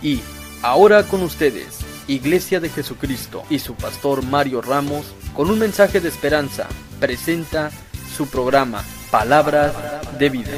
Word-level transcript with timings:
Y 0.00 0.20
ahora 0.62 1.02
con 1.02 1.22
ustedes, 1.22 1.80
Iglesia 2.06 2.60
de 2.60 2.68
Jesucristo 2.68 3.42
y 3.50 3.58
su 3.58 3.74
pastor 3.74 4.24
Mario 4.24 4.62
Ramos, 4.62 5.12
con 5.34 5.50
un 5.50 5.58
mensaje 5.58 6.00
de 6.00 6.08
esperanza, 6.08 6.68
presenta 7.00 7.70
su 8.16 8.28
programa 8.28 8.84
Palabras 9.10 9.74
de 10.16 10.30
Vida. 10.30 10.52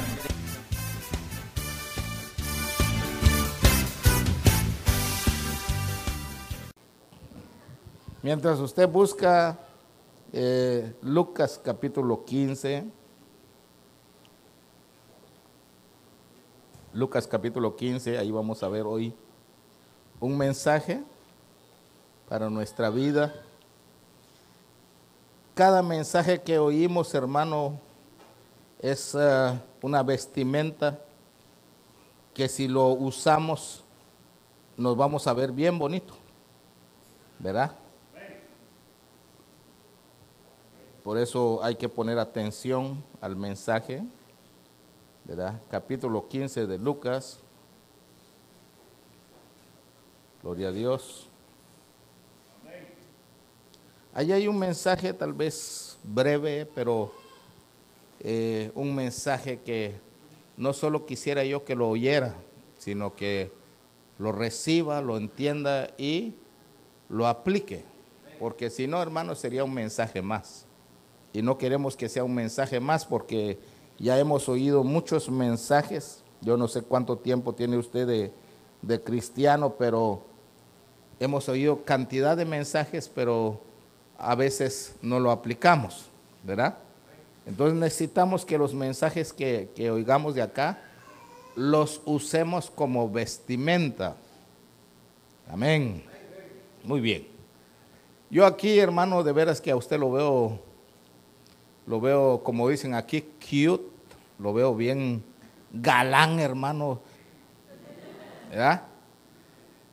Mientras 8.22 8.58
usted 8.58 8.86
busca 8.86 9.58
eh, 10.34 10.92
Lucas 11.00 11.58
capítulo 11.64 12.26
15, 12.26 12.84
Lucas 16.92 17.26
capítulo 17.26 17.74
15, 17.74 18.18
ahí 18.18 18.30
vamos 18.30 18.62
a 18.62 18.68
ver 18.68 18.82
hoy 18.82 19.14
un 20.20 20.36
mensaje 20.36 21.02
para 22.28 22.50
nuestra 22.50 22.90
vida. 22.90 23.34
Cada 25.54 25.82
mensaje 25.82 26.40
que 26.40 26.58
oímos, 26.58 27.12
hermano, 27.14 27.78
es 28.78 29.16
eh, 29.18 29.60
una 29.82 30.02
vestimenta 30.02 30.98
que 32.34 32.48
si 32.48 32.68
lo 32.68 32.88
usamos 32.88 33.84
nos 34.76 34.96
vamos 34.96 35.26
a 35.26 35.34
ver 35.34 35.52
bien 35.52 35.78
bonito, 35.78 36.14
¿verdad? 37.38 37.72
Por 41.04 41.18
eso 41.18 41.62
hay 41.62 41.74
que 41.74 41.88
poner 41.88 42.18
atención 42.18 43.02
al 43.20 43.36
mensaje, 43.36 44.02
¿verdad? 45.24 45.60
Capítulo 45.70 46.28
15 46.28 46.66
de 46.66 46.78
Lucas. 46.78 47.40
Gloria 50.42 50.68
a 50.68 50.72
Dios. 50.72 51.28
Allí 54.12 54.32
hay 54.32 54.48
un 54.48 54.58
mensaje 54.58 55.12
tal 55.12 55.32
vez 55.32 55.98
breve, 56.02 56.66
pero 56.74 57.12
eh, 58.20 58.72
un 58.74 58.94
mensaje 58.94 59.60
que 59.60 59.94
no 60.56 60.72
solo 60.72 61.06
quisiera 61.06 61.44
yo 61.44 61.64
que 61.64 61.76
lo 61.76 61.88
oyera, 61.88 62.34
sino 62.78 63.14
que 63.14 63.52
lo 64.18 64.32
reciba, 64.32 65.00
lo 65.00 65.16
entienda 65.16 65.90
y 65.96 66.34
lo 67.08 67.26
aplique. 67.26 67.84
Porque 68.38 68.70
si 68.70 68.86
no, 68.86 69.00
hermano, 69.00 69.34
sería 69.34 69.64
un 69.64 69.74
mensaje 69.74 70.22
más 70.22 70.66
y 71.32 71.42
no 71.42 71.58
queremos 71.58 71.96
que 71.96 72.08
sea 72.08 72.24
un 72.24 72.34
mensaje 72.34 72.80
más 72.80 73.06
porque 73.06 73.58
ya 73.98 74.18
hemos 74.18 74.48
oído 74.48 74.82
muchos 74.82 75.30
mensajes. 75.30 76.22
Yo 76.40 76.56
no 76.56 76.68
sé 76.68 76.82
cuánto 76.82 77.18
tiempo 77.18 77.54
tiene 77.54 77.76
usted 77.76 78.32
de, 78.82 79.02
cristiano, 79.02 79.74
pero 79.78 80.22
hemos 81.20 81.48
oído 81.48 81.84
cantidad 81.84 82.36
de 82.36 82.44
mensajes, 82.44 83.08
pero 83.08 83.60
a 84.18 84.34
veces 84.34 84.96
no 85.02 85.20
lo 85.20 85.30
aplicamos, 85.30 86.06
¿verdad? 86.42 86.78
Entonces 87.46 87.78
necesitamos 87.78 88.44
que 88.44 88.58
los 88.58 88.74
mensajes 88.74 89.32
que, 89.32 89.70
que 89.76 89.90
oigamos 89.90 90.34
de 90.34 90.42
acá 90.42 90.82
los 91.54 92.00
usemos 92.04 92.70
como 92.70 93.08
vestimenta. 93.08 94.16
Amén. 95.48 96.02
Muy 96.82 97.00
bien. 97.00 97.28
Yo 98.30 98.46
aquí, 98.46 98.78
hermano, 98.78 99.22
de 99.22 99.32
veras 99.32 99.60
que 99.60 99.70
a 99.70 99.76
usted 99.76 99.98
lo 99.98 100.10
veo 100.10 100.70
lo 101.90 102.00
veo, 102.00 102.40
como 102.44 102.68
dicen 102.68 102.94
aquí, 102.94 103.20
cute, 103.40 103.82
lo 104.38 104.52
veo 104.52 104.76
bien 104.76 105.24
galán, 105.72 106.38
hermano. 106.38 107.00
¿Verdad? 108.48 108.82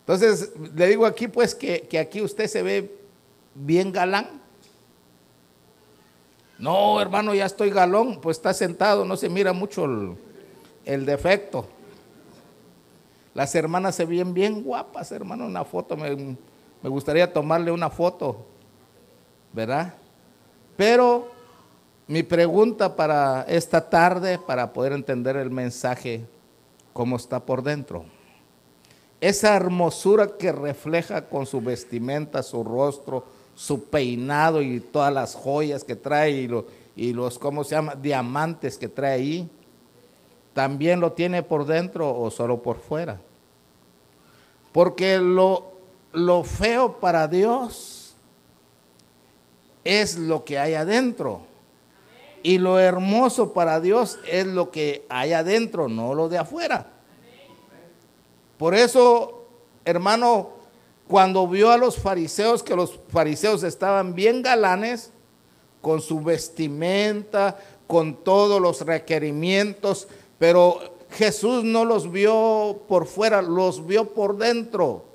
Entonces, 0.08 0.54
le 0.74 0.88
digo 0.88 1.06
aquí 1.06 1.28
pues 1.28 1.54
que, 1.54 2.00
aquí 2.00 2.22
usted 2.22 2.48
se 2.48 2.64
ve 2.64 2.98
bien 3.54 3.92
galán. 3.92 4.42
No, 6.58 7.02
hermano, 7.02 7.36
ya 7.36 7.46
estoy 7.46 7.72
galón, 7.72 8.22
pues 8.22 8.38
está 8.38 8.54
sentado, 8.54 9.04
no 9.04 9.18
se 9.18 9.28
mira 9.28 9.52
mucho 9.52 9.86
el, 10.86 11.06
defecto. 11.06 11.68
Las 13.34 13.54
hermanas 13.54 13.96
se 13.96 14.06
ven 14.06 14.34
bien 14.34 14.64
guapas, 14.64 15.12
hermano, 15.12 15.46
una 15.46 15.66
foto, 15.66 15.98
me, 15.98 16.16
me 16.16 16.90
gustaría 16.90 17.34
tomarle 17.34 17.70
una 17.70 17.90
foto, 17.90 18.46
¿verdad? 19.52 19.94
Pero 20.78 21.30
mi 22.08 22.24
pregunta 22.24 22.96
para 22.96 23.42
esta 23.42 23.90
tarde, 23.90 24.40
para 24.40 24.72
poder 24.72 24.94
entender 24.94 25.36
el 25.36 25.52
mensaje, 25.52 26.26
cómo 26.94 27.18
está 27.18 27.46
por 27.46 27.62
dentro. 27.62 28.06
Esa 29.20 29.56
hermosura 29.56 30.38
que 30.38 30.52
refleja 30.52 31.28
con 31.28 31.46
su 31.46 31.60
vestimenta, 31.60 32.44
su 32.44 32.64
rostro, 32.64 33.24
su 33.56 33.86
peinado 33.86 34.62
y 34.62 34.80
todas 34.80 35.12
las 35.12 35.34
joyas 35.34 35.84
que 35.84 35.96
trae 35.96 36.32
y, 36.96 37.14
los, 37.14 37.40
¿cómo 37.40 37.64
se 37.64 37.76
llama? 37.76 37.96
Diamantes 37.96 38.78
que 38.78 38.88
trae 38.88 39.14
ahí. 39.14 39.50
¿También 40.54 41.00
lo 41.00 41.14
tiene 41.14 41.42
por 41.42 41.66
dentro 41.66 42.16
o 42.16 42.30
solo 42.30 42.62
por 42.62 42.78
fuera? 42.78 43.20
Porque 44.72 45.18
lo, 45.18 45.72
lo 46.14 46.44
feo 46.44 47.00
para 47.00 47.28
Dios 47.28 48.16
es 49.84 50.18
lo 50.18 50.44
que 50.46 50.60
hay 50.60 50.76
adentro. 50.76 51.42
Y 52.44 52.60
lo 52.60 52.80
hermoso 52.80 53.54
para 53.54 53.80
Dios 53.80 54.20
es 54.32 54.46
lo 54.46 54.70
que 54.70 55.06
hay 55.10 55.34
adentro, 55.34 55.88
no 55.88 56.14
lo 56.14 56.30
de 56.30 56.38
afuera. 56.38 56.97
Por 58.58 58.76
eso, 58.76 59.46
hermano, 59.86 60.50
cuando 61.08 61.48
vio 61.48 61.72
a 61.72 61.78
los 61.78 61.98
fariseos, 61.98 62.64
que 62.64 62.76
los 62.76 63.00
fariseos 63.10 63.64
estaban 63.64 64.16
bien 64.16 64.42
galanes, 64.42 65.12
con 65.82 66.02
su 66.02 66.22
vestimenta, 66.22 67.58
con 67.86 68.16
todos 68.16 68.62
los 68.62 68.82
requerimientos, 68.82 70.08
pero 70.38 70.98
Jesús 71.12 71.64
no 71.64 71.86
los 71.86 72.12
vio 72.12 72.82
por 72.88 73.06
fuera, 73.06 73.42
los 73.42 73.86
vio 73.86 74.10
por 74.14 74.38
dentro. 74.38 75.06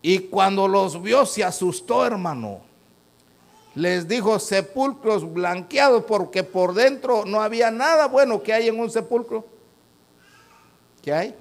Y 0.00 0.20
cuando 0.20 0.68
los 0.68 1.02
vio 1.02 1.26
se 1.26 1.44
asustó, 1.44 2.06
hermano 2.06 2.68
les 3.78 4.08
dijo 4.08 4.40
sepulcros 4.40 5.32
blanqueados 5.32 6.02
porque 6.04 6.42
por 6.42 6.74
dentro 6.74 7.24
no 7.24 7.40
había 7.40 7.70
nada 7.70 8.08
bueno 8.08 8.42
que 8.42 8.52
hay 8.52 8.66
en 8.66 8.80
un 8.80 8.90
sepulcro. 8.90 9.44
¿Qué 11.00 11.12
hay? 11.12 11.34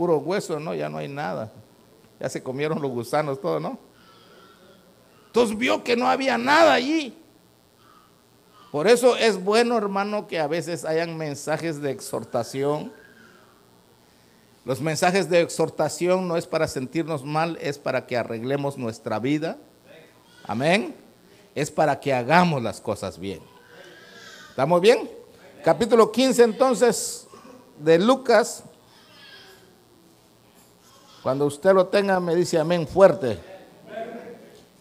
Puro 0.00 0.16
hueso, 0.16 0.58
¿no? 0.58 0.74
Ya 0.74 0.88
no 0.88 0.96
hay 0.96 1.08
nada. 1.08 1.52
Ya 2.18 2.30
se 2.30 2.42
comieron 2.42 2.80
los 2.80 2.90
gusanos, 2.90 3.38
todo, 3.38 3.60
¿no? 3.60 3.78
Entonces 5.26 5.58
vio 5.58 5.84
que 5.84 5.94
no 5.94 6.08
había 6.08 6.38
nada 6.38 6.72
allí. 6.72 7.14
Por 8.72 8.88
eso 8.88 9.14
es 9.16 9.42
bueno, 9.44 9.76
hermano, 9.76 10.26
que 10.26 10.38
a 10.38 10.46
veces 10.46 10.86
hayan 10.86 11.18
mensajes 11.18 11.82
de 11.82 11.90
exhortación 11.90 12.92
los 14.64 14.80
mensajes 14.80 15.30
de 15.30 15.40
exhortación 15.40 16.28
no 16.28 16.36
es 16.36 16.46
para 16.46 16.68
sentirnos 16.68 17.24
mal, 17.24 17.58
es 17.60 17.78
para 17.78 18.06
que 18.06 18.16
arreglemos 18.16 18.76
nuestra 18.76 19.18
vida. 19.18 19.56
Amén. 20.44 20.94
Es 21.54 21.70
para 21.70 21.98
que 21.98 22.12
hagamos 22.12 22.62
las 22.62 22.80
cosas 22.80 23.18
bien. 23.18 23.40
¿Estamos 24.50 24.80
bien? 24.80 25.10
Capítulo 25.64 26.12
15 26.12 26.42
entonces 26.44 27.26
de 27.78 27.98
Lucas. 27.98 28.64
Cuando 31.22 31.46
usted 31.46 31.74
lo 31.74 31.86
tenga 31.86 32.18
me 32.18 32.34
dice 32.34 32.58
amén 32.58 32.86
fuerte. 32.86 33.38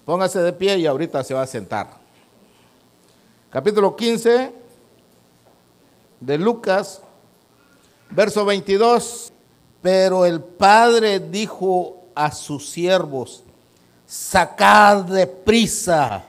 Póngase 0.06 0.40
de 0.40 0.54
pie 0.54 0.78
y 0.78 0.86
ahorita 0.86 1.24
se 1.24 1.34
va 1.34 1.42
a 1.42 1.48
sentar. 1.48 2.00
Capítulo 3.50 3.96
15 3.96 4.54
de 6.20 6.38
Lucas, 6.38 7.02
verso 8.10 8.46
22. 8.46 9.34
Pero 9.82 10.26
el 10.26 10.42
padre 10.42 11.20
dijo 11.20 12.04
a 12.16 12.32
sus 12.32 12.70
siervos, 12.70 13.44
sacad 14.06 15.04
de 15.06 15.26
prisa 15.28 16.26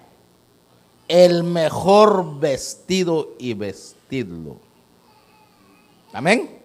el 1.09 1.43
mejor 1.43 2.39
vestido 2.39 3.31
y 3.39 3.55
vestidlo. 3.55 4.57
Amén. 6.13 6.60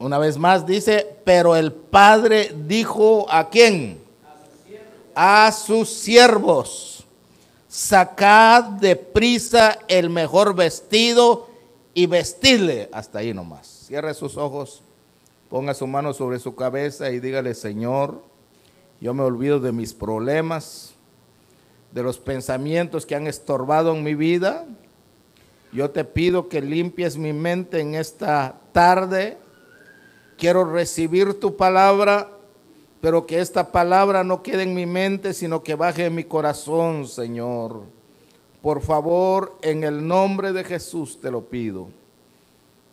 Una 0.00 0.16
vez 0.16 0.38
más 0.38 0.64
dice, 0.64 1.14
pero 1.24 1.54
el 1.56 1.72
padre 1.72 2.54
dijo 2.66 3.30
a 3.30 3.50
quién? 3.50 4.00
A 5.14 5.52
sus 5.52 5.90
siervos, 5.90 7.04
sacad 7.68 8.64
de 8.64 8.96
prisa 8.96 9.78
el 9.88 10.08
mejor 10.08 10.54
vestido 10.54 11.48
y 11.92 12.06
vestirle 12.06 12.88
hasta 12.92 13.18
ahí 13.18 13.34
nomás. 13.34 13.66
Cierre 13.88 14.14
sus 14.14 14.38
ojos, 14.38 14.80
ponga 15.50 15.74
su 15.74 15.86
mano 15.86 16.14
sobre 16.14 16.38
su 16.38 16.54
cabeza 16.54 17.10
y 17.10 17.20
dígale, 17.20 17.54
Señor, 17.54 18.22
yo 19.02 19.12
me 19.12 19.22
olvido 19.22 19.60
de 19.60 19.72
mis 19.72 19.92
problemas, 19.92 20.94
de 21.92 22.02
los 22.02 22.16
pensamientos 22.16 23.04
que 23.04 23.16
han 23.16 23.26
estorbado 23.26 23.94
en 23.94 24.02
mi 24.02 24.14
vida. 24.14 24.64
Yo 25.74 25.90
te 25.90 26.04
pido 26.04 26.48
que 26.48 26.62
limpies 26.62 27.18
mi 27.18 27.34
mente 27.34 27.80
en 27.80 27.96
esta 27.96 28.60
tarde. 28.72 29.36
Quiero 30.40 30.64
recibir 30.64 31.38
tu 31.38 31.54
palabra, 31.54 32.30
pero 33.02 33.26
que 33.26 33.40
esta 33.40 33.72
palabra 33.72 34.24
no 34.24 34.42
quede 34.42 34.62
en 34.62 34.72
mi 34.72 34.86
mente, 34.86 35.34
sino 35.34 35.62
que 35.62 35.74
baje 35.74 36.06
en 36.06 36.14
mi 36.14 36.24
corazón, 36.24 37.06
Señor. 37.06 37.82
Por 38.62 38.80
favor, 38.80 39.58
en 39.60 39.84
el 39.84 40.08
nombre 40.08 40.54
de 40.54 40.64
Jesús 40.64 41.20
te 41.20 41.30
lo 41.30 41.42
pido. 41.42 41.88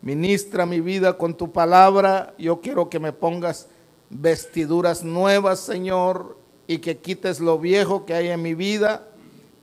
Ministra 0.02 0.66
mi 0.66 0.80
vida 0.80 1.16
con 1.16 1.32
tu 1.32 1.50
palabra. 1.50 2.34
Yo 2.36 2.60
quiero 2.60 2.90
que 2.90 3.00
me 3.00 3.14
pongas 3.14 3.68
vestiduras 4.10 5.02
nuevas, 5.02 5.58
Señor, 5.58 6.36
y 6.66 6.80
que 6.80 6.98
quites 6.98 7.40
lo 7.40 7.58
viejo 7.58 8.04
que 8.04 8.12
hay 8.12 8.28
en 8.28 8.42
mi 8.42 8.52
vida. 8.52 9.08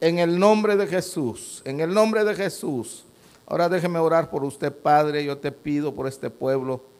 En 0.01 0.17
el 0.17 0.39
nombre 0.39 0.75
de 0.75 0.87
Jesús, 0.87 1.61
en 1.65 1.81
el 1.81 1.93
nombre 1.93 2.25
de 2.25 2.33
Jesús. 2.33 3.05
Ahora 3.45 3.69
déjeme 3.69 3.99
orar 3.99 4.31
por 4.31 4.43
usted, 4.43 4.73
Padre. 4.73 5.23
Yo 5.23 5.37
te 5.37 5.51
pido 5.51 5.93
por 5.93 6.07
este 6.07 6.31
pueblo 6.31 6.94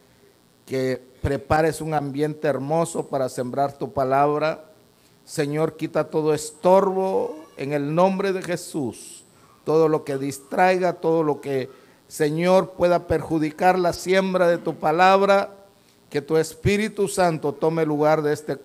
que 0.66 1.00
prepares 1.22 1.80
un 1.80 1.94
ambiente 1.94 2.48
hermoso 2.48 3.06
para 3.06 3.28
sembrar 3.28 3.72
tu 3.78 3.92
palabra. 3.92 4.64
Señor, 5.24 5.76
quita 5.76 6.10
todo 6.10 6.34
estorbo 6.34 7.36
en 7.56 7.72
el 7.72 7.94
nombre 7.94 8.32
de 8.32 8.42
Jesús. 8.42 9.24
Todo 9.64 9.88
lo 9.88 10.04
que 10.04 10.18
distraiga, 10.18 10.94
todo 10.94 11.22
lo 11.22 11.40
que, 11.40 11.70
Señor, 12.08 12.72
pueda 12.72 13.06
perjudicar 13.06 13.78
la 13.78 13.92
siembra 13.92 14.48
de 14.48 14.58
tu 14.58 14.74
palabra, 14.74 15.50
que 16.10 16.20
tu 16.20 16.36
Espíritu 16.36 17.08
Santo 17.08 17.52
tome 17.52 17.86
lugar 17.86 18.22
de 18.22 18.32
este 18.32 18.58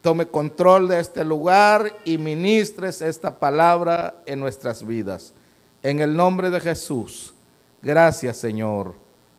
tome 0.00 0.28
control 0.28 0.86
de 0.86 1.00
este 1.00 1.24
lugar 1.24 1.92
y 2.04 2.18
ministres 2.18 3.02
esta 3.02 3.38
palabra 3.38 4.22
en 4.26 4.38
nuestras 4.38 4.86
vidas. 4.86 5.34
En 5.82 5.98
el 5.98 6.16
nombre 6.16 6.50
de 6.50 6.60
Jesús. 6.60 7.34
Gracias, 7.82 8.36
Señor. 8.36 8.94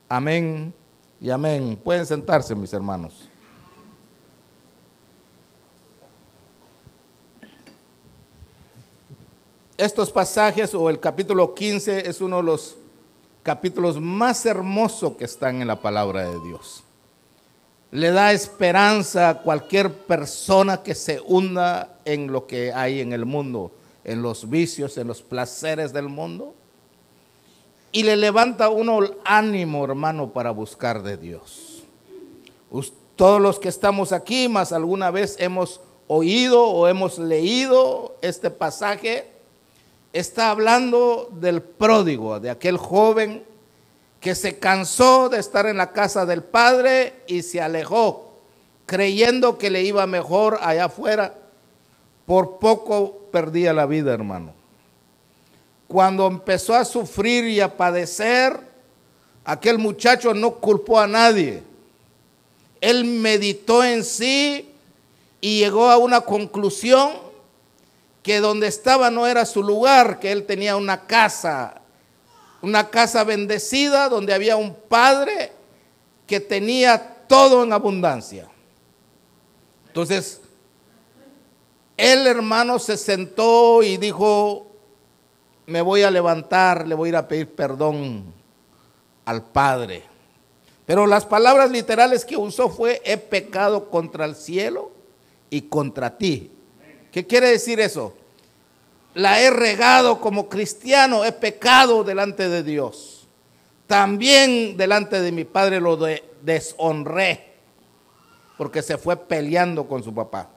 Amén 0.09 0.73
y 1.21 1.29
amén. 1.29 1.79
Pueden 1.83 2.05
sentarse, 2.05 2.55
mis 2.55 2.71
hermanos. 2.73 3.27
Estos 9.77 10.11
pasajes 10.11 10.73
o 10.73 10.89
el 10.89 10.99
capítulo 10.99 11.53
15 11.53 12.09
es 12.09 12.19
uno 12.19 12.37
de 12.37 12.43
los 12.43 12.75
capítulos 13.43 13.99
más 13.99 14.45
hermosos 14.45 15.15
que 15.15 15.23
están 15.23 15.61
en 15.61 15.67
la 15.67 15.81
palabra 15.81 16.29
de 16.29 16.39
Dios. 16.41 16.83
Le 17.91 18.11
da 18.11 18.33
esperanza 18.33 19.29
a 19.29 19.41
cualquier 19.41 19.91
persona 19.91 20.83
que 20.83 20.93
se 20.93 21.21
hunda 21.25 21.97
en 22.05 22.31
lo 22.31 22.45
que 22.45 22.73
hay 22.73 22.99
en 22.99 23.13
el 23.13 23.25
mundo, 23.25 23.71
en 24.03 24.21
los 24.21 24.49
vicios, 24.49 24.97
en 24.97 25.07
los 25.07 25.21
placeres 25.21 25.93
del 25.93 26.09
mundo. 26.09 26.53
Y 27.91 28.03
le 28.03 28.15
levanta 28.15 28.69
uno 28.69 29.03
el 29.03 29.15
ánimo, 29.25 29.83
hermano, 29.83 30.31
para 30.31 30.51
buscar 30.51 31.01
de 31.01 31.17
Dios. 31.17 31.83
Todos 33.15 33.41
los 33.41 33.59
que 33.59 33.67
estamos 33.69 34.13
aquí, 34.13 34.47
más 34.47 34.71
alguna 34.71 35.11
vez 35.11 35.35
hemos 35.39 35.81
oído 36.07 36.65
o 36.65 36.87
hemos 36.87 37.19
leído 37.19 38.15
este 38.21 38.49
pasaje, 38.49 39.29
está 40.13 40.51
hablando 40.51 41.29
del 41.33 41.61
pródigo, 41.61 42.39
de 42.39 42.49
aquel 42.49 42.77
joven 42.77 43.43
que 44.19 44.35
se 44.35 44.59
cansó 44.59 45.29
de 45.29 45.39
estar 45.39 45.65
en 45.65 45.77
la 45.77 45.91
casa 45.91 46.25
del 46.25 46.43
padre 46.43 47.21
y 47.27 47.41
se 47.41 47.61
alejó, 47.61 48.39
creyendo 48.85 49.57
que 49.57 49.69
le 49.69 49.83
iba 49.83 50.05
mejor 50.07 50.59
allá 50.61 50.85
afuera. 50.85 51.35
Por 52.25 52.59
poco 52.59 53.27
perdía 53.31 53.73
la 53.73 53.85
vida, 53.85 54.13
hermano. 54.13 54.58
Cuando 55.89 56.27
empezó 56.27 56.75
a 56.75 56.85
sufrir 56.85 57.45
y 57.45 57.59
a 57.59 57.75
padecer, 57.75 58.59
aquel 59.43 59.79
muchacho 59.79 60.35
no 60.35 60.51
culpó 60.51 60.99
a 60.99 61.07
nadie. 61.07 61.63
Él 62.79 63.05
meditó 63.05 63.83
en 63.83 64.03
sí 64.03 64.71
y 65.41 65.57
llegó 65.57 65.89
a 65.89 65.97
una 65.97 66.21
conclusión 66.21 67.13
que 68.21 68.39
donde 68.39 68.67
estaba 68.67 69.09
no 69.09 69.25
era 69.25 69.47
su 69.47 69.63
lugar, 69.63 70.19
que 70.19 70.31
él 70.31 70.45
tenía 70.45 70.75
una 70.75 71.07
casa, 71.07 71.81
una 72.61 72.91
casa 72.91 73.23
bendecida 73.23 74.09
donde 74.09 74.35
había 74.35 74.57
un 74.57 74.75
padre 74.75 75.51
que 76.27 76.39
tenía 76.39 77.25
todo 77.27 77.63
en 77.63 77.73
abundancia. 77.73 78.47
Entonces, 79.87 80.39
el 81.97 82.27
hermano 82.27 82.77
se 82.77 82.95
sentó 82.95 83.81
y 83.81 83.97
dijo, 83.97 84.68
me 85.69 85.81
voy 85.81 86.01
a 86.03 86.11
levantar, 86.11 86.87
le 86.87 86.95
voy 86.95 87.07
a 87.07 87.09
ir 87.09 87.15
a 87.15 87.27
pedir 87.27 87.47
perdón 87.53 88.33
al 89.25 89.43
Padre. 89.43 90.03
Pero 90.85 91.05
las 91.05 91.25
palabras 91.25 91.69
literales 91.69 92.25
que 92.25 92.35
usó 92.35 92.69
fue, 92.69 93.01
he 93.05 93.17
pecado 93.17 93.89
contra 93.89 94.25
el 94.25 94.35
cielo 94.35 94.91
y 95.49 95.61
contra 95.61 96.17
ti. 96.17 96.51
¿Qué 97.11 97.27
quiere 97.27 97.49
decir 97.49 97.79
eso? 97.79 98.15
La 99.13 99.41
he 99.41 99.49
regado 99.49 100.19
como 100.19 100.49
cristiano, 100.49 101.23
he 101.25 101.31
pecado 101.31 102.03
delante 102.03 102.49
de 102.49 102.63
Dios. 102.63 103.27
También 103.85 104.77
delante 104.77 105.21
de 105.21 105.31
mi 105.31 105.45
padre 105.45 105.79
lo 105.79 105.97
deshonré, 106.41 107.53
porque 108.57 108.81
se 108.81 108.97
fue 108.97 109.15
peleando 109.17 109.87
con 109.87 110.03
su 110.03 110.13
papá. 110.13 110.49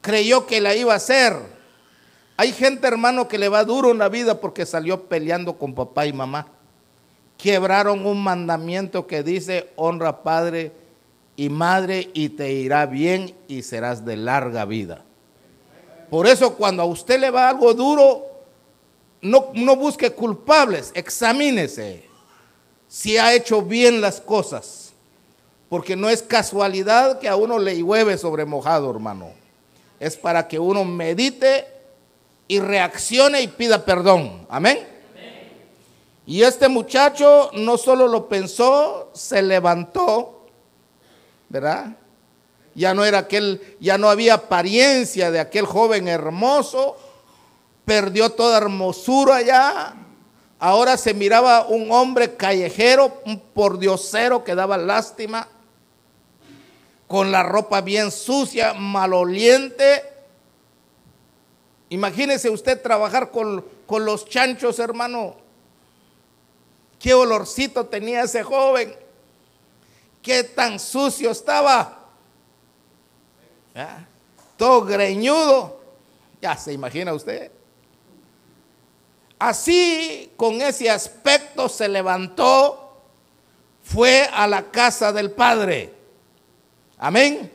Creyó 0.00 0.46
que 0.46 0.60
la 0.60 0.74
iba 0.74 0.92
a 0.92 0.96
hacer. 0.96 1.53
Hay 2.36 2.52
gente, 2.52 2.86
hermano, 2.86 3.28
que 3.28 3.38
le 3.38 3.48
va 3.48 3.64
duro 3.64 3.90
en 3.90 3.98
la 3.98 4.08
vida 4.08 4.40
porque 4.40 4.66
salió 4.66 5.04
peleando 5.04 5.56
con 5.56 5.74
papá 5.74 6.06
y 6.06 6.12
mamá. 6.12 6.48
Quebraron 7.38 8.06
un 8.06 8.22
mandamiento 8.22 9.06
que 9.06 9.22
dice, 9.22 9.70
honra 9.76 10.22
padre 10.22 10.72
y 11.36 11.48
madre 11.48 12.10
y 12.12 12.30
te 12.30 12.52
irá 12.52 12.86
bien 12.86 13.34
y 13.46 13.62
serás 13.62 14.04
de 14.04 14.16
larga 14.16 14.64
vida. 14.64 15.04
Por 16.10 16.26
eso 16.26 16.54
cuando 16.54 16.82
a 16.82 16.86
usted 16.86 17.20
le 17.20 17.30
va 17.30 17.48
algo 17.48 17.72
duro, 17.74 18.24
no, 19.20 19.50
no 19.54 19.76
busque 19.76 20.10
culpables, 20.10 20.92
examínese 20.94 22.04
si 22.88 23.16
ha 23.16 23.32
hecho 23.32 23.62
bien 23.62 24.00
las 24.00 24.20
cosas. 24.20 24.92
Porque 25.68 25.96
no 25.96 26.08
es 26.08 26.22
casualidad 26.22 27.18
que 27.18 27.28
a 27.28 27.36
uno 27.36 27.58
le 27.58 27.76
llueve 27.76 28.18
sobre 28.18 28.44
mojado, 28.44 28.90
hermano. 28.90 29.30
Es 29.98 30.16
para 30.16 30.46
que 30.46 30.58
uno 30.58 30.84
medite 30.84 31.73
y 32.48 32.60
reaccione 32.60 33.42
y 33.42 33.48
pida 33.48 33.84
perdón. 33.84 34.46
Amén. 34.48 34.86
Y 36.26 36.42
este 36.42 36.68
muchacho 36.68 37.50
no 37.54 37.76
solo 37.76 38.08
lo 38.08 38.28
pensó, 38.28 39.10
se 39.12 39.42
levantó, 39.42 40.46
¿verdad? 41.48 41.96
ya 42.74 42.94
no 42.94 43.04
era 43.04 43.18
aquel, 43.18 43.76
ya 43.80 43.98
no 43.98 44.10
había 44.10 44.34
apariencia 44.34 45.30
de 45.30 45.40
aquel 45.40 45.66
joven 45.66 46.08
hermoso, 46.08 46.96
perdió 47.84 48.30
toda 48.30 48.58
hermosura 48.58 49.42
ya. 49.42 49.94
Ahora 50.58 50.96
se 50.96 51.14
miraba 51.14 51.66
un 51.66 51.92
hombre 51.92 52.36
callejero, 52.36 53.20
un 53.26 53.38
pordiosero 53.38 54.44
que 54.44 54.54
daba 54.54 54.76
lástima, 54.76 55.48
con 57.06 57.30
la 57.30 57.42
ropa 57.42 57.80
bien 57.80 58.10
sucia, 58.10 58.72
maloliente. 58.72 60.13
Imagínese 61.94 62.50
usted 62.50 62.82
trabajar 62.82 63.30
con, 63.30 63.64
con 63.86 64.04
los 64.04 64.26
chanchos, 64.28 64.80
hermano. 64.80 65.36
Qué 66.98 67.14
olorcito 67.14 67.86
tenía 67.86 68.24
ese 68.24 68.42
joven. 68.42 68.96
Qué 70.20 70.42
tan 70.42 70.80
sucio 70.80 71.30
estaba. 71.30 72.00
Todo 74.56 74.84
greñudo. 74.84 75.80
Ya 76.42 76.56
se 76.56 76.72
imagina 76.72 77.14
usted. 77.14 77.52
Así, 79.38 80.32
con 80.36 80.60
ese 80.60 80.90
aspecto, 80.90 81.68
se 81.68 81.86
levantó, 81.86 82.98
fue 83.84 84.28
a 84.32 84.48
la 84.48 84.64
casa 84.64 85.12
del 85.12 85.30
Padre. 85.30 85.92
Amén. 86.98 87.52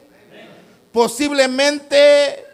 Posiblemente 0.93 2.48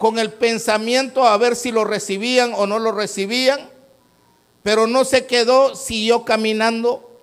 con 0.00 0.18
el 0.18 0.32
pensamiento 0.32 1.26
a 1.26 1.36
ver 1.36 1.54
si 1.54 1.70
lo 1.70 1.84
recibían 1.84 2.54
o 2.54 2.66
no 2.66 2.78
lo 2.78 2.90
recibían, 2.90 3.68
pero 4.62 4.86
no 4.86 5.04
se 5.04 5.26
quedó, 5.26 5.76
siguió 5.76 6.24
caminando 6.24 7.20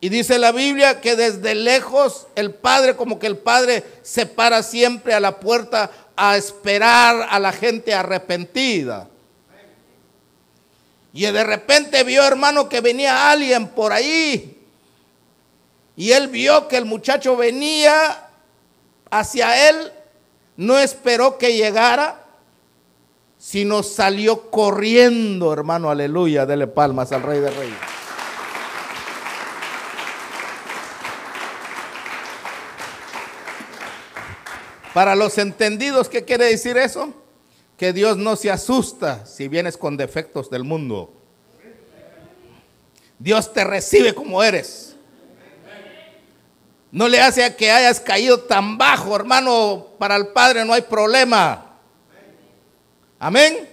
y 0.00 0.08
dice 0.08 0.40
la 0.40 0.50
Biblia 0.50 1.00
que 1.00 1.14
desde 1.14 1.54
lejos 1.54 2.26
el 2.34 2.52
Padre, 2.52 2.96
como 2.96 3.20
que 3.20 3.28
el 3.28 3.38
Padre 3.38 3.84
se 4.02 4.26
para 4.26 4.64
siempre 4.64 5.14
a 5.14 5.20
la 5.20 5.38
puerta 5.38 5.92
a 6.16 6.36
esperar 6.36 7.28
a 7.30 7.38
la 7.38 7.52
gente 7.52 7.94
arrepentida. 7.94 9.08
Y 11.12 11.26
de 11.26 11.44
repente 11.44 12.02
vio, 12.02 12.24
hermano, 12.24 12.68
que 12.68 12.80
venía 12.80 13.30
alguien 13.30 13.68
por 13.68 13.92
ahí. 13.92 14.60
Y 15.94 16.10
él 16.10 16.26
vio 16.26 16.66
que 16.66 16.76
el 16.76 16.86
muchacho 16.86 17.36
venía 17.36 18.24
hacia 19.10 19.68
él, 19.68 19.92
no 20.58 20.76
esperó 20.76 21.38
que 21.38 21.56
llegara, 21.56 22.26
sino 23.38 23.84
salió 23.84 24.50
corriendo, 24.50 25.52
hermano, 25.52 25.88
aleluya, 25.88 26.46
dele 26.46 26.66
palmas 26.66 27.12
al 27.12 27.22
Rey 27.22 27.38
de 27.38 27.50
Reyes. 27.50 27.76
Para 34.92 35.14
los 35.14 35.38
entendidos, 35.38 36.08
¿qué 36.08 36.24
quiere 36.24 36.46
decir 36.46 36.76
eso? 36.76 37.14
Que 37.76 37.92
Dios 37.92 38.16
no 38.16 38.34
se 38.34 38.50
asusta 38.50 39.26
si 39.26 39.46
vienes 39.46 39.76
con 39.76 39.96
defectos 39.96 40.50
del 40.50 40.64
mundo. 40.64 41.12
Dios 43.20 43.52
te 43.52 43.62
recibe 43.62 44.12
como 44.12 44.42
eres. 44.42 44.87
No 46.90 47.08
le 47.08 47.20
hace 47.20 47.44
a 47.44 47.56
que 47.56 47.70
hayas 47.70 48.00
caído 48.00 48.40
tan 48.40 48.78
bajo, 48.78 49.14
hermano. 49.14 49.86
Para 49.98 50.16
el 50.16 50.28
Padre 50.28 50.64
no 50.64 50.72
hay 50.72 50.82
problema. 50.82 51.76
Amén. 53.18 53.68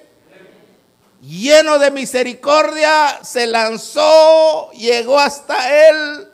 Lleno 1.22 1.80
de 1.80 1.92
misericordia, 1.92 3.20
se 3.24 3.48
lanzó, 3.48 4.70
llegó 4.72 5.18
hasta 5.18 5.90
él. 5.90 6.28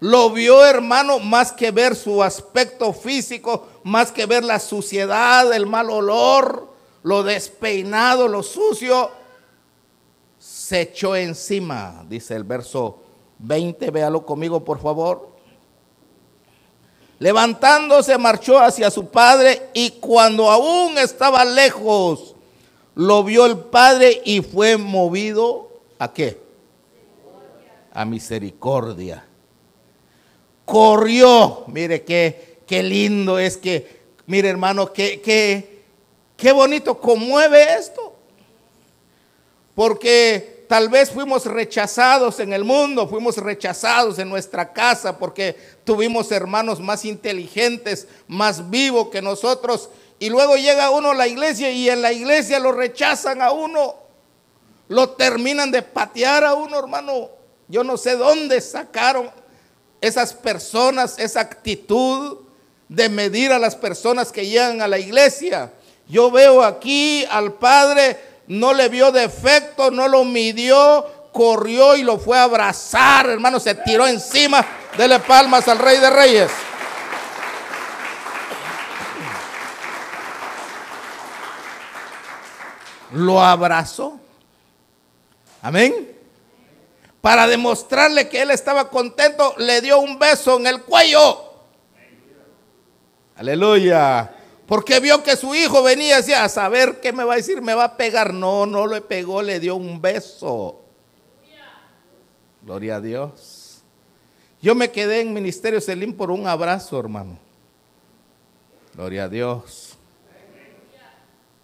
Lo 0.00 0.30
vio, 0.30 0.64
hermano, 0.64 1.18
más 1.18 1.52
que 1.52 1.70
ver 1.70 1.94
su 1.96 2.22
aspecto 2.22 2.92
físico, 2.92 3.68
más 3.82 4.12
que 4.12 4.26
ver 4.26 4.44
la 4.44 4.60
suciedad, 4.60 5.52
el 5.52 5.66
mal 5.66 5.90
olor, 5.90 6.74
lo 7.02 7.22
despeinado, 7.22 8.28
lo 8.28 8.42
sucio, 8.42 9.10
se 10.38 10.82
echó 10.82 11.16
encima, 11.16 12.04
dice 12.08 12.34
el 12.34 12.44
verso 12.44 13.02
20, 13.38 13.90
véalo 13.90 14.24
conmigo 14.26 14.64
por 14.64 14.80
favor. 14.80 15.33
Levantándose 17.18 18.18
marchó 18.18 18.58
hacia 18.58 18.90
su 18.90 19.08
padre 19.08 19.70
y 19.72 19.90
cuando 19.92 20.50
aún 20.50 20.98
estaba 20.98 21.44
lejos, 21.44 22.34
lo 22.94 23.24
vio 23.24 23.46
el 23.46 23.58
padre 23.58 24.20
y 24.24 24.40
fue 24.40 24.76
movido 24.76 25.70
a 25.98 26.12
qué? 26.12 26.40
A 27.92 28.04
misericordia. 28.04 29.24
Corrió, 30.64 31.64
mire 31.68 32.02
qué, 32.02 32.58
qué 32.66 32.82
lindo 32.82 33.38
es 33.38 33.56
que, 33.56 34.02
mire 34.26 34.48
hermano, 34.48 34.92
qué, 34.92 35.20
qué, 35.20 35.82
qué 36.36 36.52
bonito 36.52 36.98
conmueve 36.98 37.74
esto. 37.74 38.14
Porque 39.74 40.53
tal 40.74 40.88
vez 40.88 41.12
fuimos 41.12 41.46
rechazados 41.46 42.40
en 42.40 42.52
el 42.52 42.64
mundo, 42.64 43.06
fuimos 43.06 43.36
rechazados 43.36 44.18
en 44.18 44.28
nuestra 44.28 44.72
casa 44.72 45.16
porque 45.16 45.56
tuvimos 45.84 46.32
hermanos 46.32 46.80
más 46.80 47.04
inteligentes, 47.04 48.08
más 48.26 48.70
vivos 48.70 49.08
que 49.10 49.22
nosotros. 49.22 49.88
Y 50.18 50.30
luego 50.30 50.56
llega 50.56 50.90
uno 50.90 51.12
a 51.12 51.14
la 51.14 51.28
iglesia 51.28 51.70
y 51.70 51.88
en 51.88 52.02
la 52.02 52.12
iglesia 52.12 52.58
lo 52.58 52.72
rechazan 52.72 53.40
a 53.40 53.52
uno. 53.52 53.94
Lo 54.88 55.10
terminan 55.10 55.70
de 55.70 55.80
patear 55.82 56.42
a 56.42 56.54
uno, 56.54 56.76
hermano. 56.76 57.28
Yo 57.68 57.84
no 57.84 57.96
sé 57.96 58.16
dónde 58.16 58.60
sacaron 58.60 59.30
esas 60.00 60.34
personas, 60.34 61.20
esa 61.20 61.38
actitud 61.38 62.38
de 62.88 63.08
medir 63.08 63.52
a 63.52 63.60
las 63.60 63.76
personas 63.76 64.32
que 64.32 64.48
llegan 64.48 64.82
a 64.82 64.88
la 64.88 64.98
iglesia. 64.98 65.72
Yo 66.08 66.32
veo 66.32 66.64
aquí 66.64 67.24
al 67.30 67.52
Padre, 67.52 68.33
no 68.46 68.72
le 68.72 68.88
vio 68.88 69.12
defecto, 69.12 69.90
no 69.90 70.08
lo 70.08 70.24
midió, 70.24 71.06
corrió 71.32 71.96
y 71.96 72.02
lo 72.02 72.18
fue 72.18 72.38
a 72.38 72.44
abrazar, 72.44 73.28
hermano, 73.28 73.58
se 73.58 73.74
tiró 73.74 74.06
encima, 74.06 74.64
dele 74.96 75.18
palmas 75.20 75.66
al 75.68 75.78
Rey 75.78 75.98
de 75.98 76.10
Reyes. 76.10 76.50
Lo 83.12 83.42
abrazó. 83.42 84.18
Amén. 85.62 86.14
Para 87.20 87.46
demostrarle 87.46 88.28
que 88.28 88.42
él 88.42 88.50
estaba 88.50 88.90
contento, 88.90 89.54
le 89.56 89.80
dio 89.80 89.98
un 89.98 90.18
beso 90.18 90.58
en 90.58 90.66
el 90.66 90.82
cuello. 90.82 91.52
Aleluya. 93.36 94.30
Porque 94.66 94.98
vio 94.98 95.22
que 95.22 95.36
su 95.36 95.54
hijo 95.54 95.82
venía 95.82 96.18
así 96.18 96.32
a 96.32 96.48
saber 96.48 97.00
qué 97.00 97.12
me 97.12 97.24
va 97.24 97.34
a 97.34 97.36
decir, 97.36 97.60
me 97.60 97.74
va 97.74 97.84
a 97.84 97.96
pegar. 97.96 98.32
No, 98.32 98.64
no 98.64 98.86
le 98.86 99.00
pegó, 99.02 99.42
le 99.42 99.60
dio 99.60 99.76
un 99.76 100.00
beso. 100.00 100.80
Gloria 102.62 102.96
a 102.96 103.00
Dios. 103.00 103.82
Yo 104.62 104.74
me 104.74 104.90
quedé 104.90 105.20
en 105.20 105.34
Ministerio 105.34 105.80
Selim 105.80 106.14
por 106.14 106.30
un 106.30 106.46
abrazo, 106.46 106.98
hermano. 106.98 107.38
Gloria 108.94 109.24
a 109.24 109.28
Dios. 109.28 109.98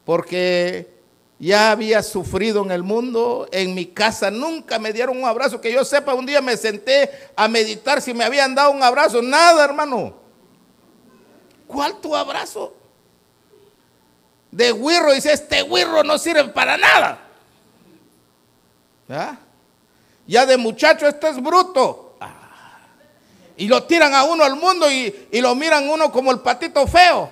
Porque 0.04 1.00
ya 1.38 1.70
había 1.70 2.02
sufrido 2.02 2.62
en 2.62 2.70
el 2.70 2.82
mundo, 2.82 3.48
en 3.50 3.74
mi 3.74 3.86
casa 3.86 4.30
nunca 4.30 4.78
me 4.78 4.92
dieron 4.92 5.16
un 5.16 5.24
abrazo, 5.24 5.58
que 5.58 5.72
yo 5.72 5.86
sepa, 5.86 6.12
un 6.12 6.26
día 6.26 6.42
me 6.42 6.54
senté 6.58 7.10
a 7.34 7.48
meditar 7.48 8.02
si 8.02 8.12
me 8.12 8.24
habían 8.24 8.54
dado 8.54 8.72
un 8.72 8.82
abrazo, 8.82 9.22
nada 9.22 9.64
hermano. 9.64 10.14
¿Cuál 11.66 11.98
tu 12.00 12.14
abrazo? 12.14 12.74
De 14.50 14.72
guirro, 14.72 15.12
dice, 15.12 15.32
este 15.32 15.62
guirro 15.62 16.02
no 16.02 16.18
sirve 16.18 16.44
para 16.48 16.76
nada. 16.76 17.18
Ya 20.26 20.46
de 20.46 20.56
muchacho, 20.56 21.06
este 21.06 21.28
es 21.28 21.42
bruto. 21.42 22.18
Y 23.56 23.68
lo 23.68 23.82
tiran 23.84 24.14
a 24.14 24.24
uno 24.24 24.42
al 24.42 24.56
mundo 24.56 24.90
y, 24.90 25.28
y 25.30 25.40
lo 25.40 25.54
miran 25.54 25.88
uno 25.88 26.10
como 26.10 26.30
el 26.30 26.40
patito 26.40 26.86
feo. 26.86 27.30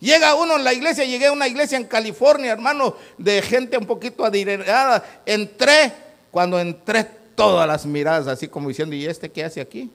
Llega 0.00 0.34
uno 0.34 0.56
en 0.56 0.64
la 0.64 0.72
iglesia, 0.72 1.04
llegué 1.04 1.26
a 1.26 1.32
una 1.32 1.46
iglesia 1.46 1.78
en 1.78 1.84
California, 1.84 2.50
hermano, 2.50 2.96
de 3.18 3.40
gente 3.40 3.78
un 3.78 3.86
poquito 3.86 4.24
adinerada. 4.24 5.04
Entré, 5.24 5.92
cuando 6.32 6.58
entré, 6.58 7.04
todas 7.36 7.68
las 7.68 7.86
miradas, 7.86 8.26
así 8.26 8.48
como 8.48 8.68
diciendo, 8.68 8.96
¿y 8.96 9.06
este 9.06 9.30
qué 9.30 9.44
hace 9.44 9.60
aquí? 9.60 9.90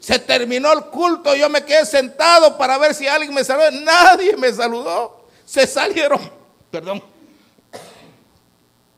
Se 0.00 0.18
terminó 0.18 0.72
el 0.72 0.84
culto, 0.84 1.34
yo 1.34 1.48
me 1.48 1.64
quedé 1.64 1.84
sentado 1.84 2.56
para 2.56 2.78
ver 2.78 2.94
si 2.94 3.06
alguien 3.06 3.34
me 3.34 3.44
saludó. 3.44 3.70
Nadie 3.70 4.36
me 4.36 4.52
saludó. 4.52 5.24
Se 5.44 5.66
salieron, 5.66 6.20
perdón, 6.70 7.02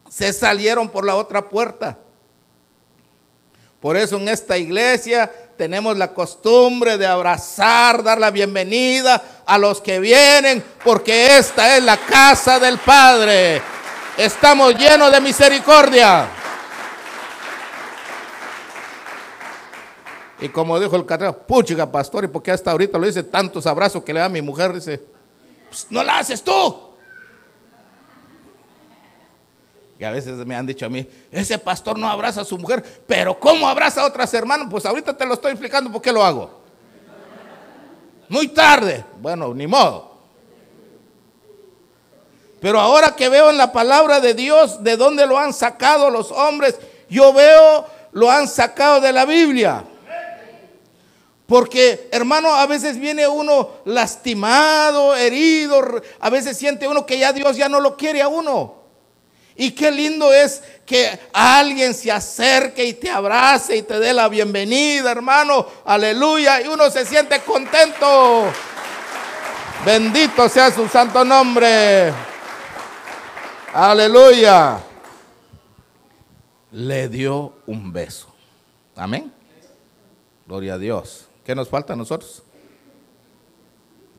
se 0.09 0.33
salieron 0.33 0.89
por 0.89 1.05
la 1.05 1.17
otra 1.17 1.49
puerta. 1.49 1.97
Por 3.81 3.97
eso 3.97 4.17
en 4.17 4.29
esta 4.29 4.59
iglesia 4.59 5.33
tenemos 5.57 5.97
la 5.97 6.13
costumbre 6.13 6.99
de 6.99 7.07
abrazar, 7.07 8.03
dar 8.03 8.19
la 8.19 8.31
bienvenida 8.31 9.23
a 9.47 9.57
los 9.57 9.81
que 9.81 9.99
vienen, 10.01 10.63
porque 10.85 11.39
esta 11.39 11.77
es 11.77 11.83
la 11.83 11.97
casa 11.97 12.59
del 12.59 12.79
Padre. 12.79 13.63
Estamos 14.19 14.75
llenos 14.75 15.11
de 15.11 15.21
misericordia. 15.21 16.40
Y 20.41 20.49
como 20.49 20.79
dijo 20.81 20.97
el 20.97 21.05
catedrático, 21.05 21.47
puchiga 21.47 21.91
pastor, 21.91 22.25
¿y 22.25 22.29
por 22.29 22.43
qué 22.43 22.51
hasta 22.51 22.71
ahorita 22.71 22.99
lo 22.99 23.07
dice 23.07 23.23
tantos 23.23 23.67
abrazos 23.67 24.03
que 24.03 24.13
le 24.13 24.21
da 24.21 24.27
a 24.27 24.31
mi 24.31 24.41
mujer? 24.41 24.73
Dice, 24.73 25.03
pues, 25.69 25.87
no 25.91 26.03
la 26.03 26.19
haces 26.19 26.43
tú. 26.43 26.77
Y 29.99 30.05
a 30.05 30.11
veces 30.11 30.35
me 30.47 30.57
han 30.57 30.65
dicho 30.65 30.87
a 30.87 30.89
mí, 30.89 31.07
ese 31.31 31.59
pastor 31.59 31.99
no 31.99 32.09
abraza 32.09 32.41
a 32.41 32.45
su 32.45 32.57
mujer, 32.57 32.83
pero 33.07 33.39
¿cómo 33.39 33.69
abraza 33.69 34.01
a 34.01 34.07
otras 34.07 34.33
hermanas? 34.33 34.67
Pues 34.71 34.87
ahorita 34.87 35.15
te 35.15 35.27
lo 35.27 35.35
estoy 35.35 35.51
explicando 35.51 35.93
por 35.93 36.01
qué 36.01 36.11
lo 36.11 36.25
hago. 36.25 36.59
Muy 38.31 38.49
tarde. 38.49 39.05
Bueno, 39.21 39.53
ni 39.53 39.67
modo. 39.67 40.11
Pero 42.61 42.81
ahora 42.81 43.15
que 43.15 43.29
veo 43.29 43.51
en 43.51 43.59
la 43.59 43.73
palabra 43.73 44.21
de 44.21 44.33
Dios 44.33 44.83
de 44.83 44.97
dónde 44.97 45.27
lo 45.27 45.39
han 45.39 45.53
sacado 45.53 46.09
los 46.09 46.31
hombres, 46.31 46.79
yo 47.11 47.33
veo 47.35 47.85
lo 48.13 48.31
han 48.31 48.49
sacado 48.49 49.01
de 49.01 49.13
la 49.13 49.27
Biblia. 49.27 49.85
Porque, 51.51 52.09
hermano, 52.13 52.55
a 52.55 52.65
veces 52.67 52.97
viene 52.97 53.27
uno 53.27 53.71
lastimado, 53.85 55.17
herido, 55.17 56.01
a 56.21 56.31
veces 56.31 56.57
siente 56.57 56.87
uno 56.87 57.05
que 57.05 57.19
ya 57.19 57.33
Dios 57.33 57.57
ya 57.57 57.69
no 57.69 57.81
lo 57.81 57.97
quiere 57.97 58.23
a 58.23 58.29
uno. 58.29 58.77
Y 59.57 59.73
qué 59.73 59.91
lindo 59.91 60.33
es 60.33 60.63
que 60.87 61.19
alguien 61.33 61.93
se 61.93 62.13
acerque 62.13 62.85
y 62.85 62.95
te 62.95 63.11
abrace 63.11 63.79
y 63.79 63.83
te 63.83 63.99
dé 63.99 64.15
la 64.15 64.29
bienvenida, 64.29 65.11
hermano. 65.11 65.67
Aleluya. 65.85 66.63
Y 66.63 66.69
uno 66.69 66.89
se 66.89 67.05
siente 67.05 67.41
contento. 67.41 68.45
Bendito 69.85 70.49
sea 70.49 70.71
su 70.71 70.87
santo 70.87 71.25
nombre. 71.25 72.13
Aleluya. 73.75 74.79
Le 76.71 77.09
dio 77.09 77.55
un 77.67 77.93
beso. 77.93 78.33
Amén. 78.95 79.33
Gloria 80.47 80.75
a 80.75 80.79
Dios. 80.79 81.27
¿Qué 81.45 81.55
nos 81.55 81.69
falta 81.69 81.93
a 81.93 81.97
nosotros? 81.97 82.43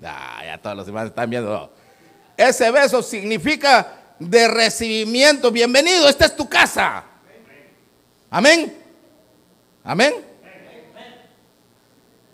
Ah, 0.04 0.42
ya 0.44 0.58
todos 0.58 0.76
los 0.78 0.86
demás 0.86 1.08
están 1.08 1.30
viendo. 1.30 1.72
Ese 2.36 2.72
beso 2.72 3.04
significa 3.04 4.16
de 4.20 4.48
recibimiento. 4.48 5.52
Bienvenido, 5.52 6.08
esta 6.10 6.26
es 6.26 6.36
tu 6.36 6.50
casa. 6.50 7.04
Amén. 8.30 8.78
Amén. 9.84 10.32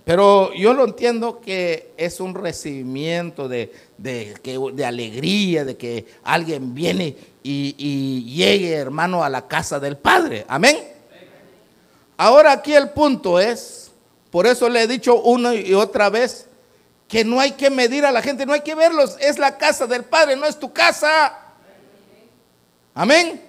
Pero 0.08 0.54
yo 0.54 0.74
lo 0.74 0.86
entiendo 0.86 1.42
que 1.42 1.92
es 1.98 2.22
un 2.22 2.34
recibimiento 2.34 3.50
de, 3.50 3.74
de, 3.98 4.36
de 4.74 4.86
alegría, 4.86 5.66
de 5.66 5.76
que 5.76 6.06
alguien 6.24 6.74
viene 6.74 7.14
y, 7.44 7.76
y, 7.78 8.24
llegue, 8.34 8.72
hermano, 8.72 9.22
a 9.22 9.30
la 9.30 9.50
casa 9.50 9.82
del 9.82 9.98
Padre. 9.98 10.46
Amén. 10.48 10.78
Ahora 12.16 12.54
aquí 12.54 12.74
el 12.74 12.92
punto 12.92 13.38
es, 13.38 13.87
por 14.38 14.46
eso 14.46 14.70
le 14.70 14.84
he 14.84 14.88
dicho 14.88 15.20
una 15.20 15.56
y 15.56 15.74
otra 15.74 16.12
vez, 16.12 16.46
que 17.08 17.26
no 17.26 17.40
hay 17.40 17.54
que 17.54 17.72
medir 17.72 18.06
a 18.06 18.12
la 18.12 18.22
gente, 18.22 18.46
no 18.46 18.54
hay 18.54 18.62
que 18.62 18.76
verlos, 18.76 19.18
es 19.20 19.40
la 19.40 19.58
casa 19.58 19.88
del 19.88 20.04
Padre, 20.04 20.36
no 20.36 20.46
es 20.46 20.60
tu 20.60 20.72
casa. 20.72 21.36
Amén. 22.94 23.42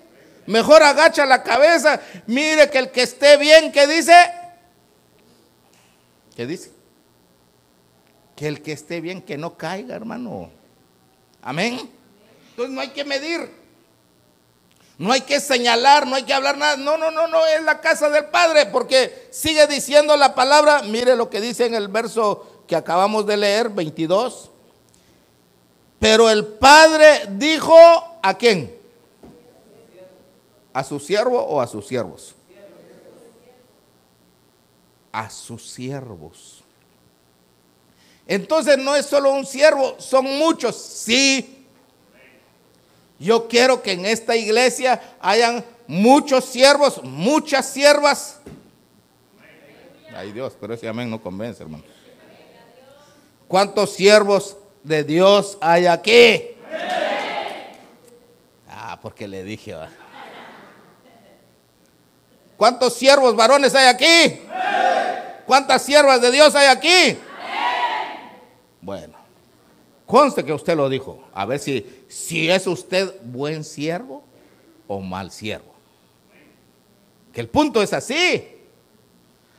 Mejor 0.46 0.82
agacha 0.82 1.26
la 1.26 1.42
cabeza, 1.42 2.00
mire 2.26 2.70
que 2.70 2.78
el 2.78 2.90
que 2.90 3.02
esté 3.02 3.36
bien, 3.36 3.70
¿qué 3.70 3.86
dice? 3.86 4.14
¿Qué 6.34 6.46
dice? 6.46 6.70
Que 8.34 8.48
el 8.48 8.62
que 8.62 8.72
esté 8.72 9.02
bien, 9.02 9.20
que 9.20 9.36
no 9.36 9.58
caiga, 9.58 9.94
hermano. 9.94 10.50
Amén. 11.42 11.80
Entonces 12.48 12.74
no 12.74 12.80
hay 12.80 12.88
que 12.88 13.04
medir. 13.04 13.57
No 14.98 15.12
hay 15.12 15.20
que 15.20 15.40
señalar, 15.40 16.06
no 16.06 16.16
hay 16.16 16.24
que 16.24 16.34
hablar 16.34 16.58
nada. 16.58 16.76
No, 16.76 16.96
no, 16.96 17.10
no, 17.10 17.28
no, 17.28 17.46
es 17.46 17.62
la 17.62 17.80
casa 17.80 18.10
del 18.10 18.26
Padre, 18.26 18.66
porque 18.66 19.28
sigue 19.30 19.66
diciendo 19.66 20.16
la 20.16 20.34
palabra. 20.34 20.82
Mire 20.82 21.16
lo 21.16 21.30
que 21.30 21.40
dice 21.40 21.66
en 21.66 21.74
el 21.74 21.88
verso 21.88 22.64
que 22.66 22.76
acabamos 22.76 23.24
de 23.26 23.36
leer, 23.36 23.68
22. 23.68 24.50
Pero 26.00 26.28
el 26.28 26.44
Padre 26.46 27.22
dijo 27.30 27.76
a 28.22 28.34
quién? 28.36 28.76
¿A 30.72 30.84
su 30.84 30.98
siervo 31.00 31.40
o 31.40 31.60
a 31.60 31.66
sus 31.66 31.86
siervos? 31.86 32.34
a 35.12 35.30
sus 35.30 35.68
siervos. 35.68 36.62
Entonces 38.26 38.78
no 38.78 38.94
es 38.94 39.06
solo 39.06 39.32
un 39.32 39.46
siervo, 39.46 39.96
son 39.98 40.24
muchos, 40.24 40.76
sí. 40.76 41.57
Yo 43.18 43.48
quiero 43.48 43.82
que 43.82 43.92
en 43.92 44.06
esta 44.06 44.36
iglesia 44.36 45.00
hayan 45.20 45.64
muchos 45.86 46.44
siervos, 46.44 47.02
muchas 47.02 47.66
siervas. 47.66 48.40
Ay 50.14 50.32
Dios, 50.32 50.56
pero 50.60 50.74
ese 50.74 50.88
amén 50.88 51.10
no 51.10 51.20
convence, 51.20 51.62
hermano. 51.62 51.84
¿Cuántos 53.48 53.94
siervos 53.94 54.56
de 54.82 55.04
Dios 55.04 55.58
hay 55.60 55.86
aquí? 55.86 56.56
Ah, 58.68 58.98
porque 59.00 59.26
le 59.26 59.42
dije. 59.42 59.74
¿Cuántos 62.56 62.94
siervos 62.94 63.34
varones 63.36 63.74
hay 63.74 63.86
aquí? 63.86 64.42
¿Cuántas 65.46 65.82
siervas 65.82 66.20
de 66.20 66.30
Dios 66.30 66.54
hay 66.54 66.66
aquí? 66.66 67.18
Bueno, 68.80 69.17
conste 70.08 70.44
que 70.44 70.52
usted 70.52 70.76
lo 70.76 70.88
dijo. 70.88 71.22
A 71.32 71.44
ver 71.44 71.60
si, 71.60 72.04
si 72.08 72.50
es 72.50 72.66
usted 72.66 73.14
buen 73.22 73.62
siervo 73.62 74.24
o 74.88 75.00
mal 75.00 75.30
siervo. 75.30 75.72
Que 77.32 77.40
el 77.40 77.48
punto 77.48 77.80
es 77.82 77.92
así. 77.92 78.48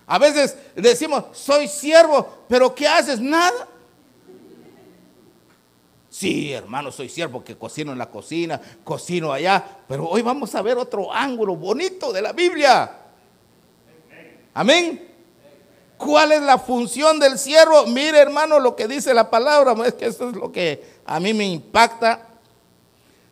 A 0.08 0.18
veces 0.18 0.58
decimos, 0.76 1.26
soy 1.34 1.68
siervo, 1.68 2.44
pero 2.50 2.74
¿qué 2.74 2.88
haces? 2.88 3.22
Nada. 3.22 3.68
Sí, 6.10 6.52
hermano, 6.52 6.92
soy 6.92 7.08
siervo 7.08 7.44
que 7.44 7.56
cocino 7.56 7.92
en 7.92 8.00
la 8.00 8.10
cocina, 8.10 8.60
cocino 8.84 9.32
allá, 9.32 9.64
pero 9.88 10.10
hoy 10.10 10.24
vamos 10.24 10.56
a 10.56 10.64
ver 10.64 10.78
otro 10.80 11.14
ángulo 11.14 11.56
bonito 11.56 12.12
de 12.12 12.24
la 12.24 12.34
Biblia. 12.34 12.92
Amén. 14.56 15.09
¿Cuál 16.00 16.32
es 16.32 16.42
la 16.42 16.58
función 16.58 17.20
del 17.20 17.38
siervo? 17.38 17.86
Mire, 17.88 18.20
hermano, 18.20 18.58
lo 18.58 18.74
que 18.74 18.88
dice 18.88 19.14
la 19.14 19.30
palabra, 19.30 19.76
es 19.86 19.96
que 19.96 20.06
eso 20.06 20.30
es 20.30 20.36
lo 20.38 20.50
que 20.50 21.02
a 21.06 21.20
mí 21.20 21.34
me 21.34 21.46
impacta. 21.46 22.26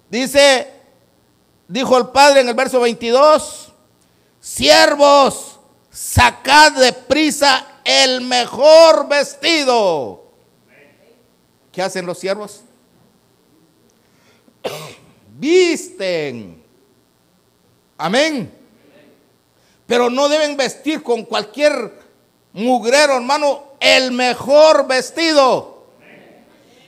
Dice, 0.10 0.70
dijo 1.66 1.98
el 1.98 2.08
Padre 2.08 2.42
en 2.42 2.50
el 2.50 2.56
verso 2.56 2.82
22, 2.82 3.72
siervos, 4.42 5.62
sacad 5.90 6.74
de 6.74 6.92
prisa 6.92 7.66
el 7.86 8.20
mejor 8.20 9.08
vestido. 9.08 10.26
¿Qué 11.72 11.82
hacen 11.82 12.06
los 12.06 12.20
siervos? 12.20 12.64
Visten. 15.40 16.62
Amén. 17.98 18.54
Pero 19.86 20.10
no 20.10 20.28
deben 20.28 20.58
vestir 20.58 21.02
con 21.02 21.24
cualquier 21.24 22.07
mugrero, 22.58 23.16
hermano, 23.16 23.64
el 23.80 24.12
mejor 24.12 24.88
vestido. 24.88 25.86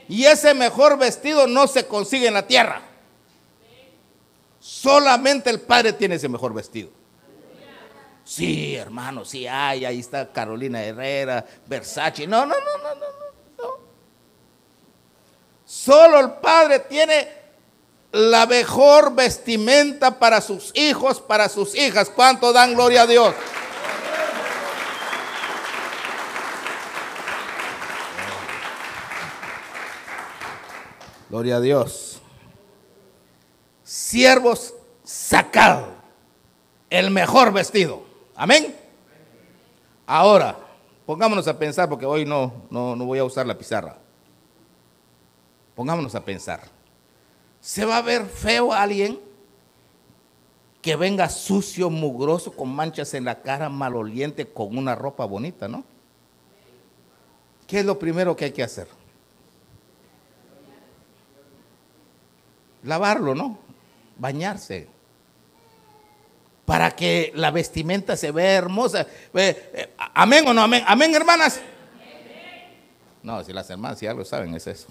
Y 0.07 0.25
ese 0.25 0.53
mejor 0.55 0.97
vestido 0.97 1.45
no 1.45 1.67
se 1.67 1.85
consigue 1.85 2.27
en 2.27 2.33
la 2.33 2.47
tierra. 2.47 2.81
Solamente 4.59 5.49
el 5.49 5.61
Padre 5.61 5.93
tiene 5.93 6.15
ese 6.15 6.27
mejor 6.27 6.53
vestido. 6.53 6.89
Sí, 8.25 8.75
hermano, 8.75 9.25
sí 9.25 9.47
hay, 9.47 9.85
ahí 9.85 9.99
está 9.99 10.31
Carolina 10.31 10.83
Herrera, 10.83 11.45
Versace. 11.65 12.27
No, 12.27 12.45
no, 12.45 12.55
no, 12.55 12.77
no, 12.83 12.95
no, 12.95 13.05
no. 13.57 13.69
Solo 15.65 16.19
el 16.19 16.31
Padre 16.33 16.79
tiene 16.79 17.27
la 18.11 18.45
mejor 18.45 19.13
vestimenta 19.13 20.17
para 20.17 20.41
sus 20.41 20.71
hijos, 20.75 21.21
para 21.21 21.49
sus 21.49 21.75
hijas. 21.75 22.09
¿Cuánto 22.09 22.51
dan 22.51 22.73
gloria 22.73 23.03
a 23.03 23.07
Dios? 23.07 23.33
Gloria 31.29 31.57
a 31.57 31.61
Dios. 31.61 32.21
Siervos 33.83 34.73
sacado 35.03 35.87
el 36.89 37.11
mejor 37.11 37.53
vestido. 37.53 38.03
Amén. 38.35 38.75
Ahora, 40.07 40.57
pongámonos 41.05 41.47
a 41.47 41.57
pensar, 41.57 41.87
porque 41.87 42.05
hoy 42.05 42.25
no, 42.25 42.51
no, 42.69 42.95
no 42.95 43.05
voy 43.05 43.19
a 43.19 43.23
usar 43.23 43.45
la 43.45 43.57
pizarra. 43.57 43.97
Pongámonos 45.75 46.15
a 46.15 46.25
pensar. 46.25 46.61
¿Se 47.61 47.85
va 47.85 47.97
a 47.97 48.01
ver 48.01 48.25
feo 48.25 48.73
a 48.73 48.81
alguien 48.81 49.19
que 50.81 50.95
venga 50.95 51.29
sucio, 51.29 51.89
mugroso, 51.89 52.53
con 52.53 52.69
manchas 52.69 53.13
en 53.13 53.25
la 53.25 53.41
cara, 53.41 53.69
maloliente, 53.69 54.47
con 54.47 54.77
una 54.77 54.95
ropa 54.95 55.25
bonita, 55.25 55.67
no? 55.67 55.83
¿Qué 57.67 57.79
es 57.79 57.85
lo 57.85 57.99
primero 57.99 58.35
que 58.35 58.45
hay 58.45 58.51
que 58.51 58.63
hacer? 58.63 58.87
Lavarlo, 62.83 63.35
¿no? 63.35 63.57
Bañarse. 64.17 64.87
Para 66.65 66.91
que 66.91 67.31
la 67.35 67.51
vestimenta 67.51 68.15
se 68.15 68.31
vea 68.31 68.53
hermosa. 68.53 69.07
Eh, 69.33 69.93
amén 70.13 70.47
o 70.47 70.53
no 70.53 70.61
amén. 70.61 70.83
Amén, 70.85 71.13
hermanas. 71.15 71.59
No, 73.23 73.43
si 73.43 73.51
las 73.51 73.69
hermanas 73.69 73.99
ya 73.99 74.13
lo 74.13 74.23
saben, 74.23 74.53
es 74.55 74.67
eso. 74.67 74.87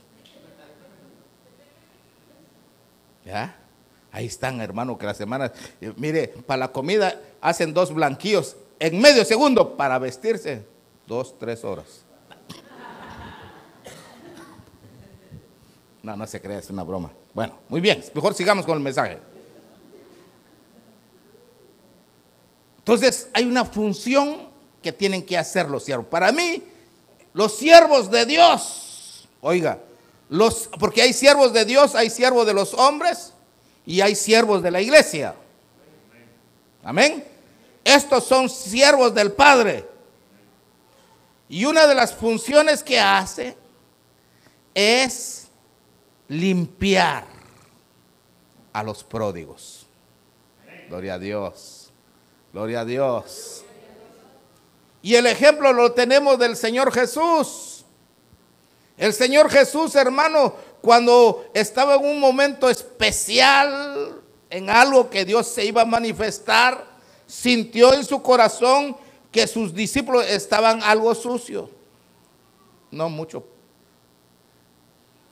¿Ya? 3.24 3.56
Ahí 4.10 4.26
están, 4.26 4.60
hermano, 4.60 4.96
que 4.98 5.06
las 5.06 5.20
hermanas, 5.20 5.52
eh, 5.80 5.92
mire, 5.96 6.28
para 6.28 6.58
la 6.58 6.72
comida 6.72 7.20
hacen 7.40 7.74
dos 7.74 7.92
blanquillos 7.92 8.56
en 8.80 9.00
medio 9.00 9.24
segundo 9.24 9.76
para 9.76 9.98
vestirse. 9.98 10.66
Dos, 11.06 11.38
tres 11.38 11.64
horas. 11.64 12.04
No, 16.02 16.16
no 16.16 16.26
se 16.26 16.40
crea, 16.40 16.58
es 16.58 16.70
una 16.70 16.82
broma. 16.82 17.10
Bueno, 17.38 17.56
muy 17.68 17.80
bien, 17.80 18.04
mejor 18.14 18.34
sigamos 18.34 18.66
con 18.66 18.76
el 18.76 18.82
mensaje. 18.82 19.16
Entonces, 22.78 23.28
hay 23.32 23.44
una 23.44 23.64
función 23.64 24.48
que 24.82 24.90
tienen 24.90 25.24
que 25.24 25.38
hacer 25.38 25.68
los 25.68 25.84
siervos. 25.84 26.06
Para 26.06 26.32
mí, 26.32 26.64
los 27.34 27.56
siervos 27.56 28.10
de 28.10 28.26
Dios, 28.26 29.28
oiga, 29.40 29.78
los, 30.28 30.68
porque 30.80 31.00
hay 31.00 31.12
siervos 31.12 31.52
de 31.52 31.64
Dios, 31.64 31.94
hay 31.94 32.10
siervos 32.10 32.44
de 32.44 32.54
los 32.54 32.74
hombres 32.74 33.34
y 33.86 34.00
hay 34.00 34.16
siervos 34.16 34.60
de 34.60 34.72
la 34.72 34.80
iglesia. 34.80 35.36
Amén. 36.82 37.24
Estos 37.84 38.24
son 38.24 38.50
siervos 38.50 39.14
del 39.14 39.30
Padre. 39.30 39.88
Y 41.48 41.66
una 41.66 41.86
de 41.86 41.94
las 41.94 42.12
funciones 42.12 42.82
que 42.82 42.98
hace 42.98 43.56
es 44.74 45.37
limpiar 46.28 47.26
a 48.72 48.82
los 48.82 49.02
pródigos. 49.02 49.86
Gloria 50.88 51.14
a 51.14 51.18
Dios. 51.18 51.90
Gloria 52.52 52.80
a 52.80 52.84
Dios. 52.84 53.64
Y 55.02 55.14
el 55.14 55.26
ejemplo 55.26 55.72
lo 55.72 55.92
tenemos 55.92 56.38
del 56.38 56.56
Señor 56.56 56.92
Jesús. 56.92 57.84
El 58.96 59.12
Señor 59.12 59.48
Jesús, 59.50 59.94
hermano, 59.94 60.54
cuando 60.80 61.46
estaba 61.54 61.96
en 61.96 62.04
un 62.04 62.20
momento 62.20 62.68
especial, 62.68 64.20
en 64.50 64.70
algo 64.70 65.08
que 65.08 65.24
Dios 65.24 65.46
se 65.46 65.64
iba 65.64 65.82
a 65.82 65.86
manifestar, 65.86 66.84
sintió 67.26 67.92
en 67.92 68.04
su 68.04 68.22
corazón 68.22 68.96
que 69.30 69.46
sus 69.46 69.74
discípulos 69.74 70.26
estaban 70.26 70.82
algo 70.82 71.14
sucios. 71.14 71.68
no 72.90 73.08
mucho, 73.08 73.44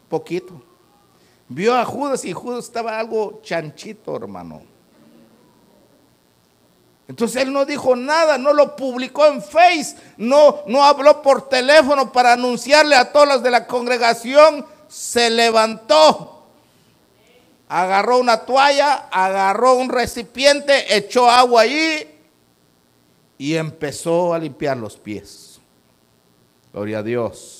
poquito. 0.09 0.62
Vio 1.48 1.76
a 1.76 1.85
Judas 1.85 2.24
y 2.24 2.32
Judas 2.32 2.64
estaba 2.64 2.98
algo 2.98 3.40
chanchito, 3.42 4.16
hermano. 4.16 4.62
Entonces 7.09 7.42
él 7.42 7.52
no 7.52 7.64
dijo 7.64 7.94
nada, 7.94 8.37
no 8.37 8.52
lo 8.52 8.74
publicó 8.74 9.26
en 9.26 9.40
Face, 9.40 9.96
no, 10.16 10.62
no 10.66 10.82
habló 10.85 11.22
por 11.22 11.48
teléfono 11.48 12.11
para 12.11 12.32
anunciarle 12.32 12.96
a 12.96 13.12
todos 13.12 13.28
los 13.28 13.42
de 13.44 13.50
la 13.52 13.66
congregación. 13.66 14.66
Se 14.88 15.30
levantó, 15.30 16.46
agarró 17.68 18.18
una 18.18 18.38
toalla, 18.38 19.09
agarró 19.11 19.74
un 19.74 19.88
recipiente, 19.88 20.96
echó 20.96 21.30
agua 21.30 21.62
allí 21.62 22.09
y 23.38 23.54
empezó 23.54 24.35
a 24.35 24.38
limpiar 24.38 24.76
los 24.76 24.96
pies. 24.96 25.61
Gloria 26.72 26.98
a 26.98 27.02
Dios. 27.04 27.56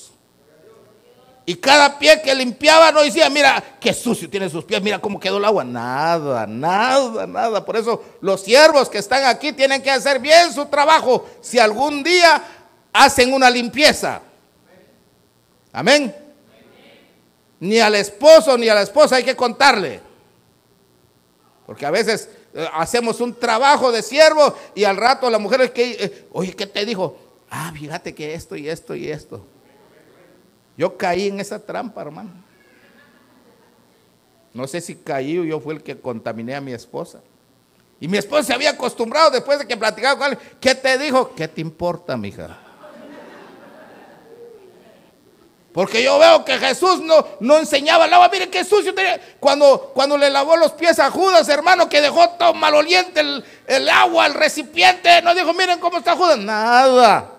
Y 1.49 1.55
cada 1.55 1.97
pie 1.97 2.21
que 2.21 2.35
limpiaba 2.35 2.91
no 2.91 3.01
decía, 3.01 3.29
mira, 3.29 3.63
qué 3.79 3.93
sucio 3.93 4.29
tiene 4.29 4.49
sus 4.49 4.65
pies, 4.65 4.81
mira 4.81 4.99
cómo 4.99 5.17
quedó 5.17 5.37
el 5.37 5.45
agua. 5.45 5.63
Nada, 5.63 6.45
nada, 6.45 7.25
nada. 7.25 7.63
Por 7.63 7.77
eso 7.77 8.03
los 8.19 8.43
siervos 8.43 8.89
que 8.89 8.97
están 8.97 9.23
aquí 9.23 9.53
tienen 9.53 9.81
que 9.81 9.89
hacer 9.89 10.19
bien 10.19 10.51
su 10.51 10.65
trabajo 10.65 11.25
si 11.39 11.57
algún 11.57 12.03
día 12.03 12.43
hacen 12.91 13.31
una 13.33 13.49
limpieza. 13.49 14.21
Amén. 15.71 16.13
Ni 17.61 17.79
al 17.79 17.95
esposo 17.95 18.57
ni 18.57 18.67
a 18.67 18.75
la 18.75 18.81
esposa 18.81 19.15
hay 19.15 19.23
que 19.23 19.37
contarle. 19.37 20.01
Porque 21.65 21.85
a 21.85 21.91
veces 21.91 22.27
eh, 22.53 22.67
hacemos 22.73 23.21
un 23.21 23.33
trabajo 23.33 23.89
de 23.93 24.03
siervo 24.03 24.53
y 24.75 24.83
al 24.83 24.97
rato 24.97 25.29
la 25.29 25.39
mujer 25.39 25.61
es 25.61 25.71
que, 25.71 25.91
eh, 25.91 26.27
oye, 26.33 26.53
¿qué 26.53 26.67
te 26.67 26.85
dijo? 26.85 27.17
Ah, 27.49 27.71
fíjate 27.73 28.13
que 28.13 28.33
esto 28.33 28.57
y 28.57 28.67
esto 28.67 28.95
y 28.95 29.09
esto. 29.09 29.45
Yo 30.77 30.95
caí 30.95 31.27
en 31.27 31.39
esa 31.39 31.59
trampa, 31.59 32.01
hermano. 32.01 32.31
No 34.53 34.67
sé 34.67 34.79
si 34.79 34.95
caí 34.95 35.37
o 35.39 35.43
yo 35.43 35.59
fui 35.59 35.75
el 35.75 35.83
que 35.83 35.99
contaminé 35.99 36.55
a 36.55 36.61
mi 36.61 36.71
esposa. 36.71 37.21
Y 37.99 38.07
mi 38.07 38.17
esposa 38.17 38.43
se 38.43 38.53
había 38.53 38.71
acostumbrado 38.71 39.31
después 39.31 39.57
de 39.59 39.67
que 39.67 39.75
platicaba 39.75 40.17
con 40.17 40.31
él. 40.31 40.37
¿Qué 40.59 40.75
te 40.75 40.97
dijo? 40.97 41.33
¿Qué 41.35 41.47
te 41.47 41.61
importa, 41.61 42.15
mija? 42.15 42.59
Porque 45.73 46.01
yo 46.01 46.17
veo 46.17 46.43
que 46.43 46.57
Jesús 46.57 47.01
no, 47.01 47.23
no 47.39 47.57
enseñaba 47.59 48.05
agua. 48.05 48.29
Mire 48.31 48.49
qué 48.49 48.63
sucio. 48.63 48.95
Cuando, 49.39 49.91
cuando 49.93 50.17
le 50.17 50.29
lavó 50.29 50.57
los 50.57 50.71
pies 50.71 50.97
a 50.97 51.11
Judas, 51.11 51.47
hermano, 51.49 51.87
que 51.87 52.01
dejó 52.01 52.29
todo 52.29 52.55
maloliente 52.55 53.19
el, 53.19 53.45
el 53.67 53.87
agua, 53.89 54.25
el 54.25 54.33
recipiente. 54.33 55.21
No 55.21 55.35
dijo, 55.35 55.53
miren 55.53 55.79
cómo 55.79 55.99
está 55.99 56.15
Judas. 56.15 56.39
Nada. 56.39 57.31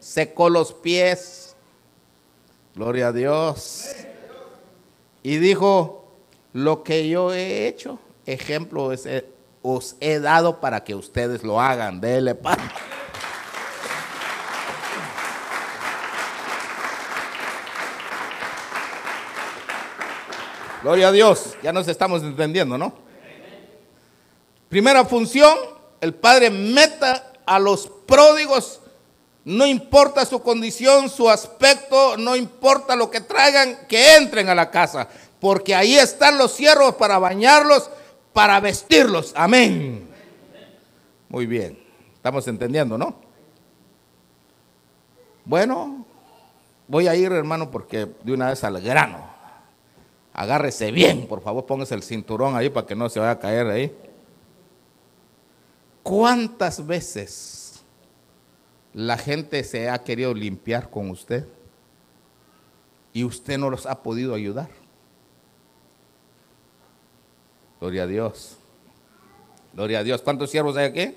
Secó 0.00 0.48
los 0.48 0.72
pies. 0.72 1.45
Gloria 2.76 3.08
a 3.08 3.12
Dios. 3.12 3.86
Y 5.22 5.38
dijo, 5.38 6.12
lo 6.52 6.82
que 6.82 7.08
yo 7.08 7.32
he 7.32 7.66
hecho, 7.66 7.98
ejemplo 8.26 8.90
os 9.62 9.96
he 9.98 10.20
dado 10.20 10.60
para 10.60 10.84
que 10.84 10.94
ustedes 10.94 11.42
lo 11.42 11.58
hagan. 11.58 12.02
Dele 12.02 12.34
paz. 12.34 12.58
Gloria 20.82 21.08
a 21.08 21.12
Dios, 21.12 21.56
ya 21.62 21.72
nos 21.72 21.88
estamos 21.88 22.22
entendiendo, 22.22 22.76
¿no? 22.76 22.92
Primera 24.68 25.06
función, 25.06 25.56
el 26.02 26.12
Padre 26.12 26.50
meta 26.50 27.32
a 27.46 27.58
los 27.58 27.88
pródigos 28.06 28.82
no 29.46 29.64
importa 29.64 30.26
su 30.26 30.42
condición, 30.42 31.08
su 31.08 31.30
aspecto, 31.30 32.16
no 32.16 32.34
importa 32.34 32.96
lo 32.96 33.08
que 33.08 33.20
traigan, 33.20 33.86
que 33.86 34.16
entren 34.16 34.48
a 34.48 34.56
la 34.56 34.72
casa. 34.72 35.08
Porque 35.38 35.72
ahí 35.72 35.94
están 35.94 36.36
los 36.36 36.52
ciervos 36.52 36.96
para 36.96 37.20
bañarlos, 37.20 37.88
para 38.32 38.58
vestirlos. 38.58 39.32
Amén. 39.36 40.08
Muy 41.28 41.46
bien. 41.46 41.78
Estamos 42.16 42.48
entendiendo, 42.48 42.98
¿no? 42.98 43.14
Bueno, 45.44 46.04
voy 46.88 47.06
a 47.06 47.14
ir, 47.14 47.30
hermano, 47.30 47.70
porque 47.70 48.08
de 48.24 48.32
una 48.32 48.48
vez 48.48 48.64
al 48.64 48.80
grano. 48.80 49.30
Agárrese 50.32 50.90
bien, 50.90 51.28
por 51.28 51.40
favor, 51.40 51.64
póngase 51.66 51.94
el 51.94 52.02
cinturón 52.02 52.56
ahí 52.56 52.68
para 52.68 52.84
que 52.84 52.96
no 52.96 53.08
se 53.08 53.20
vaya 53.20 53.30
a 53.30 53.38
caer 53.38 53.68
ahí. 53.68 53.96
¿Cuántas 56.02 56.84
veces 56.84 57.55
la 58.96 59.18
gente 59.18 59.62
se 59.62 59.90
ha 59.90 60.02
querido 60.02 60.32
limpiar 60.32 60.88
con 60.88 61.10
usted 61.10 61.46
y 63.12 63.24
usted 63.24 63.58
no 63.58 63.68
los 63.68 63.84
ha 63.84 64.02
podido 64.02 64.34
ayudar. 64.34 64.70
Gloria 67.78 68.04
a 68.04 68.06
Dios. 68.06 68.56
Gloria 69.74 69.98
a 69.98 70.02
Dios. 70.02 70.22
¿Cuántos 70.22 70.50
siervos 70.50 70.78
hay 70.78 70.86
aquí? 70.86 71.14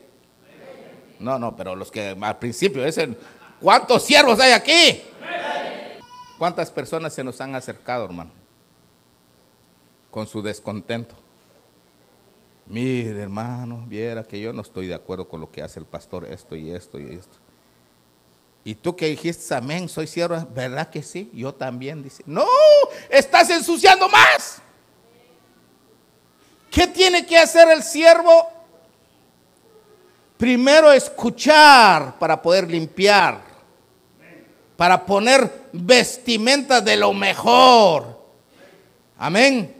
No, 1.19 1.39
no, 1.39 1.55
pero 1.55 1.73
los 1.73 1.89
que 1.89 2.17
al 2.19 2.37
principio 2.37 2.83
dicen, 2.83 3.17
¿cuántos 3.61 4.03
siervos 4.03 4.41
hay 4.41 4.51
aquí? 4.51 5.01
¿Cuántas 6.37 6.69
personas 6.71 7.13
se 7.13 7.23
nos 7.23 7.39
han 7.39 7.55
acercado, 7.55 8.03
hermano? 8.03 8.31
Con 10.11 10.27
su 10.27 10.41
descontento. 10.41 11.15
Mire, 12.65 13.21
hermano, 13.21 13.85
viera 13.87 14.25
que 14.25 14.37
yo 14.37 14.51
no 14.51 14.63
estoy 14.63 14.87
de 14.87 14.95
acuerdo 14.95 15.29
con 15.29 15.39
lo 15.39 15.49
que 15.49 15.61
hace 15.61 15.79
el 15.79 15.85
pastor, 15.85 16.25
esto 16.25 16.57
y 16.57 16.71
esto 16.71 16.99
y 16.99 17.05
esto. 17.13 17.37
Y 18.63 18.75
tú 18.75 18.95
que 18.95 19.07
dijiste 19.07 19.53
amén, 19.55 19.87
soy 19.87 20.07
siervo, 20.07 20.47
¿verdad 20.53 20.89
que 20.89 21.01
sí? 21.01 21.29
Yo 21.33 21.53
también, 21.53 22.03
dice. 22.03 22.23
No, 22.25 22.45
estás 23.09 23.49
ensuciando 23.49 24.07
más. 24.09 24.61
¿Qué 26.69 26.87
tiene 26.87 27.25
que 27.25 27.37
hacer 27.37 27.69
el 27.69 27.83
siervo? 27.83 28.49
Primero 30.37 30.91
escuchar 30.91 32.17
para 32.19 32.41
poder 32.41 32.69
limpiar, 32.69 33.41
para 34.77 35.05
poner 35.05 35.51
vestimenta 35.73 36.79
de 36.79 36.95
lo 36.95 37.13
mejor. 37.13 38.19
Amén. 39.17 39.75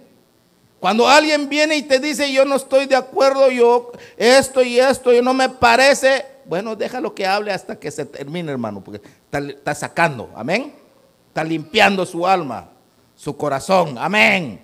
Cuando 0.79 1.07
alguien 1.07 1.47
viene 1.49 1.75
y 1.75 1.83
te 1.83 1.99
dice, 1.99 2.31
yo 2.31 2.45
no 2.45 2.55
estoy 2.55 2.85
de 2.85 2.95
acuerdo, 2.95 3.49
yo 3.51 3.91
esto 4.17 4.61
y 4.61 4.79
esto, 4.79 5.11
yo 5.11 5.21
no 5.21 5.33
me 5.33 5.49
parece, 5.49 6.25
bueno, 6.49 6.75
déjalo 6.75 7.13
que 7.13 7.27
hable 7.27 7.51
hasta 7.51 7.79
que 7.79 7.91
se 7.91 8.07
termine, 8.07 8.51
hermano, 8.51 8.83
porque 8.83 9.07
está, 9.31 9.75
sacando, 9.75 10.31
amén. 10.35 10.73
Está 11.27 11.43
limpiando 11.43 12.07
su 12.07 12.25
alma, 12.25 12.71
su 13.15 13.37
corazón, 13.37 13.99
amén. 13.99 14.59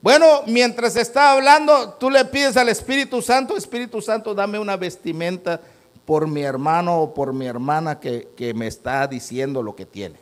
Bueno, 0.00 0.42
mientras 0.46 0.94
está 0.94 1.32
hablando, 1.32 1.94
tú 1.94 2.08
le 2.08 2.24
pides 2.24 2.56
al 2.56 2.68
Espíritu 2.68 3.20
Santo, 3.20 3.56
Espíritu 3.56 4.00
Santo, 4.00 4.32
dame 4.32 4.60
una 4.60 4.76
vestimenta 4.76 5.60
por 6.04 6.28
mi 6.28 6.42
hermano 6.42 7.00
o 7.02 7.12
por 7.12 7.32
mi 7.32 7.46
hermana 7.46 7.98
que, 7.98 8.28
que 8.36 8.54
me 8.54 8.68
está 8.68 9.08
diciendo 9.08 9.60
lo 9.60 9.74
que 9.74 9.86
tiene. 9.86 10.20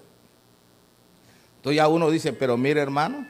Entonces 1.56 1.76
ya 1.76 1.88
uno 1.88 2.10
dice, 2.10 2.32
pero 2.32 2.56
mire 2.56 2.80
hermano, 2.80 3.26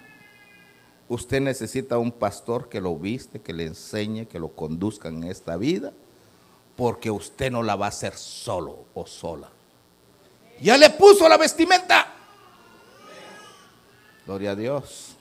usted 1.09 1.41
necesita 1.41 1.99
un 1.99 2.13
pastor 2.13 2.69
que 2.69 2.81
lo 2.81 2.97
viste, 2.97 3.41
que 3.41 3.53
le 3.53 3.67
enseñe, 3.67 4.27
que 4.27 4.39
lo 4.39 4.51
conduzca 4.51 5.09
en 5.09 5.25
esta 5.25 5.57
vida 5.57 5.93
porque 6.79 7.11
usted 7.11 7.51
no 7.51 7.65
la 7.65 7.75
va 7.75 7.87
a 7.87 7.89
hacer 7.89 8.17
solo 8.17 8.85
o 8.95 9.05
sola. 9.05 9.49
Ya 10.61 10.77
le 10.77 10.91
puso 10.91 11.29
la 11.29 11.37
vestimenta. 11.37 12.07
Gloria 14.25 14.53
a 14.53 14.55
Dios. 14.55 15.17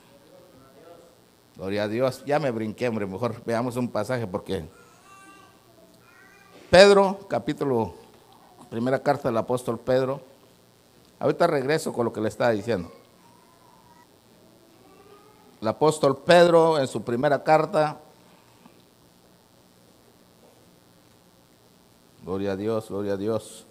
Gloria 1.56 1.82
a 1.82 1.88
Dios. 1.88 2.22
Ya 2.24 2.38
me 2.38 2.52
brinqué, 2.52 2.86
hombre. 2.86 3.06
Mejor 3.06 3.42
veamos 3.44 3.74
un 3.74 3.88
pasaje 3.88 4.24
porque 4.28 4.66
Pedro, 6.70 7.26
capítulo, 7.28 7.92
primera 8.70 9.02
carta 9.02 9.28
del 9.28 9.38
apóstol 9.38 9.80
Pedro. 9.80 10.20
Ahorita 11.18 11.48
regreso 11.48 11.92
con 11.92 12.04
lo 12.04 12.12
que 12.12 12.20
le 12.20 12.28
estaba 12.28 12.52
diciendo. 12.52 12.92
El 15.60 15.66
apóstol 15.66 16.18
Pedro 16.18 16.78
en 16.78 16.86
su 16.86 17.02
primera 17.02 17.42
carta, 17.42 18.00
Gloria 22.24 22.52
a 22.52 22.56
Dios, 22.56 22.88
gloria 22.88 23.12
a 23.14 23.16
Dios. 23.16 23.66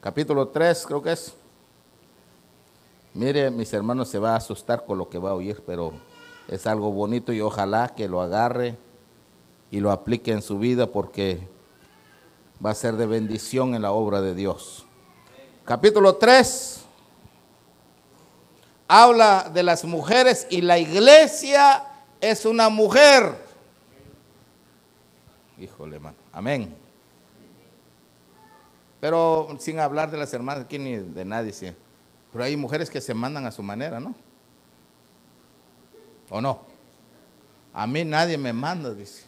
Capítulo 0.00 0.48
3 0.48 0.84
creo 0.86 1.02
que 1.02 1.12
es. 1.12 1.34
Mire, 3.14 3.50
mis 3.50 3.72
hermanos, 3.72 4.08
se 4.08 4.18
va 4.18 4.34
a 4.34 4.36
asustar 4.36 4.84
con 4.84 4.98
lo 4.98 5.08
que 5.08 5.18
va 5.18 5.30
a 5.30 5.34
oír, 5.34 5.62
pero 5.66 5.92
es 6.48 6.66
algo 6.66 6.92
bonito 6.92 7.32
y 7.32 7.40
ojalá 7.40 7.88
que 7.88 8.08
lo 8.08 8.20
agarre 8.20 8.76
y 9.70 9.80
lo 9.80 9.90
aplique 9.90 10.32
en 10.32 10.42
su 10.42 10.58
vida 10.58 10.86
porque 10.86 11.48
va 12.64 12.70
a 12.70 12.74
ser 12.74 12.96
de 12.96 13.06
bendición 13.06 13.74
en 13.74 13.82
la 13.82 13.92
obra 13.92 14.20
de 14.20 14.34
Dios. 14.34 14.86
Capítulo 15.64 16.16
3 16.16 16.84
habla 18.88 19.50
de 19.52 19.62
las 19.62 19.84
mujeres 19.84 20.46
y 20.50 20.60
la 20.60 20.78
iglesia 20.78 21.84
es 22.20 22.44
una 22.44 22.68
mujer. 22.68 23.45
Híjole, 25.58 25.96
hermano. 25.96 26.16
Amén. 26.32 26.74
Pero 29.00 29.56
sin 29.58 29.78
hablar 29.78 30.10
de 30.10 30.18
las 30.18 30.32
hermanas 30.32 30.64
aquí 30.64 30.78
ni 30.78 30.96
de 30.96 31.24
nadie, 31.24 31.52
sí. 31.52 31.72
Pero 32.32 32.44
hay 32.44 32.56
mujeres 32.56 32.90
que 32.90 33.00
se 33.00 33.14
mandan 33.14 33.46
a 33.46 33.50
su 33.50 33.62
manera, 33.62 34.00
¿no? 34.00 34.14
¿O 36.28 36.40
no? 36.40 36.60
A 37.72 37.86
mí 37.86 38.04
nadie 38.04 38.36
me 38.36 38.52
manda, 38.52 38.92
dice. 38.92 39.24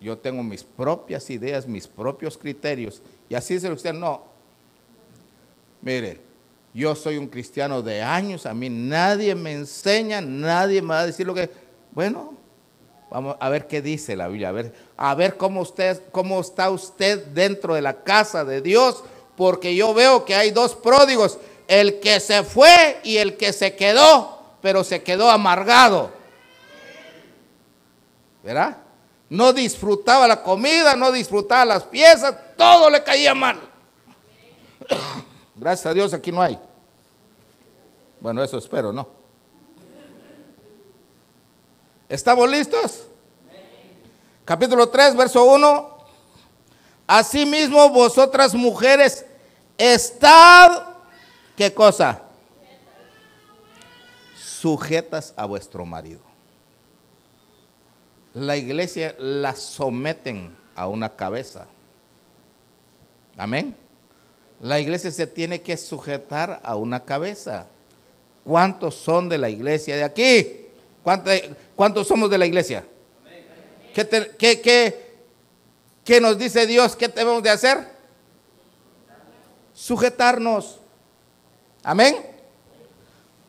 Yo 0.00 0.18
tengo 0.18 0.42
mis 0.42 0.64
propias 0.64 1.28
ideas, 1.30 1.66
mis 1.66 1.86
propios 1.86 2.36
criterios. 2.36 3.02
Y 3.28 3.34
así 3.34 3.54
dice 3.54 3.70
usted, 3.70 3.92
no. 3.92 4.22
Mire, 5.80 6.20
yo 6.74 6.94
soy 6.94 7.18
un 7.18 7.28
cristiano 7.28 7.82
de 7.82 8.02
años, 8.02 8.46
a 8.46 8.54
mí 8.54 8.70
nadie 8.70 9.34
me 9.34 9.52
enseña, 9.52 10.20
nadie 10.20 10.80
me 10.80 10.88
va 10.88 11.00
a 11.00 11.06
decir 11.06 11.26
lo 11.26 11.34
que... 11.34 11.50
Bueno, 11.92 12.34
vamos 13.12 13.36
a 13.38 13.48
ver 13.48 13.66
qué 13.66 13.82
dice 13.82 14.16
la 14.16 14.28
Biblia, 14.28 14.48
a 14.48 14.52
ver, 14.52 14.72
a 14.96 15.14
ver 15.14 15.36
cómo, 15.36 15.60
usted, 15.60 16.02
cómo 16.10 16.40
está 16.40 16.70
usted 16.70 17.26
dentro 17.26 17.74
de 17.74 17.82
la 17.82 18.02
casa 18.02 18.44
de 18.44 18.60
Dios, 18.60 19.04
porque 19.36 19.74
yo 19.74 19.94
veo 19.94 20.24
que 20.24 20.34
hay 20.34 20.50
dos 20.50 20.74
pródigos, 20.74 21.38
el 21.68 22.00
que 22.00 22.20
se 22.20 22.42
fue 22.42 23.00
y 23.04 23.18
el 23.18 23.36
que 23.36 23.52
se 23.52 23.76
quedó, 23.76 24.40
pero 24.60 24.82
se 24.82 25.02
quedó 25.02 25.30
amargado. 25.30 26.10
¿Verdad? 28.42 28.78
no 29.32 29.54
disfrutaba 29.54 30.28
la 30.28 30.42
comida, 30.42 30.94
no 30.94 31.10
disfrutaba 31.10 31.64
las 31.64 31.84
piezas, 31.84 32.36
todo 32.54 32.90
le 32.90 33.02
caía 33.02 33.34
mal. 33.34 33.58
Gracias 35.56 35.86
a 35.86 35.94
Dios 35.94 36.12
aquí 36.12 36.30
no 36.30 36.42
hay. 36.42 36.58
Bueno, 38.20 38.44
eso 38.44 38.58
espero, 38.58 38.92
¿no? 38.92 39.08
¿Estamos 42.12 42.48
listos? 42.48 43.06
Capítulo 44.44 44.88
3, 44.88 45.16
verso 45.16 45.44
1. 45.44 45.98
Asimismo 47.06 47.88
vosotras 47.88 48.54
mujeres, 48.54 49.24
estad, 49.78 50.82
¿qué 51.56 51.72
cosa? 51.72 52.22
Sujetas 54.36 55.32
a 55.36 55.46
vuestro 55.46 55.84
marido 55.84 56.32
la 58.34 58.56
iglesia 58.56 59.14
la 59.18 59.54
someten 59.54 60.56
a 60.74 60.88
una 60.88 61.10
cabeza. 61.16 61.66
Amén. 63.36 63.76
La 64.60 64.80
iglesia 64.80 65.10
se 65.10 65.26
tiene 65.26 65.60
que 65.60 65.76
sujetar 65.76 66.60
a 66.62 66.76
una 66.76 67.04
cabeza. 67.04 67.66
¿Cuántos 68.44 68.94
son 68.94 69.28
de 69.28 69.38
la 69.38 69.50
iglesia 69.50 69.96
de 69.96 70.04
aquí? 70.04 70.61
¿Cuántos, 71.02 72.06
somos 72.06 72.30
de 72.30 72.38
la 72.38 72.46
iglesia? 72.46 72.84
¿Qué, 73.94 75.10
nos 76.20 76.38
dice 76.38 76.66
Dios? 76.66 76.96
¿Qué 76.96 77.08
debemos 77.08 77.42
de 77.42 77.50
hacer? 77.50 77.92
Sujetarnos. 79.74 80.78
Amén. 81.82 82.16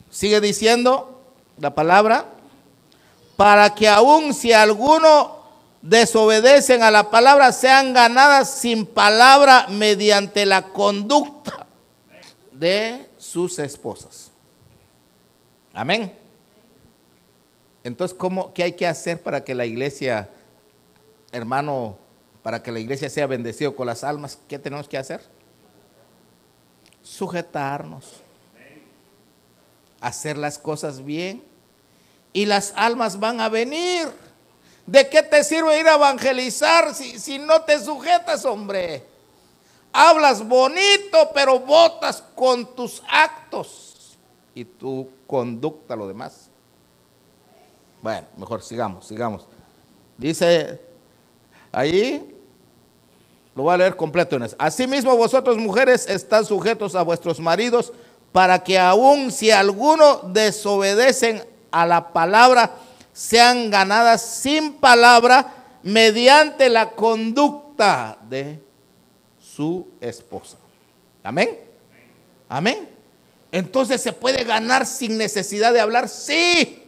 Sigue 0.09 0.41
diciendo 0.41 1.21
la 1.59 1.75
palabra 1.75 2.25
para 3.35 3.73
que 3.73 3.87
aun 3.87 4.33
si 4.33 4.53
alguno 4.53 5.43
desobedecen 5.81 6.81
a 6.81 6.91
la 6.91 7.09
palabra, 7.09 7.51
sean 7.51 7.93
ganadas 7.93 8.49
sin 8.49 8.85
palabra 8.85 9.67
mediante 9.69 10.45
la 10.45 10.69
conducta 10.69 11.67
de 12.51 13.09
sus 13.17 13.59
esposas. 13.59 14.31
Amén. 15.73 16.22
Entonces, 17.83 18.17
¿cómo, 18.17 18.53
¿qué 18.53 18.63
hay 18.63 18.73
que 18.73 18.87
hacer 18.87 19.21
para 19.21 19.43
que 19.43 19.53
la 19.53 19.65
iglesia, 19.65 20.29
hermano, 21.31 21.97
para 22.41 22.63
que 22.63 22.71
la 22.71 22.79
iglesia 22.79 23.09
sea 23.09 23.27
bendecido 23.27 23.75
con 23.75 23.87
las 23.87 24.03
almas? 24.03 24.39
¿Qué 24.47 24.57
tenemos 24.57 24.87
que 24.87 24.97
hacer? 24.97 25.21
Sujetarnos. 27.01 28.21
Hacer 29.99 30.37
las 30.37 30.57
cosas 30.57 31.03
bien 31.03 31.43
y 32.33 32.45
las 32.45 32.73
almas 32.75 33.19
van 33.19 33.39
a 33.39 33.49
venir. 33.49 34.07
¿De 34.85 35.07
qué 35.07 35.23
te 35.23 35.43
sirve 35.43 35.79
ir 35.79 35.87
a 35.87 35.95
evangelizar 35.95 36.93
si, 36.93 37.19
si 37.19 37.39
no 37.39 37.61
te 37.61 37.79
sujetas, 37.79 38.43
hombre? 38.43 39.03
Hablas 39.93 40.45
bonito, 40.45 41.29
pero 41.33 41.59
votas 41.59 42.21
con 42.35 42.75
tus 42.75 43.01
actos 43.07 44.17
y 44.55 44.65
tu 44.65 45.09
conducta, 45.27 45.95
lo 45.95 46.07
demás. 46.07 46.49
Bueno, 48.03 48.27
mejor 48.35 48.61
sigamos, 48.61 49.07
sigamos. 49.07 49.47
Dice 50.17 50.81
ahí, 51.71 52.35
lo 53.55 53.63
voy 53.63 53.73
a 53.73 53.77
leer 53.77 53.95
completo. 53.95 54.37
Asimismo, 54.57 55.15
vosotros 55.15 55.57
mujeres 55.57 56.05
están 56.09 56.43
sujetos 56.43 56.95
a 56.95 57.01
vuestros 57.01 57.39
maridos 57.39 57.93
para 58.33 58.61
que 58.61 58.77
aun 58.77 59.31
si 59.31 59.51
alguno 59.51 60.19
desobedecen 60.25 61.45
a 61.71 61.85
la 61.85 62.11
palabra 62.11 62.75
sean 63.13 63.71
ganadas 63.71 64.21
sin 64.21 64.73
palabra 64.73 65.53
mediante 65.81 66.67
la 66.67 66.89
conducta 66.89 68.17
de 68.27 68.61
su 69.39 69.87
esposa. 70.01 70.57
Amén. 71.23 71.57
Amén. 72.49 72.89
Entonces 73.49 74.01
se 74.01 74.11
puede 74.11 74.43
ganar 74.43 74.85
sin 74.85 75.17
necesidad 75.17 75.71
de 75.71 75.79
hablar. 75.79 76.09
Sí. 76.09 76.82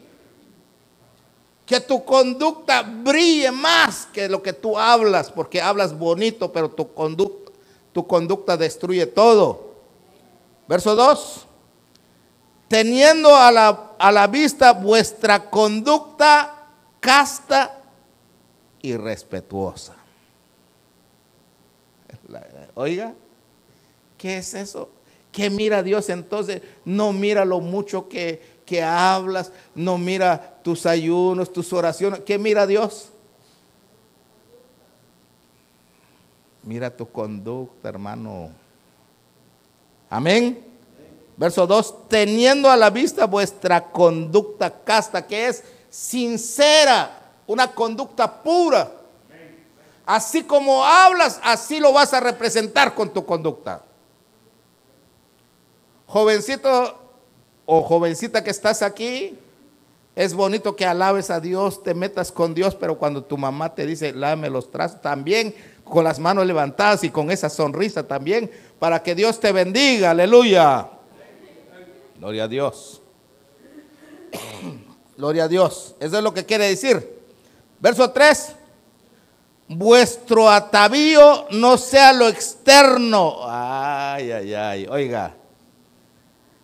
Que 1.66 1.80
tu 1.80 2.06
conducta 2.06 2.84
brille 2.84 3.52
más 3.52 4.08
que 4.08 4.30
lo 4.30 4.42
que 4.44 4.54
tú 4.54 4.78
hablas, 4.78 5.32
porque 5.32 5.62
hablas 5.62 5.98
bonito, 5.98 6.52
pero 6.52 6.70
tu 6.70 6.94
conducta, 8.08 8.58
destruye 8.58 9.06
todo. 9.08 9.74
Verso 10.68 10.96
2 10.96 11.48
teniendo 12.68 13.36
a 13.36 13.52
la, 13.52 13.92
a 13.98 14.12
la 14.12 14.28
vista 14.28 14.74
vuestra 14.74 15.50
conducta 15.50 16.68
casta 17.00 17.80
y 18.82 18.96
respetuosa. 18.98 19.96
Oiga, 22.74 23.14
¿qué 24.18 24.38
es 24.38 24.54
eso? 24.54 24.90
¿Qué 25.32 25.50
mira 25.50 25.84
Dios 25.84 26.10
entonces? 26.10 26.62
No 26.84 27.14
mira 27.14 27.46
lo 27.46 27.62
mucho 27.62 28.10
que, 28.10 28.60
que 28.66 28.84
hablas, 28.84 29.52
no 29.76 29.98
mira 29.98 30.55
tus 30.66 30.88
ayunos, 30.88 31.54
tus 31.54 31.72
oraciones. 31.74 32.22
¿Qué 32.22 32.40
mira 32.40 32.66
Dios? 32.66 33.10
Mira 36.64 36.90
tu 36.90 37.08
conducta, 37.08 37.88
hermano. 37.88 38.50
Amén. 40.10 40.66
Verso 41.38 41.68
2, 41.68 42.08
teniendo 42.08 42.68
a 42.68 42.76
la 42.76 42.90
vista 42.90 43.28
vuestra 43.28 43.92
conducta 43.92 44.72
casta, 44.84 45.28
que 45.28 45.50
es 45.50 45.64
sincera, 45.88 47.12
una 47.46 47.72
conducta 47.72 48.42
pura. 48.42 48.92
Así 50.04 50.44
como 50.44 50.84
hablas, 50.84 51.40
así 51.44 51.80
lo 51.80 51.94
vas 51.94 52.12
a 52.16 52.20
representar 52.20 52.96
con 52.96 53.14
tu 53.14 53.24
conducta. 53.24 53.84
Jovencito 56.08 56.98
o 57.68 57.84
jovencita 57.84 58.44
que 58.44 58.50
estás 58.50 58.82
aquí, 58.82 59.38
es 60.16 60.34
bonito 60.34 60.76
que 60.76 60.86
alabes 60.86 61.30
a 61.30 61.40
Dios, 61.40 61.84
te 61.84 61.94
metas 61.94 62.32
con 62.32 62.54
Dios, 62.54 62.74
pero 62.76 62.98
cuando 62.98 63.24
tu 63.24 63.38
mamá 63.38 63.76
te 63.76 63.86
dice, 63.86 64.14
lávame 64.14 64.50
los 64.50 64.72
trazos, 64.72 65.02
también 65.02 65.54
con 65.84 66.04
las 66.04 66.20
manos 66.20 66.46
levantadas 66.46 67.04
y 67.04 67.10
con 67.10 67.32
esa 67.32 67.50
sonrisa 67.50 68.08
también, 68.08 68.50
para 68.80 69.04
que 69.04 69.14
Dios 69.14 69.40
te 69.40 69.52
bendiga, 69.52 70.12
aleluya. 70.12 70.90
Gloria 72.18 72.46
a 72.46 72.48
Dios. 72.48 73.02
Gloria 75.18 75.46
a 75.46 75.48
Dios. 75.48 75.96
Eso 76.00 76.18
es 76.18 76.24
lo 76.24 76.34
que 76.34 76.46
quiere 76.46 76.68
decir. 76.68 77.22
Verso 77.80 78.10
3. 78.10 78.56
Vuestro 79.68 80.50
atavío 80.50 81.48
no 81.52 81.78
sea 81.78 82.14
lo 82.14 82.28
externo. 82.28 83.38
Ay, 83.44 84.32
ay, 84.32 84.54
ay. 84.54 84.88
Oiga. 84.90 85.36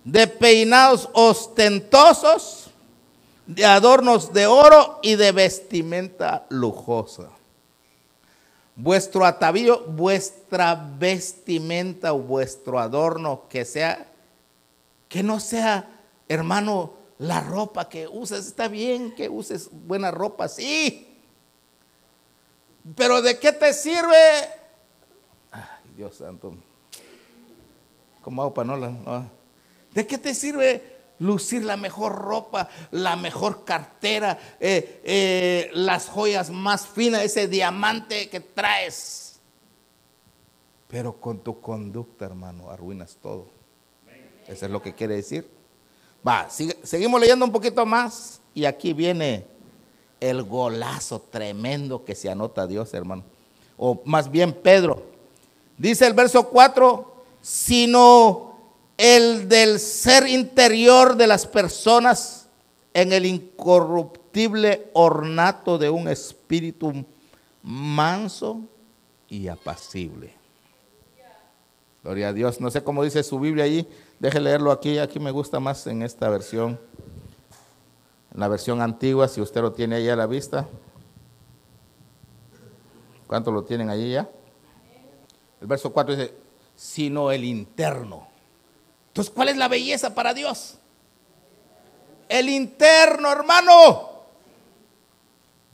De 0.04 0.28
peinados 0.28 1.10
ostentosos, 1.14 2.61
de 3.46 3.66
adornos 3.66 4.34
de 4.34 4.48
oro 4.48 5.00
y 5.02 5.16
de 5.16 5.32
vestimenta 5.32 6.46
lujosa. 6.50 7.30
Vuestro 8.76 9.26
atavío, 9.26 9.84
vuestra 9.86 10.76
vestimenta 10.98 12.12
vuestro 12.12 12.80
adorno 12.80 13.44
que 13.50 13.66
sea 13.66 14.08
que 15.12 15.24
no 15.24 15.42
sea, 15.42 15.90
hermano, 16.30 16.94
la 17.20 17.42
ropa 17.42 17.90
que 17.90 18.08
usas. 18.08 18.48
Está 18.48 18.70
bien 18.70 19.14
que 19.14 19.28
uses 19.28 19.70
buena 19.70 20.10
ropa, 20.10 20.48
sí. 20.48 21.20
Pero 22.96 23.22
¿de 23.22 23.38
qué 23.38 23.52
te 23.52 23.74
sirve? 23.74 24.16
Ay, 25.52 25.62
Dios 25.98 26.16
santo. 26.16 26.56
¿Cómo 28.22 28.42
hago 28.42 28.54
para 28.54 28.78
no 28.78 29.30
¿De 29.94 30.08
qué 30.08 30.18
te 30.18 30.34
sirve 30.34 30.91
lucir 31.22 31.64
la 31.64 31.78
mejor 31.78 32.16
ropa, 32.16 32.68
la 32.90 33.16
mejor 33.16 33.64
cartera, 33.64 34.38
eh, 34.60 35.02
eh, 35.04 35.70
las 35.74 36.10
joyas 36.10 36.50
más 36.50 36.88
finas, 36.88 37.22
ese 37.22 37.48
diamante 37.48 38.28
que 38.30 38.40
traes? 38.40 39.40
Pero 40.88 41.14
con 41.14 41.40
tu 41.40 41.62
conducta, 41.62 42.26
hermano, 42.26 42.70
arruinas 42.70 43.18
todo. 43.22 43.46
Eso 44.48 44.66
es 44.66 44.72
lo 44.72 44.82
que 44.82 44.94
quiere 44.94 45.16
decir. 45.16 45.48
Va, 46.28 46.50
seguimos 46.50 47.22
leyendo 47.22 47.46
un 47.46 47.52
poquito 47.52 47.86
más. 47.86 48.42
Y 48.54 48.66
aquí 48.66 48.92
viene 48.92 49.46
el 50.20 50.44
golazo 50.44 51.22
tremendo 51.22 52.04
que 52.04 52.16
se 52.16 52.30
anota 52.30 52.68
Dios, 52.68 52.94
hermano. 52.94 53.24
O 53.78 54.02
más 54.06 54.30
bien 54.30 54.52
Pedro. 54.54 55.04
Dice 55.78 56.06
el 56.06 56.14
verso 56.14 56.50
4, 56.50 57.24
sino 57.42 58.51
el 59.02 59.50
del 59.50 59.80
ser 59.80 60.28
interior 60.28 61.18
de 61.18 61.26
las 61.26 61.48
personas 61.48 62.48
en 62.94 63.12
el 63.14 63.26
incorruptible 63.26 64.92
ornato 64.94 65.80
de 65.80 65.90
un 65.90 66.08
espíritu 66.08 67.04
manso 67.64 68.62
y 69.28 69.48
apacible. 69.48 70.36
Gloria 72.04 72.30
a 72.30 72.34
Dios. 72.34 72.62
No 72.62 72.70
sé 72.70 72.84
cómo 72.84 73.04
dice 73.04 73.24
su 73.24 73.40
Biblia 73.40 73.66
allí. 73.66 73.88
Deje 74.20 74.40
leerlo 74.40 74.72
aquí. 74.72 75.00
Aquí 75.00 75.20
me 75.20 75.32
gusta 75.32 75.60
más 75.60 75.88
en 75.88 76.04
esta 76.04 76.30
versión 76.30 76.80
en 78.34 78.40
la 78.40 78.48
versión 78.48 78.82
antigua, 78.82 79.28
si 79.28 79.42
usted 79.42 79.62
lo 79.62 79.74
tiene 79.74 79.96
ahí 79.96 80.10
a 80.10 80.16
la 80.16 80.28
vista. 80.28 80.68
¿Cuántos 83.26 83.52
lo 83.52 83.64
tienen 83.64 83.90
allí 83.90 84.12
ya? 84.12 84.30
El 85.60 85.68
verso 85.68 85.92
4 85.92 86.16
dice, 86.16 86.34
sino 86.76 87.32
el 87.32 87.44
interno. 87.44 88.31
Entonces, 89.12 89.34
¿cuál 89.34 89.50
es 89.50 89.58
la 89.58 89.68
belleza 89.68 90.16
para 90.16 90.34
Dios? 90.34 90.78
El 92.30 92.48
interno, 92.48 93.30
hermano. 93.30 94.10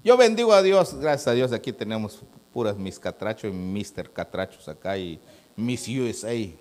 Yo 0.04 0.17
bendigo 0.17 0.54
a 0.54 0.63
Dios, 0.63 0.95
gracias 0.95 1.28
a 1.28 1.34
Dios, 1.34 1.52
aquí 1.52 1.71
tenemos 1.71 2.19
puras 2.52 2.76
mis 2.78 2.97
catrachos 2.97 3.54
y 3.54 3.54
Mr. 3.54 4.12
Catrachos 4.12 4.67
acá 4.67 4.97
y 4.97 5.19
Miss 5.56 5.88
USA 5.88 6.34
y 6.34 6.58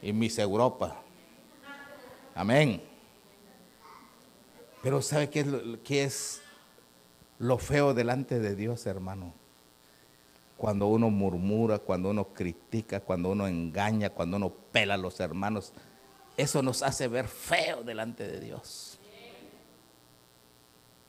Miss 0.00 0.38
Europa. 0.38 0.96
Amén. 2.34 2.82
Pero 4.82 5.02
¿sabe 5.02 5.28
qué 5.28 5.40
es, 5.40 5.46
lo, 5.46 5.82
qué 5.82 6.04
es 6.04 6.40
lo 7.38 7.58
feo 7.58 7.92
delante 7.92 8.40
de 8.40 8.56
Dios, 8.56 8.86
hermano? 8.86 9.34
Cuando 10.62 10.86
uno 10.86 11.10
murmura, 11.10 11.80
cuando 11.80 12.10
uno 12.10 12.32
critica, 12.32 13.00
cuando 13.00 13.30
uno 13.30 13.48
engaña, 13.48 14.10
cuando 14.10 14.36
uno 14.36 14.48
pela 14.48 14.94
a 14.94 14.96
los 14.96 15.18
hermanos, 15.18 15.72
eso 16.36 16.62
nos 16.62 16.84
hace 16.84 17.08
ver 17.08 17.26
feo 17.26 17.82
delante 17.82 18.28
de 18.28 18.38
Dios. 18.38 18.96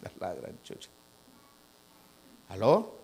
Es 0.02 0.12
la 0.20 0.34
gran 0.34 0.60
chucha. 0.63 0.89
¿Aló? 2.50 2.98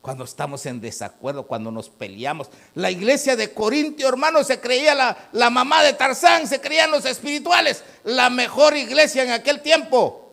cuando 0.00 0.22
estamos 0.22 0.64
en 0.66 0.80
desacuerdo, 0.80 1.44
cuando 1.44 1.72
nos 1.72 1.88
peleamos. 1.90 2.48
La 2.76 2.92
iglesia 2.92 3.34
de 3.34 3.52
Corintio, 3.52 4.06
hermano, 4.06 4.44
se 4.44 4.60
creía 4.60 4.94
la, 4.94 5.28
la, 5.32 5.50
mamá 5.50 5.82
de 5.82 5.92
Tarzán, 5.92 6.46
se 6.46 6.60
creían 6.60 6.92
los 6.92 7.04
espirituales, 7.04 7.82
la 8.04 8.30
mejor 8.30 8.76
iglesia 8.76 9.24
en 9.24 9.32
aquel 9.32 9.60
tiempo. 9.60 10.32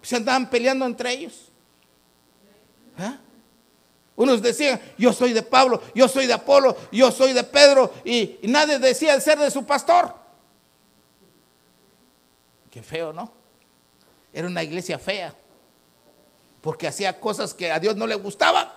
Se 0.00 0.14
andaban 0.14 0.48
peleando 0.48 0.86
entre 0.86 1.10
ellos. 1.10 1.50
¿Ah? 2.96 3.18
Unos 4.18 4.42
decían, 4.42 4.80
yo 4.98 5.12
soy 5.12 5.32
de 5.32 5.44
Pablo, 5.44 5.80
yo 5.94 6.08
soy 6.08 6.26
de 6.26 6.32
Apolo, 6.32 6.76
yo 6.90 7.12
soy 7.12 7.32
de 7.32 7.44
Pedro, 7.44 7.94
y, 8.04 8.40
nadie 8.42 8.80
decía 8.80 9.18
ser 9.20 9.38
de 9.38 9.48
su 9.48 9.64
pastor. 9.64 10.12
Qué 12.68 12.82
feo, 12.82 13.12
¿no? 13.12 13.30
Era 14.32 14.48
una 14.48 14.64
iglesia 14.64 14.98
fea 14.98 15.32
porque 16.60 16.88
hacía 16.88 17.20
cosas 17.20 17.54
que 17.54 17.70
a 17.70 17.78
Dios 17.78 17.94
no 17.94 18.08
le 18.08 18.16
gustaban. 18.16 18.68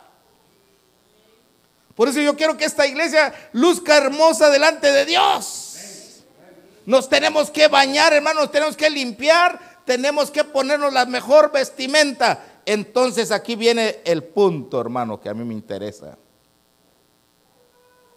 Por 1.95 2.07
eso 2.07 2.21
yo 2.21 2.37
quiero 2.37 2.55
que 2.55 2.65
esta 2.65 2.85
iglesia 2.85 3.33
luzca 3.53 3.97
hermosa 3.97 4.51
delante 4.51 4.91
de 4.91 5.05
Dios. 5.05 6.21
Nos 6.85 7.09
tenemos 7.09 7.49
que 7.49 7.67
bañar, 7.67 8.13
hermanos, 8.13 8.51
tenemos 8.51 8.77
que 8.77 8.91
limpiar, 8.91 9.59
tenemos 9.85 10.29
que 10.29 10.43
ponernos 10.43 10.93
la 10.93 11.07
mejor 11.07 11.51
vestimenta. 11.51 12.45
Entonces 12.65 13.31
aquí 13.31 13.55
viene 13.55 13.97
el 14.05 14.23
punto, 14.23 14.79
hermano, 14.79 15.19
que 15.19 15.29
a 15.29 15.33
mí 15.33 15.43
me 15.43 15.53
interesa. 15.53 16.17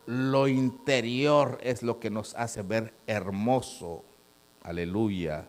Lo 0.06 0.48
interior 0.48 1.58
es 1.62 1.82
lo 1.82 1.98
que 1.98 2.10
nos 2.10 2.34
hace 2.34 2.62
ver 2.62 2.92
hermoso. 3.06 4.04
Aleluya. 4.62 5.46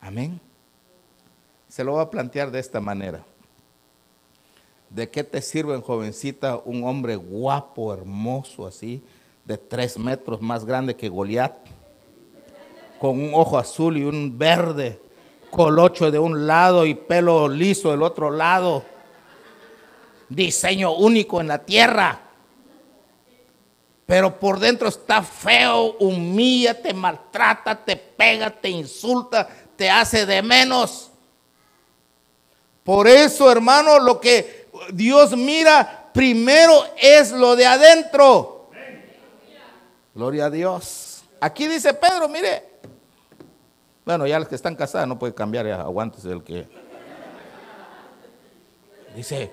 Amén. 0.00 0.40
Se 1.68 1.84
lo 1.84 1.92
voy 1.92 2.02
a 2.02 2.10
plantear 2.10 2.50
de 2.50 2.60
esta 2.60 2.80
manera. 2.80 3.24
¿De 4.88 5.10
qué 5.10 5.24
te 5.24 5.42
sirve, 5.42 5.80
jovencita, 5.80 6.56
un 6.64 6.84
hombre 6.84 7.16
guapo, 7.16 7.92
hermoso, 7.92 8.66
así, 8.66 9.02
de 9.44 9.58
tres 9.58 9.98
metros 9.98 10.40
más 10.40 10.64
grande 10.64 10.96
que 10.96 11.08
Goliat, 11.08 11.54
con 12.98 13.20
un 13.20 13.34
ojo 13.34 13.58
azul 13.58 13.96
y 13.96 14.04
un 14.04 14.38
verde, 14.38 15.00
colocho 15.50 16.10
de 16.10 16.18
un 16.18 16.46
lado 16.46 16.84
y 16.86 16.94
pelo 16.94 17.48
liso 17.48 17.90
del 17.90 18.02
otro 18.02 18.30
lado, 18.30 18.84
diseño 20.28 20.92
único 20.92 21.40
en 21.40 21.48
la 21.48 21.58
tierra? 21.58 22.20
Pero 24.06 24.38
por 24.38 24.60
dentro 24.60 24.88
está 24.88 25.22
feo, 25.22 25.96
humilla, 25.98 26.80
te 26.80 26.94
maltrata, 26.94 27.84
te 27.84 27.96
pega, 27.96 28.50
te 28.50 28.68
insulta, 28.68 29.48
te 29.74 29.90
hace 29.90 30.24
de 30.24 30.42
menos. 30.42 31.10
Por 32.84 33.08
eso, 33.08 33.50
hermano, 33.50 33.98
lo 33.98 34.20
que 34.20 34.68
Dios 34.92 35.36
mira 35.36 36.10
primero 36.12 36.84
es 36.96 37.32
lo 37.32 37.56
de 37.56 37.66
adentro. 37.66 38.70
Gloria 40.14 40.46
a 40.46 40.50
Dios. 40.50 41.24
Aquí 41.40 41.66
dice 41.66 41.92
Pedro, 41.92 42.28
mire. 42.28 42.75
Bueno, 44.06 44.26
ya 44.26 44.38
los 44.38 44.48
que 44.48 44.54
están 44.54 44.74
casados 44.74 45.06
no 45.06 45.18
puede 45.18 45.34
cambiar, 45.34 45.66
aguantes 45.66 46.24
el 46.24 46.42
que. 46.42 46.66
Dice, 49.14 49.52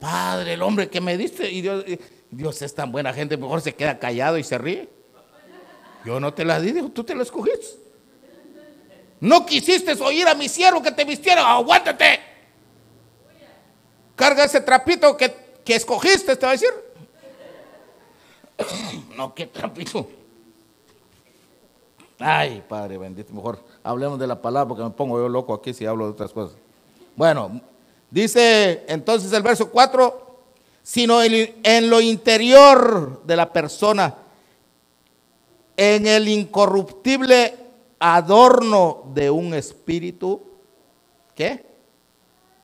Padre, 0.00 0.54
el 0.54 0.62
hombre 0.62 0.88
que 0.88 1.02
me 1.02 1.18
diste, 1.18 1.50
y 1.50 1.60
Dios, 1.60 1.84
Dios 2.30 2.62
es 2.62 2.74
tan 2.74 2.90
buena 2.90 3.12
gente, 3.12 3.36
mejor 3.36 3.60
se 3.60 3.74
queda 3.74 3.98
callado 3.98 4.38
y 4.38 4.44
se 4.44 4.56
ríe. 4.56 4.88
Yo 6.06 6.18
no 6.18 6.32
te 6.32 6.46
la 6.46 6.58
di, 6.60 6.72
tú 6.90 7.04
te 7.04 7.14
la 7.14 7.24
escogiste. 7.24 7.66
No 9.20 9.44
quisiste 9.44 9.92
oír 10.02 10.26
a 10.28 10.34
mi 10.34 10.48
siervo 10.48 10.80
que 10.80 10.92
te 10.92 11.04
vistiera, 11.04 11.46
aguántate 11.50 12.28
carga 14.18 14.44
ese 14.44 14.60
trapito 14.60 15.16
que, 15.16 15.32
que 15.64 15.76
escogiste, 15.76 16.36
te 16.36 16.44
va 16.44 16.52
a 16.52 16.56
decir. 16.56 16.68
No, 19.16 19.34
qué 19.34 19.46
trapito. 19.48 20.08
Ay, 22.20 22.62
Padre 22.68 22.98
bendito, 22.98 23.32
mejor 23.32 23.64
hablemos 23.88 24.18
de 24.18 24.26
la 24.26 24.40
palabra 24.40 24.68
porque 24.68 24.84
me 24.84 24.90
pongo 24.90 25.18
yo 25.18 25.28
loco 25.30 25.54
aquí 25.54 25.72
si 25.72 25.86
hablo 25.86 26.04
de 26.04 26.10
otras 26.12 26.30
cosas. 26.32 26.58
Bueno, 27.16 27.60
dice 28.10 28.84
entonces 28.86 29.32
el 29.32 29.42
verso 29.42 29.70
4, 29.70 30.26
sino 30.82 31.22
en 31.22 31.90
lo 31.90 32.00
interior 32.00 33.22
de 33.24 33.36
la 33.36 33.50
persona, 33.50 34.14
en 35.74 36.06
el 36.06 36.28
incorruptible 36.28 37.54
adorno 37.98 39.04
de 39.14 39.30
un 39.30 39.54
espíritu, 39.54 40.42
¿qué? 41.34 41.64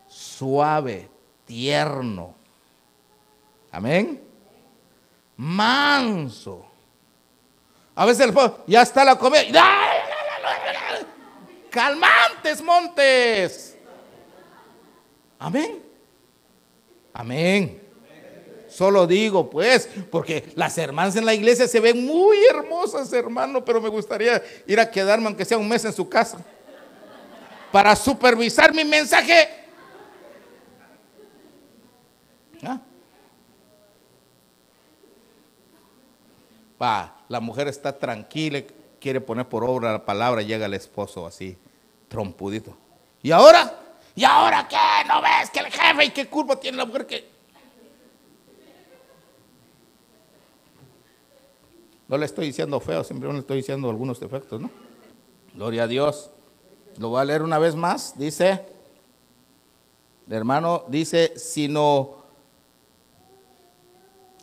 Suave, 0.07 1.09
tierno. 1.47 2.35
Amén. 3.73 4.23
Manso. 5.37 6.67
A 7.95 8.05
veces 8.05 8.29
el 8.29 8.35
ya 8.67 8.83
está 8.83 9.05
la 9.05 9.19
comida. 9.19 9.51
Calmantes, 11.75 12.63
montes. 12.63 13.77
Amén. 15.39 15.83
Amén. 17.13 17.83
Solo 18.69 19.07
digo, 19.07 19.51
pues, 19.51 19.89
porque 20.11 20.53
las 20.55 20.79
hermanas 20.79 21.17
en 21.17 21.27
la 21.27 21.35
iglesia 21.35 21.69
se 21.69 21.81
ven 21.81 22.07
muy 22.07 22.39
hermosas, 22.49 23.13
hermano, 23.13 23.65
pero 23.65 23.81
me 23.81 23.89
gustaría 23.89 24.43
ir 24.67 24.81
a 24.81 24.91
quedarme, 24.91 25.27
aunque 25.27 25.45
sea 25.45 25.59
un 25.59 25.69
mes 25.69 25.85
en 25.85 25.93
su 25.93 26.09
casa, 26.09 26.39
para 27.71 27.95
supervisar 27.95 28.73
mi 28.73 28.85
mensaje 28.85 29.65
la 37.29 37.41
mujer 37.41 37.69
está 37.69 37.99
tranquila, 37.99 38.63
quiere 39.05 39.21
poner 39.21 39.47
por 39.47 39.63
obra 39.65 39.93
la 39.93 40.03
palabra, 40.03 40.41
llega 40.41 40.65
el 40.65 40.73
esposo 40.73 41.27
así, 41.27 41.59
trompudito. 42.09 42.75
¿Y 43.23 43.33
ahora? 43.33 43.79
¿Y 44.15 44.25
ahora 44.25 44.67
qué? 44.67 45.07
¿No 45.07 45.21
ves 45.21 45.51
que 45.51 45.59
el 45.59 45.67
jefe 45.67 46.05
y 46.07 46.11
qué 46.11 46.27
culpa 46.27 46.57
tiene 46.57 46.79
la 46.79 46.87
mujer 46.87 47.07
que... 47.07 47.29
No 52.09 52.17
le 52.17 52.25
estoy 52.25 52.47
diciendo 52.47 52.81
feo, 52.81 53.05
siempre 53.05 53.31
le 53.31 53.41
estoy 53.41 53.59
diciendo 53.59 53.91
algunos 53.91 54.19
defectos, 54.19 54.59
¿no? 54.59 54.71
Gloria 55.53 55.83
a 55.83 55.87
Dios. 55.87 56.31
Lo 56.97 57.11
voy 57.11 57.21
a 57.21 57.27
leer 57.27 57.43
una 57.43 57.59
vez 57.59 57.75
más. 57.75 58.17
Dice, 58.17 58.65
hermano 60.31 60.85
dice, 60.89 61.35
sino 61.37 62.25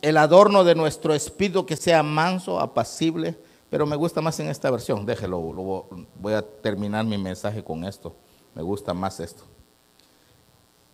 el 0.00 0.16
adorno 0.18 0.62
de 0.62 0.76
nuestro 0.76 1.14
espíritu 1.14 1.66
que 1.66 1.76
sea 1.76 2.04
manso, 2.04 2.60
apacible, 2.60 3.36
pero 3.72 3.86
me 3.86 3.96
gusta 3.96 4.20
más 4.20 4.38
en 4.38 4.50
esta 4.50 4.70
versión. 4.70 5.06
Déjelo, 5.06 5.40
voy 5.40 6.34
a 6.34 6.42
terminar 6.42 7.06
mi 7.06 7.16
mensaje 7.16 7.64
con 7.64 7.84
esto. 7.84 8.14
Me 8.54 8.60
gusta 8.60 8.92
más 8.92 9.18
esto. 9.18 9.44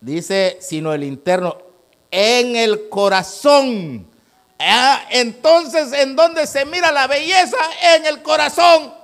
Dice, 0.00 0.58
sino 0.60 0.92
el 0.92 1.02
interno, 1.02 1.58
en 2.08 2.54
el 2.54 2.88
corazón. 2.88 4.06
Ah, 4.60 5.02
entonces, 5.10 5.92
¿en 5.92 6.14
dónde 6.14 6.46
se 6.46 6.64
mira 6.66 6.92
la 6.92 7.08
belleza? 7.08 7.56
En 7.96 8.06
el 8.06 8.22
corazón. 8.22 8.94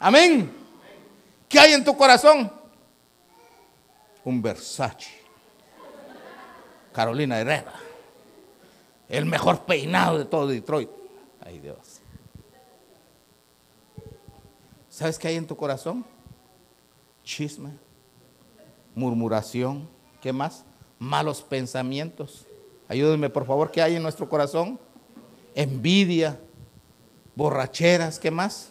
Amén. 0.00 0.50
¿Qué 1.46 1.58
hay 1.58 1.74
en 1.74 1.84
tu 1.84 1.94
corazón? 1.94 2.50
Un 4.24 4.40
Versace. 4.40 5.10
Carolina 6.90 7.38
Herrera. 7.38 7.74
El 9.10 9.26
mejor 9.26 9.66
peinado 9.66 10.16
de 10.16 10.24
todo 10.24 10.46
Detroit. 10.46 10.88
Ay 11.44 11.58
Dios. 11.58 12.00
¿Sabes 14.94 15.18
qué 15.18 15.26
hay 15.26 15.34
en 15.34 15.46
tu 15.48 15.56
corazón? 15.56 16.04
Chisme, 17.24 17.70
murmuración, 18.94 19.88
¿qué 20.22 20.32
más? 20.32 20.64
Malos 21.00 21.42
pensamientos. 21.42 22.46
Ayúdenme 22.86 23.28
por 23.28 23.44
favor, 23.44 23.72
¿qué 23.72 23.82
hay 23.82 23.96
en 23.96 24.04
nuestro 24.04 24.28
corazón? 24.28 24.78
Envidia, 25.56 26.38
borracheras, 27.34 28.20
¿qué 28.20 28.30
más? 28.30 28.68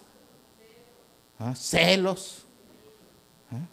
¿Ah? 1.37 1.53
Celos. 1.55 2.45
¿Ah? 3.51 3.67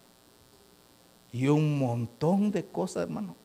Y 1.31 1.47
un 1.47 1.79
montón 1.79 2.51
de 2.51 2.67
cosas, 2.67 3.05
hermano. 3.05 3.37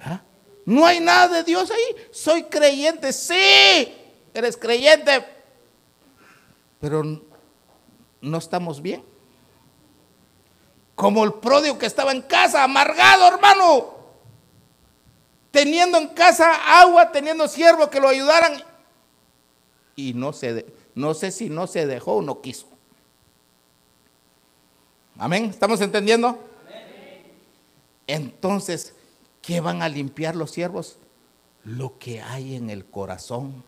¿Ah? 0.00 0.22
No 0.64 0.86
hay 0.86 1.00
nada 1.00 1.28
de 1.28 1.44
Dios 1.44 1.70
ahí. 1.70 2.06
Soy 2.10 2.44
creyente, 2.44 3.12
sí, 3.12 3.92
eres 4.32 4.56
creyente. 4.56 5.26
Pero 6.80 7.27
no 8.20 8.38
estamos 8.38 8.82
bien. 8.82 9.04
Como 10.94 11.24
el 11.24 11.34
pródigo 11.34 11.78
que 11.78 11.86
estaba 11.86 12.12
en 12.12 12.22
casa, 12.22 12.64
amargado, 12.64 13.28
hermano. 13.28 13.94
Teniendo 15.50 15.98
en 15.98 16.08
casa 16.08 16.80
agua, 16.80 17.12
teniendo 17.12 17.46
siervos 17.48 17.88
que 17.88 18.00
lo 18.00 18.08
ayudaran. 18.08 18.62
Y 19.94 20.12
no, 20.14 20.32
se, 20.32 20.66
no 20.94 21.14
sé 21.14 21.30
si 21.30 21.48
no 21.48 21.66
se 21.66 21.86
dejó 21.86 22.16
o 22.16 22.22
no 22.22 22.40
quiso. 22.40 22.66
Amén. 25.18 25.46
¿Estamos 25.46 25.80
entendiendo? 25.80 26.38
Entonces, 28.06 28.94
¿qué 29.42 29.60
van 29.60 29.82
a 29.82 29.88
limpiar 29.88 30.34
los 30.34 30.50
siervos? 30.50 30.98
Lo 31.64 31.98
que 31.98 32.20
hay 32.22 32.56
en 32.56 32.70
el 32.70 32.84
corazón. 32.86 33.62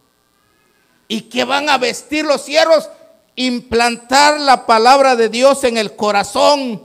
¿Y 1.07 1.23
qué 1.23 1.45
van 1.45 1.69
a 1.69 1.77
vestir 1.77 2.25
los 2.25 2.43
siervos? 2.43 2.89
Implantar 3.47 4.39
la 4.39 4.67
palabra 4.67 5.17
de 5.17 5.29
Dios 5.29 5.65
en 5.65 5.79
el 5.79 5.97
corazón. 5.97 6.83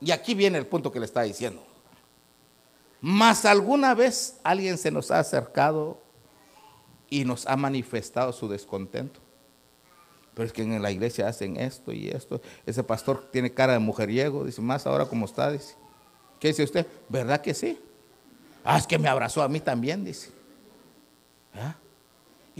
Y 0.00 0.10
aquí 0.10 0.34
viene 0.34 0.58
el 0.58 0.66
punto 0.66 0.90
que 0.90 0.98
le 0.98 1.06
está 1.06 1.22
diciendo. 1.22 1.62
Más 3.00 3.44
alguna 3.44 3.94
vez 3.94 4.38
alguien 4.42 4.76
se 4.76 4.90
nos 4.90 5.10
ha 5.10 5.20
acercado 5.20 6.00
y 7.08 7.24
nos 7.24 7.46
ha 7.46 7.56
manifestado 7.56 8.32
su 8.32 8.48
descontento. 8.48 9.20
Pero 10.34 10.46
es 10.46 10.52
que 10.52 10.62
en 10.62 10.82
la 10.82 10.90
iglesia 10.90 11.28
hacen 11.28 11.56
esto 11.56 11.92
y 11.92 12.08
esto. 12.08 12.40
Ese 12.66 12.82
pastor 12.82 13.30
tiene 13.30 13.52
cara 13.52 13.74
de 13.74 13.78
mujeriego. 13.78 14.44
Dice, 14.44 14.60
más 14.60 14.86
ahora 14.86 15.06
como 15.06 15.26
está, 15.26 15.50
dice. 15.52 15.76
¿Qué 16.40 16.48
dice 16.48 16.64
usted? 16.64 16.86
¿Verdad 17.08 17.40
que 17.40 17.54
sí? 17.54 17.78
Ah, 18.64 18.78
es 18.78 18.86
que 18.86 18.98
me 18.98 19.08
abrazó 19.08 19.42
a 19.42 19.48
mí 19.48 19.60
también, 19.60 20.04
dice. 20.04 20.30
¿Ah? 21.54 21.76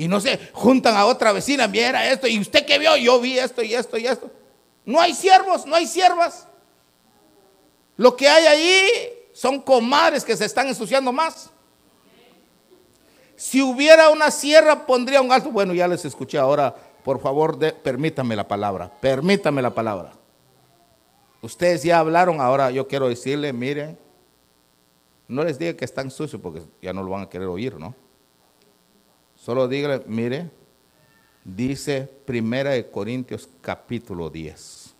Y 0.00 0.08
no 0.08 0.18
se 0.18 0.40
juntan 0.54 0.96
a 0.96 1.04
otra 1.04 1.30
vecina, 1.30 1.66
viera 1.66 2.10
esto, 2.10 2.26
y 2.26 2.40
usted 2.40 2.64
que 2.64 2.78
vio, 2.78 2.96
yo 2.96 3.20
vi 3.20 3.38
esto 3.38 3.62
y 3.62 3.74
esto 3.74 3.98
y 3.98 4.06
esto. 4.06 4.30
No 4.86 4.98
hay 4.98 5.12
siervos, 5.12 5.66
no 5.66 5.76
hay 5.76 5.86
siervas. 5.86 6.48
Lo 7.98 8.16
que 8.16 8.26
hay 8.26 8.46
ahí 8.46 8.82
son 9.34 9.60
comadres 9.60 10.24
que 10.24 10.34
se 10.38 10.46
están 10.46 10.68
ensuciando 10.68 11.12
más. 11.12 11.50
Si 13.36 13.60
hubiera 13.60 14.08
una 14.08 14.30
sierra, 14.30 14.86
pondría 14.86 15.20
un 15.20 15.30
alto. 15.30 15.50
Bueno, 15.50 15.74
ya 15.74 15.86
les 15.86 16.02
escuché 16.06 16.38
ahora. 16.38 16.74
Por 17.04 17.20
favor, 17.20 17.58
permítame 17.82 18.34
la 18.34 18.48
palabra. 18.48 18.90
Permítame 19.02 19.60
la 19.60 19.74
palabra. 19.74 20.12
Ustedes 21.42 21.82
ya 21.82 21.98
hablaron, 21.98 22.40
ahora 22.40 22.70
yo 22.70 22.88
quiero 22.88 23.06
decirle, 23.06 23.52
miren, 23.52 23.98
no 25.28 25.44
les 25.44 25.58
diga 25.58 25.74
que 25.74 25.84
están 25.84 26.10
sucios 26.10 26.40
porque 26.40 26.62
ya 26.80 26.94
no 26.94 27.02
lo 27.02 27.10
van 27.10 27.24
a 27.24 27.28
querer 27.28 27.48
oír, 27.48 27.78
¿no? 27.78 27.94
Solo 29.40 29.68
dígale, 29.68 30.02
mire, 30.06 30.50
dice 31.46 32.02
Primera 32.26 32.72
de 32.72 32.90
Corintios 32.90 33.48
capítulo 33.62 34.28
10. 34.28 34.94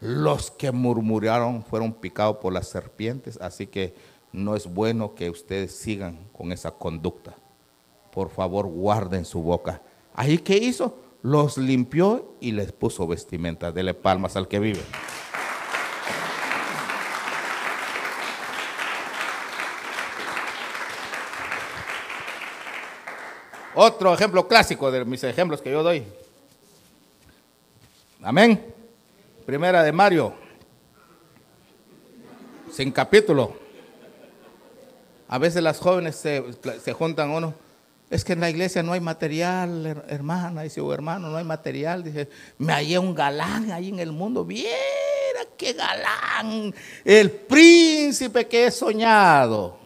Los 0.00 0.50
que 0.50 0.72
murmuraron 0.72 1.62
fueron 1.62 1.92
picados 1.92 2.38
por 2.38 2.52
las 2.52 2.66
serpientes, 2.66 3.38
así 3.40 3.68
que 3.68 3.94
no 4.32 4.56
es 4.56 4.66
bueno 4.66 5.14
que 5.14 5.30
ustedes 5.30 5.76
sigan 5.76 6.18
con 6.32 6.50
esa 6.50 6.72
conducta. 6.72 7.36
Por 8.10 8.30
favor, 8.30 8.66
guarden 8.66 9.24
su 9.24 9.40
boca. 9.40 9.80
Ahí 10.12 10.38
qué 10.38 10.56
hizo? 10.56 10.98
Los 11.22 11.56
limpió 11.56 12.34
y 12.40 12.50
les 12.50 12.72
puso 12.72 13.06
vestimenta. 13.06 13.70
Dele 13.70 13.94
palmas 13.94 14.34
al 14.34 14.48
que 14.48 14.58
vive. 14.58 14.82
Otro 23.74 24.12
ejemplo 24.12 24.46
clásico 24.46 24.90
de 24.90 25.04
mis 25.04 25.24
ejemplos 25.24 25.62
que 25.62 25.70
yo 25.70 25.82
doy. 25.82 26.04
Amén. 28.22 28.62
Primera 29.46 29.82
de 29.82 29.92
Mario. 29.92 30.34
Sin 32.70 32.92
capítulo. 32.92 33.56
A 35.26 35.38
veces 35.38 35.62
las 35.62 35.78
jóvenes 35.78 36.16
se, 36.16 36.92
juntan 36.92 37.30
uno. 37.30 37.54
Es 38.10 38.24
que 38.24 38.34
en 38.34 38.40
la 38.40 38.50
iglesia 38.50 38.82
no 38.82 38.92
hay 38.92 39.00
material, 39.00 40.04
hermana, 40.06 40.62
dice, 40.62 40.82
o 40.82 40.92
hermano, 40.92 41.30
no 41.30 41.38
hay 41.38 41.44
material. 41.44 42.04
Dice, 42.04 42.28
me 42.58 42.74
hallé 42.74 42.98
un 42.98 43.14
galán 43.14 43.72
ahí 43.72 43.88
en 43.88 44.00
el 44.00 44.12
mundo. 44.12 44.44
Viera 44.44 44.76
qué 45.56 45.72
galán. 45.72 46.74
El 47.02 47.30
príncipe 47.30 48.46
que 48.46 48.66
he 48.66 48.70
soñado. 48.70 49.78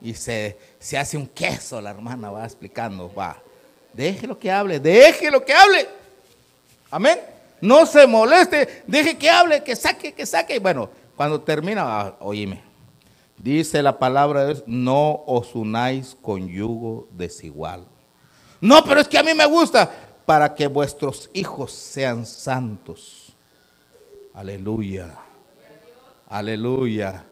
Y 0.00 0.14
se, 0.14 0.56
se 0.82 0.98
hace 0.98 1.16
un 1.16 1.28
queso, 1.28 1.80
la 1.80 1.90
hermana 1.90 2.28
va 2.28 2.44
explicando, 2.44 3.12
va. 3.14 3.40
Déjelo 3.92 4.36
que 4.36 4.50
hable, 4.50 4.80
déjelo 4.80 5.44
que 5.44 5.52
hable. 5.52 5.88
Amén. 6.90 7.20
No 7.60 7.86
se 7.86 8.04
moleste, 8.04 8.82
deje 8.88 9.16
que 9.16 9.30
hable, 9.30 9.62
que 9.62 9.76
saque, 9.76 10.12
que 10.12 10.26
saque. 10.26 10.58
Bueno, 10.58 10.90
cuando 11.14 11.40
termina, 11.40 11.84
ah, 11.84 12.16
oíme. 12.18 12.60
Dice 13.38 13.80
la 13.80 13.96
palabra 13.96 14.40
de 14.40 14.54
Dios, 14.54 14.64
no 14.66 15.22
os 15.24 15.54
unáis 15.54 16.16
con 16.20 16.48
yugo 16.48 17.06
desigual. 17.12 17.86
No, 18.60 18.82
pero 18.82 19.00
es 19.00 19.06
que 19.06 19.18
a 19.18 19.22
mí 19.22 19.34
me 19.34 19.46
gusta 19.46 19.88
para 20.26 20.52
que 20.52 20.66
vuestros 20.66 21.30
hijos 21.32 21.70
sean 21.70 22.26
santos. 22.26 23.32
Aleluya. 24.34 25.14
Aleluya 26.28 27.24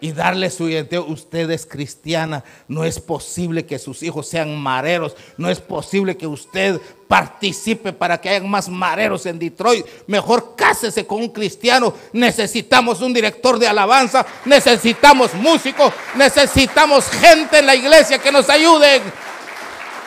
y 0.00 0.12
darle 0.12 0.50
su 0.50 0.68
identidad. 0.68 1.02
Usted 1.06 1.50
es 1.50 1.66
cristiana. 1.66 2.42
No 2.68 2.84
es 2.84 2.98
posible 3.00 3.66
que 3.66 3.78
sus 3.78 4.02
hijos 4.02 4.28
sean 4.28 4.56
mareros. 4.58 5.16
No 5.36 5.50
es 5.50 5.60
posible 5.60 6.16
que 6.16 6.26
usted 6.26 6.80
participe 7.08 7.92
para 7.92 8.20
que 8.20 8.28
haya 8.30 8.46
más 8.46 8.68
mareros 8.68 9.26
en 9.26 9.38
Detroit. 9.38 9.84
Mejor 10.06 10.54
cásese 10.56 11.06
con 11.06 11.18
un 11.18 11.28
cristiano. 11.28 11.92
Necesitamos 12.12 13.00
un 13.00 13.12
director 13.12 13.58
de 13.58 13.68
alabanza. 13.68 14.24
Necesitamos 14.44 15.34
músicos. 15.34 15.92
Necesitamos 16.14 17.08
gente 17.10 17.58
en 17.58 17.66
la 17.66 17.74
iglesia 17.74 18.18
que 18.18 18.32
nos 18.32 18.48
ayuden. 18.48 19.02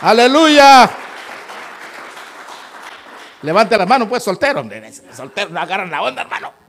Aleluya. 0.02 0.90
Levante 3.42 3.78
la 3.78 3.86
mano, 3.86 4.08
pues 4.08 4.24
soltero. 4.24 4.64
Soltero, 5.16 5.50
no 5.50 5.60
agarran 5.60 5.92
la 5.92 6.02
onda, 6.02 6.22
hermano 6.22 6.63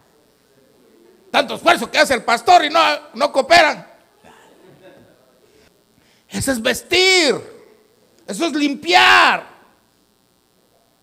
tanto 1.35 1.57
esfuerzo 1.57 1.91
que 1.91 1.99
hace 1.99 2.15
el 2.15 2.23
pastor 2.23 2.65
y 2.65 2.71
no, 2.71 2.81
no 3.13 3.33
cooperan. 3.33 3.85
Eso 6.29 6.53
es 6.53 6.63
vestir, 6.63 7.35
eso 8.25 8.47
es 8.47 8.53
limpiar. 8.53 9.45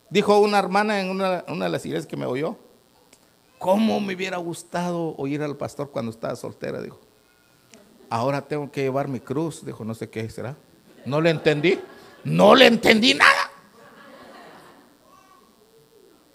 Dijo 0.09 0.39
una 0.39 0.57
hermana 0.57 1.01
en 1.01 1.09
una, 1.09 1.43
una, 1.49 1.65
de 1.65 1.71
las 1.71 1.86
iglesias 1.86 2.07
que 2.07 2.15
me 2.15 2.25
oyó, 2.25 2.55
¿cómo 3.59 3.99
me 3.99 4.15
hubiera 4.15 4.38
gustado 4.38 5.15
oír 5.17 5.41
al 5.41 5.57
pastor 5.57 5.91
cuando 5.91 6.11
estaba 6.11 6.38
soltera? 6.38 6.82
Dijo, 6.82 7.01
ahora 8.09 8.41
tengo 8.41 8.71
que 8.71 8.84
llevar 8.84 9.09
mi 9.09 9.19
cruz. 9.19 9.65
Dijo, 9.65 9.84
no 9.84 9.93
sé 9.93 10.09
qué 10.09 10.29
será. 10.29 10.55
No 11.05 11.19
le 11.19 11.32
entendí, 11.32 11.77
no 12.23 12.55
le 12.55 12.67
entendí 12.67 13.13
nada. 13.15 13.51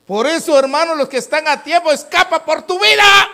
Por 0.06 0.26
eso, 0.26 0.58
hermanos, 0.58 0.98
los 0.98 1.08
que 1.08 1.16
están 1.16 1.48
a 1.48 1.62
tiempo, 1.62 1.90
escapa 1.90 2.44
por 2.44 2.60
tu 2.60 2.78
vida. 2.78 3.30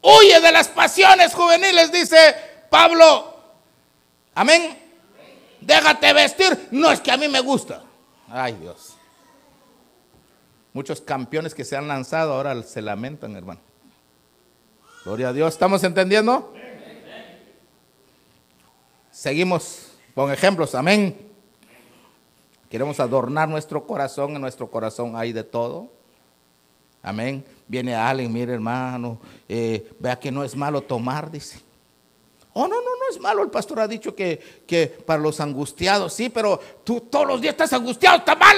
Huye 0.00 0.40
de 0.40 0.52
las 0.52 0.68
pasiones 0.68 1.34
juveniles, 1.34 1.90
dice 1.90 2.34
Pablo. 2.70 3.34
Amén. 4.34 4.78
Déjate 5.60 6.12
vestir. 6.12 6.68
No 6.70 6.90
es 6.92 7.00
que 7.00 7.10
a 7.10 7.16
mí 7.16 7.28
me 7.28 7.40
gusta. 7.40 7.82
Ay 8.28 8.54
Dios. 8.54 8.94
Muchos 10.72 11.00
campeones 11.00 11.54
que 11.54 11.64
se 11.64 11.76
han 11.76 11.88
lanzado 11.88 12.34
ahora 12.34 12.62
se 12.62 12.80
lamentan, 12.80 13.34
hermano. 13.36 13.60
Gloria 15.04 15.30
a 15.30 15.32
Dios. 15.32 15.54
¿Estamos 15.54 15.82
entendiendo? 15.82 16.54
Seguimos 19.10 19.92
con 20.14 20.30
ejemplos. 20.30 20.74
Amén. 20.74 21.28
Queremos 22.70 23.00
adornar 23.00 23.48
nuestro 23.48 23.86
corazón. 23.86 24.36
En 24.36 24.40
nuestro 24.40 24.70
corazón 24.70 25.16
hay 25.16 25.32
de 25.32 25.42
todo. 25.42 25.97
Amén. 27.02 27.44
Viene 27.66 27.94
alguien, 27.94 28.32
mire 28.32 28.54
hermano, 28.54 29.20
eh, 29.48 29.90
vea 29.98 30.18
que 30.18 30.30
no 30.30 30.42
es 30.42 30.56
malo 30.56 30.80
tomar, 30.82 31.30
dice. 31.30 31.60
Oh, 32.54 32.66
no, 32.66 32.76
no, 32.76 32.96
no 32.96 33.10
es 33.10 33.20
malo. 33.20 33.42
El 33.42 33.50
pastor 33.50 33.80
ha 33.80 33.86
dicho 33.88 34.14
que, 34.14 34.62
que 34.66 34.86
para 34.86 35.20
los 35.20 35.38
angustiados, 35.40 36.12
sí, 36.12 36.28
pero 36.28 36.58
tú 36.82 37.02
todos 37.02 37.26
los 37.26 37.40
días 37.40 37.52
estás 37.52 37.72
angustiado, 37.72 38.18
está 38.18 38.34
mal. 38.34 38.56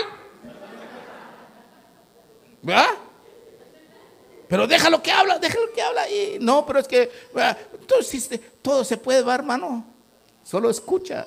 ¿Verdad? 2.62 2.86
Pero 4.49 4.66
déjalo 4.66 5.03
que 5.03 5.12
habla, 5.12 5.38
déjalo 5.38 5.72
que 5.74 5.82
habla. 5.82 6.11
Y 6.11 6.38
no, 6.41 6.64
pero 6.66 6.78
es 6.78 6.88
que 6.88 7.11
todo, 7.86 8.01
todo 8.62 8.84
se 8.84 8.97
puede 8.97 9.22
ver, 9.22 9.41
hermano. 9.41 9.84
Solo 10.43 10.70
escucha. 10.70 11.26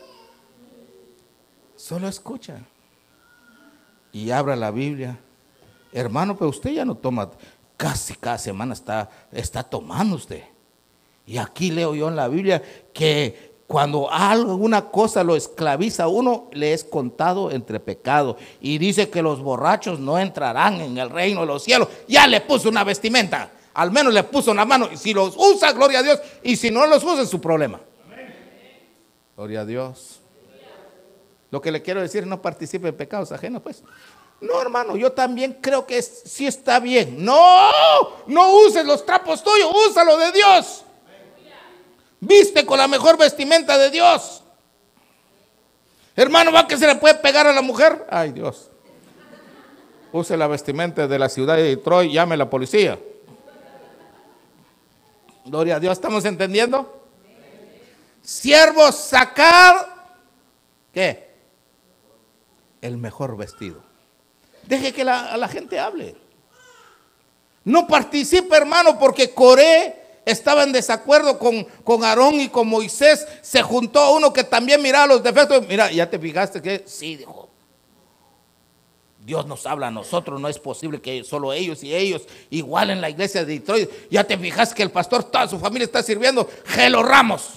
Solo 1.75 2.07
escucha. 2.07 2.59
Y 4.11 4.31
abra 4.31 4.55
la 4.55 4.71
Biblia. 4.71 5.19
Hermano, 5.93 6.35
pero 6.35 6.49
usted 6.49 6.71
ya 6.71 6.83
no 6.83 6.95
toma, 6.95 7.29
casi 7.77 8.15
cada 8.15 8.37
semana 8.37 8.73
está, 8.73 9.09
está 9.31 9.63
tomando 9.63 10.15
usted. 10.15 10.43
Y 11.25 11.37
aquí 11.37 11.71
leo 11.71 11.95
yo 11.95 12.09
en 12.09 12.15
la 12.15 12.27
Biblia 12.27 12.61
que 12.91 13.53
cuando 13.67 14.11
alguna 14.11 14.89
cosa 14.89 15.23
lo 15.23 15.35
esclaviza 15.35 16.03
a 16.03 16.07
uno, 16.07 16.49
le 16.51 16.73
es 16.73 16.83
contado 16.83 17.49
entre 17.51 17.79
pecado. 17.79 18.37
Y 18.59 18.77
dice 18.77 19.09
que 19.09 19.21
los 19.21 19.41
borrachos 19.41 19.99
no 19.99 20.19
entrarán 20.19 20.81
en 20.81 20.97
el 20.97 21.09
reino 21.09 21.41
de 21.41 21.47
los 21.47 21.63
cielos. 21.63 21.87
Ya 22.07 22.27
le 22.27 22.41
puso 22.41 22.69
una 22.69 22.83
vestimenta. 22.83 23.51
Al 23.73 23.91
menos 23.91 24.13
le 24.13 24.23
puso 24.23 24.51
una 24.51 24.65
mano. 24.65 24.89
Y 24.91 24.97
si 24.97 25.13
los 25.13 25.35
usa, 25.37 25.71
gloria 25.71 25.99
a 25.99 26.03
Dios. 26.03 26.19
Y 26.43 26.55
si 26.55 26.69
no 26.69 26.85
los 26.85 27.03
usa, 27.03 27.21
es 27.21 27.29
su 27.29 27.39
problema. 27.39 27.79
Gloria 29.35 29.61
a 29.61 29.65
Dios. 29.65 30.19
Lo 31.49 31.61
que 31.61 31.71
le 31.71 31.81
quiero 31.81 32.01
decir, 32.01 32.27
no 32.27 32.41
participe 32.41 32.89
en 32.89 32.95
pecados 32.95 33.31
ajenos, 33.31 33.61
pues. 33.61 33.83
No, 34.43 34.61
hermano, 34.61 34.97
yo 34.97 35.13
también 35.13 35.57
creo 35.61 35.87
que 35.87 36.01
sí 36.01 36.45
está 36.45 36.81
bien. 36.81 37.23
No, 37.23 37.71
no 38.27 38.57
uses 38.57 38.85
los 38.85 39.05
trapos 39.05 39.41
tuyos, 39.41 39.71
úsalo 39.89 40.17
de 40.17 40.33
Dios. 40.33 40.83
Viste 42.19 42.65
con 42.65 42.77
la 42.77 42.89
mejor 42.89 43.17
vestimenta 43.17 43.77
de 43.77 43.89
Dios. 43.89 44.43
Hermano, 46.13 46.51
¿va 46.51 46.67
que 46.67 46.77
se 46.77 46.85
le 46.85 46.95
puede 46.95 47.15
pegar 47.15 47.47
a 47.47 47.53
la 47.53 47.61
mujer? 47.61 48.05
Ay, 48.09 48.33
Dios. 48.33 48.69
Use 50.11 50.35
la 50.35 50.47
vestimenta 50.47 51.07
de 51.07 51.17
la 51.17 51.29
ciudad 51.29 51.55
de 51.55 51.63
Detroit, 51.63 52.11
llame 52.11 52.35
a 52.35 52.39
la 52.39 52.49
policía. 52.49 52.99
Gloria 55.45 55.77
a 55.77 55.79
Dios, 55.79 55.93
¿estamos 55.93 56.25
entendiendo? 56.25 57.07
Siervos, 58.21 58.93
sacar, 58.95 59.87
¿qué? 60.91 61.33
El 62.81 62.97
mejor 62.97 63.37
vestido. 63.37 63.92
Deje 64.67 64.93
que 64.93 65.03
la, 65.03 65.35
la 65.37 65.47
gente 65.47 65.79
hable. 65.79 66.15
No 67.63 67.87
participe, 67.87 68.55
hermano, 68.55 68.99
porque 68.99 69.33
Coré 69.33 70.03
estaba 70.25 70.63
en 70.63 70.71
desacuerdo 70.71 71.37
con, 71.39 71.63
con 71.83 72.03
Aarón 72.03 72.39
y 72.39 72.49
con 72.49 72.67
Moisés. 72.67 73.25
Se 73.41 73.61
juntó 73.61 73.99
a 73.99 74.11
uno 74.11 74.33
que 74.33 74.43
también 74.43 74.81
miraba 74.81 75.07
los 75.07 75.23
defectos. 75.23 75.65
Mira, 75.67 75.91
ya 75.91 76.09
te 76.09 76.19
fijaste 76.19 76.61
que 76.61 76.83
sí, 76.85 77.17
dijo. 77.17 77.49
Dios 79.25 79.45
nos 79.45 79.65
habla 79.65 79.87
a 79.87 79.91
nosotros, 79.91 80.41
no 80.41 80.49
es 80.49 80.59
posible 80.59 80.99
que 80.99 81.23
solo 81.23 81.53
ellos 81.53 81.81
y 81.81 81.95
ellos, 81.95 82.23
igual 82.49 82.89
en 82.89 82.99
la 82.99 83.09
iglesia 83.09 83.45
de 83.45 83.53
Detroit, 83.53 83.89
ya 84.11 84.25
te 84.25 84.37
fijas 84.37 84.73
que 84.73 84.83
el 84.83 84.91
pastor, 84.91 85.23
toda 85.23 85.47
su 85.47 85.57
familia 85.59 85.85
está 85.85 86.03
sirviendo, 86.03 86.49
Gelo 86.65 87.03
Ramos, 87.03 87.51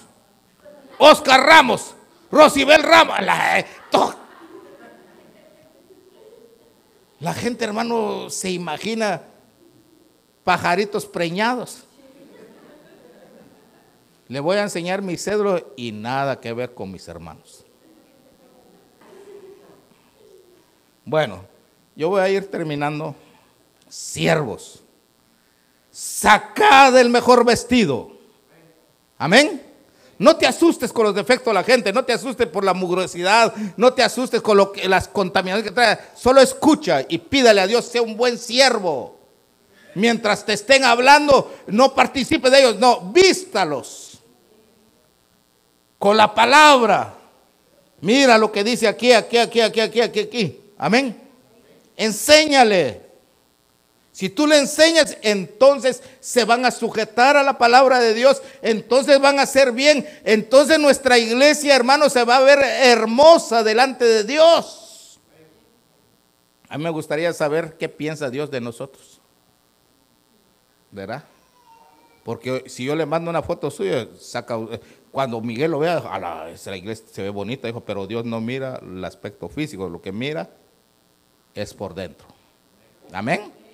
Oscar 0.99 1.41
Ramos, 1.41 1.97
Rosibel 2.31 2.85
Ramos, 2.85 3.21
la, 3.21 3.59
eh, 3.59 3.67
La 7.19 7.33
gente, 7.33 7.65
hermano, 7.65 8.29
se 8.31 8.51
imagina 8.51 9.23
pajaritos 10.45 11.07
preñados. 11.07 11.85
Le 14.29 14.41
voy 14.41 14.57
a 14.57 14.63
enseñar 14.63 15.03
mi 15.03 15.17
cedro 15.17 15.73
y 15.77 15.93
nada 15.93 16.41
que 16.41 16.53
ver 16.53 16.75
con 16.75 16.91
mis 16.91 17.07
hermanos. 17.09 17.65
Bueno, 21.05 21.45
yo 21.95 22.09
voy 22.09 22.21
a 22.21 22.29
ir 22.29 22.51
terminando. 22.51 23.15
Siervos, 23.89 24.83
sacad 25.93 26.99
el 26.99 27.09
mejor 27.09 27.45
vestido. 27.45 28.11
Amén. 29.17 29.66
No 30.19 30.37
te 30.37 30.47
asustes 30.47 30.93
con 30.93 31.05
los 31.05 31.15
defectos 31.15 31.47
de 31.47 31.55
la 31.55 31.65
gente, 31.65 31.93
no 31.93 32.05
te 32.05 32.13
asustes 32.13 32.47
por 32.47 32.65
la 32.65 32.73
mugrosidad, 32.73 33.55
no 33.77 33.93
te 33.93 34.03
asustes 34.03 34.41
con 34.41 34.57
lo 34.57 34.73
que, 34.73 34.89
las 34.89 35.09
contaminaciones 35.09 35.69
que 35.71 35.75
trae. 35.75 35.99
Solo 36.17 36.41
escucha 36.41 37.05
y 37.07 37.19
pídale 37.19 37.61
a 37.61 37.67
Dios, 37.67 37.85
sea 37.85 38.03
un 38.03 38.17
buen 38.17 38.39
siervo. 38.39 39.19
Mientras 39.95 40.45
te 40.45 40.55
estén 40.55 40.85
hablando, 40.85 41.55
no 41.67 41.95
participe 41.95 42.51
de 42.51 42.61
ellos, 42.61 42.79
no, 42.79 43.01
vístalos. 43.13 44.19
Con 45.99 46.17
la 46.17 46.35
palabra. 46.35 47.15
Mira 48.01 48.37
lo 48.39 48.53
que 48.53 48.63
dice 48.63 48.89
aquí, 48.89 49.13
aquí, 49.13 49.39
aquí, 49.39 49.61
aquí, 49.61 49.81
aquí, 49.81 50.01
aquí, 50.01 50.21
aquí. 50.21 50.61
Amén. 50.79 51.19
Enséñale. 51.97 53.06
Si 54.17 54.31
tú 54.31 54.47
le 54.47 54.59
enseñas, 54.59 55.19
entonces 55.21 56.03
se 56.21 56.47
van 56.47 56.65
a 56.65 56.71
sujetar 56.71 57.37
a 57.37 57.43
la 57.43 57.59
palabra 57.59 57.99
de 57.99 58.15
Dios, 58.15 58.41
entonces 58.63 59.21
van 59.21 59.39
a 59.39 59.43
hacer 59.43 59.73
bien, 59.73 60.09
entonces 60.25 60.79
nuestra 60.79 61.19
iglesia, 61.19 61.77
hermano, 61.77 62.09
se 62.09 62.25
va 62.25 62.39
a 62.39 62.41
ver 62.41 62.61
hermosa 62.61 63.63
delante 63.63 64.07
de 64.07 64.25
Dios. 64.25 65.21
A 66.71 66.79
mí 66.79 66.85
me 66.85 66.89
gustaría 66.89 67.31
saber 67.35 67.77
qué 67.77 67.91
piensa 67.91 68.31
Dios 68.31 68.51
de 68.51 68.63
nosotros. 68.63 69.21
¿Verdad? 70.91 71.23
Porque 72.25 72.65
si 72.69 72.87
yo 72.87 72.97
le 72.97 73.05
mando 73.05 73.29
una 73.29 73.43
foto 73.43 73.71
suya, 73.71 74.09
saca, 74.19 74.59
cuando 75.13 75.43
Miguel 75.43 75.73
lo 75.73 75.81
vea, 75.81 75.99
a 75.99 76.19
la, 76.19 76.55
la 76.65 76.77
iglesia 76.79 77.05
se 77.13 77.21
ve 77.21 77.29
bonita, 77.29 77.67
dijo, 77.67 77.85
pero 77.85 78.07
Dios 78.07 78.25
no 78.25 78.41
mira 78.41 78.81
el 78.83 79.05
aspecto 79.05 79.51
físico, 79.51 79.91
lo 79.91 80.01
que 80.01 80.13
mira 80.13 80.49
es 81.55 81.75
por 81.75 81.93
dentro. 81.93 82.29
Amén. 83.13 83.66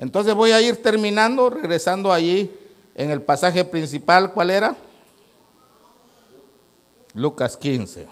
Entonces 0.00 0.34
voy 0.34 0.50
a 0.52 0.62
ir 0.62 0.82
terminando, 0.82 1.50
regresando 1.50 2.10
allí 2.10 2.50
en 2.94 3.10
el 3.10 3.20
pasaje 3.20 3.66
principal. 3.66 4.32
¿Cuál 4.32 4.48
era? 4.48 4.74
Lucas 7.12 7.54
15. 7.54 8.08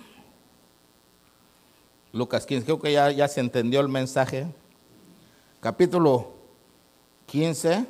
Lucas 2.12 2.44
15, 2.44 2.66
creo 2.66 2.78
que 2.78 2.92
ya, 2.92 3.10
ya 3.10 3.26
se 3.26 3.40
entendió 3.40 3.80
el 3.80 3.88
mensaje. 3.88 4.46
Capítulo 5.60 6.34
15. 7.24 7.86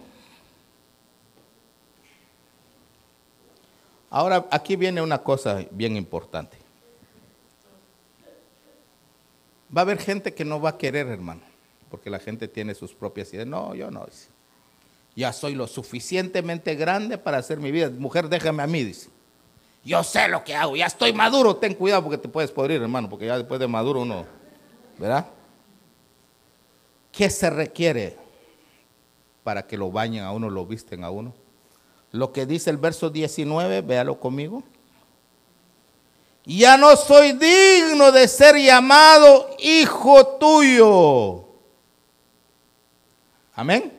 Ahora, 4.11 4.47
aquí 4.53 4.77
viene 4.77 5.03
una 5.03 5.19
cosa 5.19 5.65
bien 5.73 5.97
importante. 5.97 6.57
Va 9.77 9.81
a 9.81 9.83
haber 9.83 9.99
gente 9.99 10.33
que 10.35 10.45
no 10.45 10.61
va 10.61 10.71
a 10.71 10.79
querer, 10.79 11.09
hermano 11.09 11.48
porque 11.91 12.11
la 12.11 12.19
gente 12.19 12.49
tiene 12.49 12.75
sus 12.75 12.93
propias 12.93 13.33
ideas. 13.33 13.47
No, 13.47 13.75
yo 13.75 13.91
no. 13.91 14.07
Ya 15.17 15.33
soy 15.33 15.55
lo 15.55 15.67
suficientemente 15.67 16.75
grande 16.75 17.19
para 17.19 17.39
hacer 17.39 17.59
mi 17.59 17.71
vida. 17.71 17.91
Mujer, 17.91 18.29
déjame 18.29 18.63
a 18.63 18.67
mí, 18.67 18.85
dice. 18.85 19.09
Yo 19.85 20.05
sé 20.05 20.29
lo 20.29 20.45
que 20.45 20.55
hago, 20.55 20.77
ya 20.77 20.87
estoy 20.87 21.13
maduro. 21.13 21.57
Ten 21.57 21.75
cuidado 21.75 22.03
porque 22.03 22.19
te 22.19 22.29
puedes 22.29 22.51
podrir, 22.51 22.83
hermano, 22.83 23.09
porque 23.09 23.27
ya 23.27 23.37
después 23.37 23.59
de 23.59 23.67
maduro 23.67 24.03
uno, 24.03 24.27
¿verdad? 24.99 25.27
¿Qué 27.11 27.31
se 27.31 27.49
requiere 27.51 28.17
para 29.43 29.67
que 29.67 29.77
lo 29.77 29.91
bañen 29.91 30.25
a 30.25 30.33
uno, 30.33 30.51
lo 30.51 30.67
visten 30.67 31.05
a 31.05 31.11
uno? 31.11 31.35
Lo 32.13 32.33
que 32.33 32.47
dice 32.47 32.71
el 32.71 32.77
verso 32.77 33.11
19, 33.11 33.81
véalo 33.83 34.21
conmigo. 34.21 34.63
Ya 36.45 36.77
no 36.77 36.97
soy 36.97 37.33
digno 37.33 38.11
de 38.13 38.27
ser 38.29 38.57
llamado 38.57 39.51
hijo 39.59 40.27
tuyo. 40.39 41.48
Amén. 43.59 43.93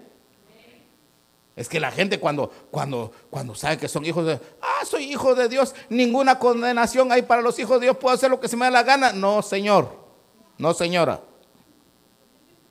Es 1.53 1.67
que 1.67 1.81
la 1.81 1.91
gente 1.91 2.17
cuando, 2.17 2.49
cuando, 2.71 3.11
cuando 3.29 3.53
sabe 3.55 3.77
que 3.77 3.89
son 3.89 4.05
hijos 4.05 4.25
de, 4.25 4.39
ah, 4.61 4.85
soy 4.85 5.11
hijo 5.11 5.35
de 5.35 5.49
Dios, 5.49 5.75
ninguna 5.89 6.39
condenación 6.39 7.11
hay 7.11 7.23
para 7.23 7.41
los 7.41 7.59
hijos 7.59 7.77
de 7.77 7.87
Dios, 7.87 7.97
puedo 7.97 8.15
hacer 8.15 8.31
lo 8.31 8.39
que 8.39 8.47
se 8.47 8.55
me 8.55 8.63
da 8.67 8.71
la 8.71 8.83
gana. 8.83 9.11
No, 9.11 9.41
señor, 9.41 9.93
no, 10.57 10.73
señora. 10.73 11.19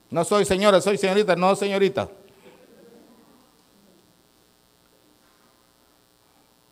No 0.08 0.24
soy 0.24 0.46
señora, 0.46 0.80
soy 0.80 0.96
señorita, 0.96 1.36
no, 1.36 1.54
señorita. 1.54 2.08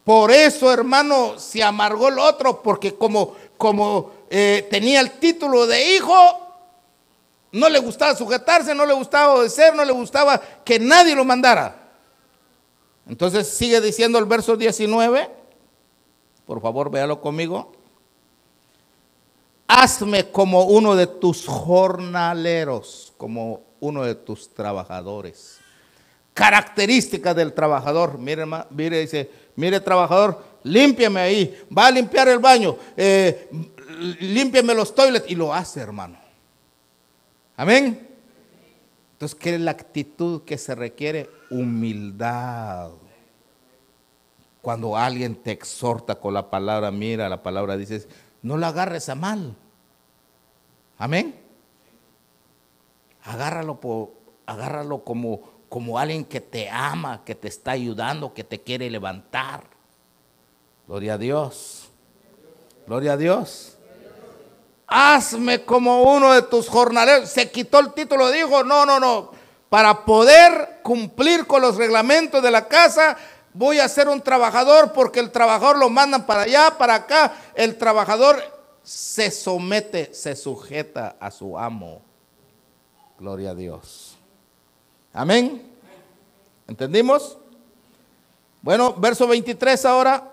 Por 0.03 0.31
eso, 0.31 0.73
hermano, 0.73 1.39
se 1.39 1.63
amargó 1.63 2.09
el 2.09 2.19
otro, 2.19 2.63
porque 2.63 2.95
como, 2.95 3.37
como 3.59 4.13
eh, 4.31 4.67
tenía 4.71 5.03
el 5.03 5.19
título 5.19 5.67
de 5.67 5.95
hijo, 5.95 6.46
no 7.53 7.69
le 7.69 7.79
gustaba 7.79 8.15
sujetarse, 8.15 8.75
no 8.75 8.85
le 8.85 8.95
gustaba 8.95 9.35
obedecer, 9.35 9.75
no 9.75 9.85
le 9.85 9.93
gustaba 9.93 10.41
que 10.65 10.79
nadie 10.79 11.15
lo 11.15 11.25
mandara. 11.25 11.91
Entonces 13.09 13.49
sigue 13.49 13.81
diciendo 13.81 14.19
el 14.19 14.25
verso 14.25 14.57
19, 14.57 15.31
por 16.45 16.61
favor 16.61 16.91
véalo 16.91 17.21
conmigo. 17.21 17.73
Hazme 19.69 20.31
como 20.31 20.65
uno 20.65 20.95
de 20.95 21.07
tus 21.07 21.47
jornaleros, 21.47 23.13
como 23.17 23.63
uno 23.81 24.05
de 24.05 24.15
tus 24.15 24.53
trabajadores. 24.55 25.59
Característica 26.35 27.35
del 27.35 27.53
trabajador. 27.53 28.19
Mire, 28.19 28.45
mire, 28.71 29.01
dice, 29.01 29.31
mire 29.57 29.81
trabajador, 29.81 30.43
límpiame 30.63 31.21
ahí, 31.21 31.65
va 31.77 31.87
a 31.87 31.91
limpiar 31.91 32.29
el 32.29 32.39
baño, 32.39 32.77
eh, 32.97 33.49
límpiame 34.21 34.75
los 34.75 34.95
toilets 34.95 35.31
y 35.31 35.35
lo 35.35 35.53
hace, 35.55 35.81
hermano. 35.81 36.26
Amén. 37.57 38.07
Entonces, 39.13 39.39
¿qué 39.39 39.55
es 39.55 39.61
la 39.61 39.71
actitud 39.71 40.43
que 40.43 40.59
se 40.59 40.75
requiere? 40.75 41.31
Humildad. 41.51 42.91
Cuando 44.61 44.97
alguien 44.97 45.37
te 45.37 45.53
exhorta 45.53 46.17
con 46.17 46.35
la 46.35 46.51
palabra, 46.51 46.91
mira, 46.91 47.29
la 47.29 47.43
palabra 47.43 47.77
dices, 47.77 48.09
no 48.43 48.59
la 48.59 48.69
agarres 48.69 49.09
a 49.09 49.15
mal. 49.15 49.57
Amén. 50.99 51.35
Agárralo, 53.25 53.81
por, 53.81 54.11
agárralo 54.45 55.03
como, 55.03 55.41
como 55.69 55.99
alguien 55.99 56.25
que 56.25 56.41
te 56.41 56.69
ama, 56.69 57.25
que 57.25 57.35
te 57.35 57.49
está 57.49 57.71
ayudando, 57.71 58.35
que 58.35 58.45
te 58.45 58.61
quiere 58.61 58.91
levantar. 58.91 59.65
Gloria 60.87 61.15
a 61.15 61.19
Dios. 61.19 61.89
Gloria 62.87 63.15
a 63.15 63.17
Dios 63.17 63.76
hazme 64.87 65.65
como 65.65 66.03
uno 66.03 66.33
de 66.33 66.43
tus 66.43 66.69
jornaleros. 66.69 67.29
Se 67.29 67.51
quitó 67.51 67.81
el 67.81 67.93
título, 67.93 68.31
dijo, 68.31 68.65
no, 68.65 68.87
no, 68.87 69.01
no. 69.01 69.31
Para 69.69 70.05
poder 70.05 70.81
cumplir 70.83 71.47
con 71.47 71.61
los 71.63 71.77
reglamentos 71.77 72.43
de 72.43 72.51
la 72.51 72.69
casa, 72.69 73.17
voy 73.53 73.81
a 73.81 73.89
ser 73.89 74.09
un 74.09 74.21
trabajador 74.21 74.93
porque 74.93 75.21
el 75.21 75.33
trabajador 75.33 75.79
lo 75.79 75.91
mandan 75.91 76.25
para 76.25 76.43
allá, 76.43 76.77
para 76.79 76.95
acá. 76.95 77.35
El 77.55 77.77
trabajador 77.77 78.43
se 78.83 79.31
somete, 79.31 80.15
se 80.15 80.37
sujeta 80.37 81.17
a 81.19 81.31
su 81.31 81.59
amo. 81.59 82.03
Gloria 83.19 83.51
a 83.51 83.55
Dios. 83.55 84.17
Amén. 85.13 85.63
¿Entendimos? 86.69 87.39
Bueno, 88.63 88.93
verso 88.95 89.27
23 89.27 89.85
ahora. 89.87 90.33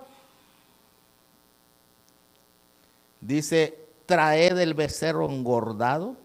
Dice, 3.21 3.82
traed 4.13 4.59
el 4.59 4.75
becerro 4.75 5.27
engordado, 5.27 6.15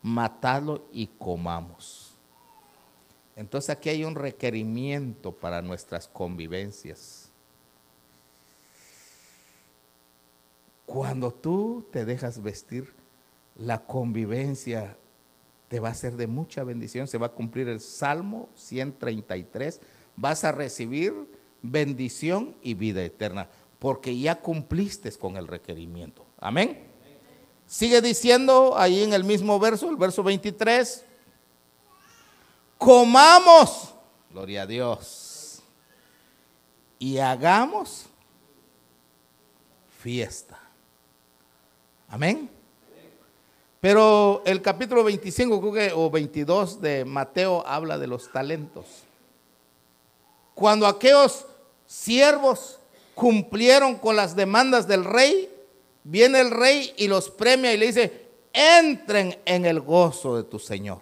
matadlo 0.00 0.86
y 0.92 1.08
comamos. 1.08 2.14
Entonces 3.36 3.68
aquí 3.68 3.90
hay 3.90 4.02
un 4.02 4.14
requerimiento 4.14 5.30
para 5.30 5.60
nuestras 5.60 6.08
convivencias. 6.08 7.30
Cuando 10.86 11.30
tú 11.32 11.86
te 11.92 12.06
dejas 12.06 12.42
vestir, 12.42 12.94
la 13.56 13.84
convivencia 13.84 14.96
te 15.68 15.80
va 15.80 15.90
a 15.90 15.94
ser 15.94 16.16
de 16.16 16.26
mucha 16.26 16.64
bendición. 16.64 17.08
Se 17.08 17.18
va 17.18 17.26
a 17.26 17.32
cumplir 17.32 17.68
el 17.68 17.80
Salmo 17.80 18.48
133. 18.54 19.82
Vas 20.16 20.44
a 20.44 20.52
recibir 20.52 21.12
bendición 21.60 22.56
y 22.62 22.72
vida 22.72 23.02
eterna, 23.04 23.50
porque 23.78 24.18
ya 24.18 24.40
cumpliste 24.40 25.12
con 25.12 25.36
el 25.36 25.46
requerimiento. 25.46 26.24
Amén. 26.38 26.91
Sigue 27.72 28.02
diciendo 28.02 28.74
ahí 28.76 29.02
en 29.02 29.14
el 29.14 29.24
mismo 29.24 29.58
verso, 29.58 29.88
el 29.88 29.96
verso 29.96 30.22
23, 30.22 31.06
comamos, 32.76 33.94
gloria 34.30 34.64
a 34.64 34.66
Dios, 34.66 35.62
y 36.98 37.16
hagamos 37.16 38.04
fiesta. 40.02 40.60
Amén. 42.08 42.50
Pero 43.80 44.42
el 44.44 44.60
capítulo 44.60 45.02
25 45.02 45.72
o 45.94 46.10
22 46.10 46.78
de 46.78 47.06
Mateo 47.06 47.66
habla 47.66 47.96
de 47.96 48.06
los 48.06 48.30
talentos. 48.30 48.84
Cuando 50.52 50.86
aquellos 50.86 51.46
siervos 51.86 52.78
cumplieron 53.14 53.94
con 53.96 54.14
las 54.14 54.36
demandas 54.36 54.86
del 54.86 55.06
rey, 55.06 55.48
viene 56.04 56.40
el 56.40 56.50
rey 56.50 56.92
y 56.96 57.08
los 57.08 57.30
premia 57.30 57.72
y 57.72 57.78
le 57.78 57.86
dice, 57.86 58.28
entren 58.52 59.38
en 59.44 59.64
el 59.64 59.80
gozo 59.80 60.36
de 60.36 60.44
tu 60.44 60.58
Señor. 60.58 61.00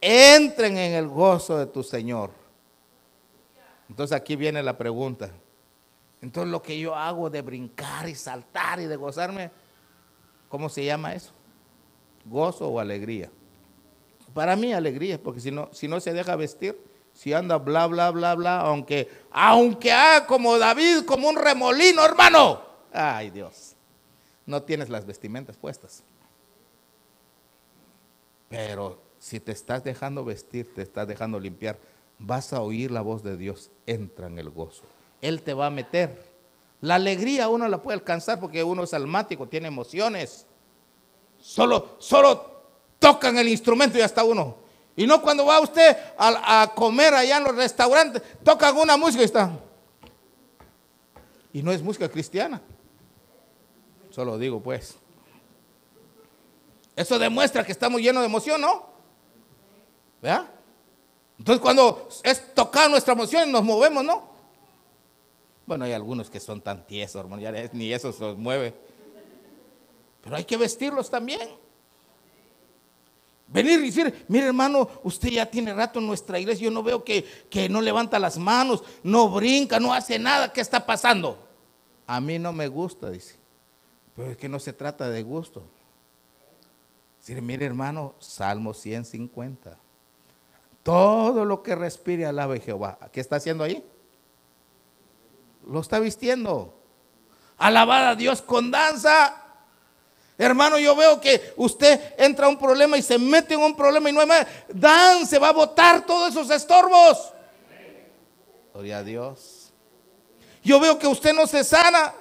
Entren 0.00 0.78
en 0.78 0.94
el 0.94 1.08
gozo 1.08 1.58
de 1.58 1.66
tu 1.66 1.82
Señor. 1.82 2.30
Entonces 3.88 4.16
aquí 4.16 4.36
viene 4.36 4.62
la 4.62 4.78
pregunta. 4.78 5.30
Entonces 6.22 6.50
lo 6.50 6.62
que 6.62 6.78
yo 6.78 6.94
hago 6.94 7.28
de 7.30 7.42
brincar 7.42 8.08
y 8.08 8.14
saltar 8.14 8.80
y 8.80 8.84
de 8.84 8.96
gozarme, 8.96 9.50
¿cómo 10.48 10.68
se 10.68 10.84
llama 10.84 11.14
eso? 11.14 11.32
¿Gozo 12.24 12.68
o 12.68 12.78
alegría? 12.78 13.30
Para 14.32 14.54
mí 14.54 14.72
alegría, 14.72 15.20
porque 15.20 15.40
si 15.40 15.50
no, 15.50 15.68
si 15.72 15.88
no 15.88 15.98
se 15.98 16.12
deja 16.12 16.36
vestir, 16.36 16.78
si 17.12 17.32
anda 17.32 17.56
bla, 17.58 17.86
bla, 17.86 18.10
bla, 18.10 18.34
bla, 18.34 18.60
aunque, 18.60 19.10
aunque 19.32 19.92
haga 19.92 20.26
como 20.26 20.56
David, 20.58 21.04
como 21.04 21.28
un 21.28 21.36
remolino, 21.36 22.04
hermano, 22.04 22.69
Ay 22.92 23.30
Dios, 23.30 23.74
no 24.46 24.62
tienes 24.62 24.88
las 24.88 25.06
vestimentas 25.06 25.56
puestas. 25.56 26.02
Pero 28.48 29.00
si 29.18 29.38
te 29.38 29.52
estás 29.52 29.84
dejando 29.84 30.24
vestir, 30.24 30.74
te 30.74 30.82
estás 30.82 31.06
dejando 31.06 31.38
limpiar, 31.38 31.78
vas 32.18 32.52
a 32.52 32.60
oír 32.60 32.90
la 32.90 33.00
voz 33.00 33.22
de 33.22 33.36
Dios, 33.36 33.70
entra 33.86 34.26
en 34.26 34.38
el 34.38 34.50
gozo. 34.50 34.82
Él 35.20 35.42
te 35.42 35.54
va 35.54 35.66
a 35.66 35.70
meter. 35.70 36.30
La 36.80 36.96
alegría 36.96 37.48
uno 37.48 37.68
la 37.68 37.82
puede 37.82 37.98
alcanzar 37.98 38.40
porque 38.40 38.64
uno 38.64 38.84
es 38.84 38.94
almático, 38.94 39.46
tiene 39.46 39.68
emociones. 39.68 40.46
Solo, 41.38 41.96
solo 41.98 42.62
tocan 42.98 43.38
el 43.38 43.48
instrumento 43.48 43.98
y 43.98 44.00
hasta 44.00 44.24
uno. 44.24 44.56
Y 44.96 45.06
no 45.06 45.22
cuando 45.22 45.46
va 45.46 45.60
usted 45.60 45.96
a, 46.18 46.62
a 46.62 46.74
comer 46.74 47.14
allá 47.14 47.36
en 47.36 47.44
los 47.44 47.54
restaurantes, 47.54 48.22
tocan 48.42 48.76
una 48.76 48.96
música 48.96 49.22
y 49.22 49.26
está. 49.26 49.50
Y 51.52 51.62
no 51.62 51.70
es 51.70 51.82
música 51.82 52.08
cristiana. 52.08 52.60
Solo 54.10 54.38
digo, 54.38 54.60
pues. 54.60 54.96
Eso 56.96 57.18
demuestra 57.18 57.64
que 57.64 57.72
estamos 57.72 58.00
llenos 58.00 58.22
de 58.22 58.26
emoción, 58.26 58.60
¿no? 58.60 58.86
¿Verdad? 60.20 60.50
Entonces, 61.38 61.62
cuando 61.62 62.08
es 62.22 62.54
tocar 62.54 62.90
nuestra 62.90 63.14
emoción, 63.14 63.50
nos 63.50 63.64
movemos, 63.64 64.04
¿no? 64.04 64.28
Bueno, 65.64 65.86
hay 65.86 65.92
algunos 65.92 66.28
que 66.28 66.40
son 66.40 66.60
tan 66.60 66.86
tiesos, 66.86 67.20
hermano, 67.20 67.40
ya 67.40 67.52
ni 67.72 67.92
eso 67.92 68.12
se 68.12 68.32
mueve. 68.34 68.74
Pero 70.20 70.36
hay 70.36 70.44
que 70.44 70.56
vestirlos 70.56 71.08
también. 71.08 71.48
Venir 73.46 73.80
y 73.80 73.86
decir, 73.86 74.26
mire 74.28 74.46
hermano, 74.46 74.88
usted 75.02 75.30
ya 75.30 75.46
tiene 75.46 75.72
rato 75.72 75.98
en 75.98 76.06
nuestra 76.06 76.38
iglesia, 76.38 76.66
yo 76.66 76.70
no 76.70 76.82
veo 76.82 77.02
que, 77.02 77.24
que 77.48 77.68
no 77.68 77.80
levanta 77.80 78.18
las 78.18 78.36
manos, 78.36 78.84
no 79.02 79.28
brinca, 79.30 79.80
no 79.80 79.92
hace 79.92 80.18
nada, 80.18 80.52
¿qué 80.52 80.60
está 80.60 80.84
pasando? 80.84 81.48
A 82.06 82.20
mí 82.20 82.38
no 82.38 82.52
me 82.52 82.68
gusta, 82.68 83.10
dice. 83.10 83.39
Pero 84.20 84.32
es 84.32 84.36
que 84.36 84.50
no 84.50 84.60
se 84.60 84.74
trata 84.74 85.08
de 85.08 85.22
gusto. 85.22 85.62
mire 87.40 87.64
hermano, 87.64 88.14
Salmo 88.18 88.74
150. 88.74 89.78
Todo 90.82 91.46
lo 91.46 91.62
que 91.62 91.74
respire 91.74 92.26
alabe 92.26 92.60
Jehová. 92.60 92.98
¿Qué 93.12 93.20
está 93.22 93.36
haciendo 93.36 93.64
ahí? 93.64 93.82
Lo 95.66 95.80
está 95.80 95.98
vistiendo. 96.00 96.78
Alabada 97.56 98.10
a 98.10 98.14
Dios 98.14 98.42
con 98.42 98.70
danza. 98.70 99.42
Hermano, 100.36 100.78
yo 100.78 100.94
veo 100.94 101.18
que 101.18 101.54
usted 101.56 102.14
entra 102.18 102.44
a 102.44 102.50
un 102.50 102.58
problema 102.58 102.98
y 102.98 103.02
se 103.02 103.18
mete 103.18 103.54
en 103.54 103.60
un 103.60 103.74
problema 103.74 104.10
y 104.10 104.12
no 104.12 104.20
hay 104.20 104.26
más. 104.26 104.46
Dance, 104.68 105.38
va 105.38 105.48
a 105.48 105.54
botar 105.54 106.04
todos 106.04 106.32
esos 106.32 106.50
estorbos. 106.50 107.32
Gloria 108.74 108.98
a 108.98 109.02
Dios. 109.02 109.72
Yo 110.62 110.78
veo 110.78 110.98
que 110.98 111.06
usted 111.06 111.32
no 111.32 111.46
se 111.46 111.64
sana. 111.64 112.12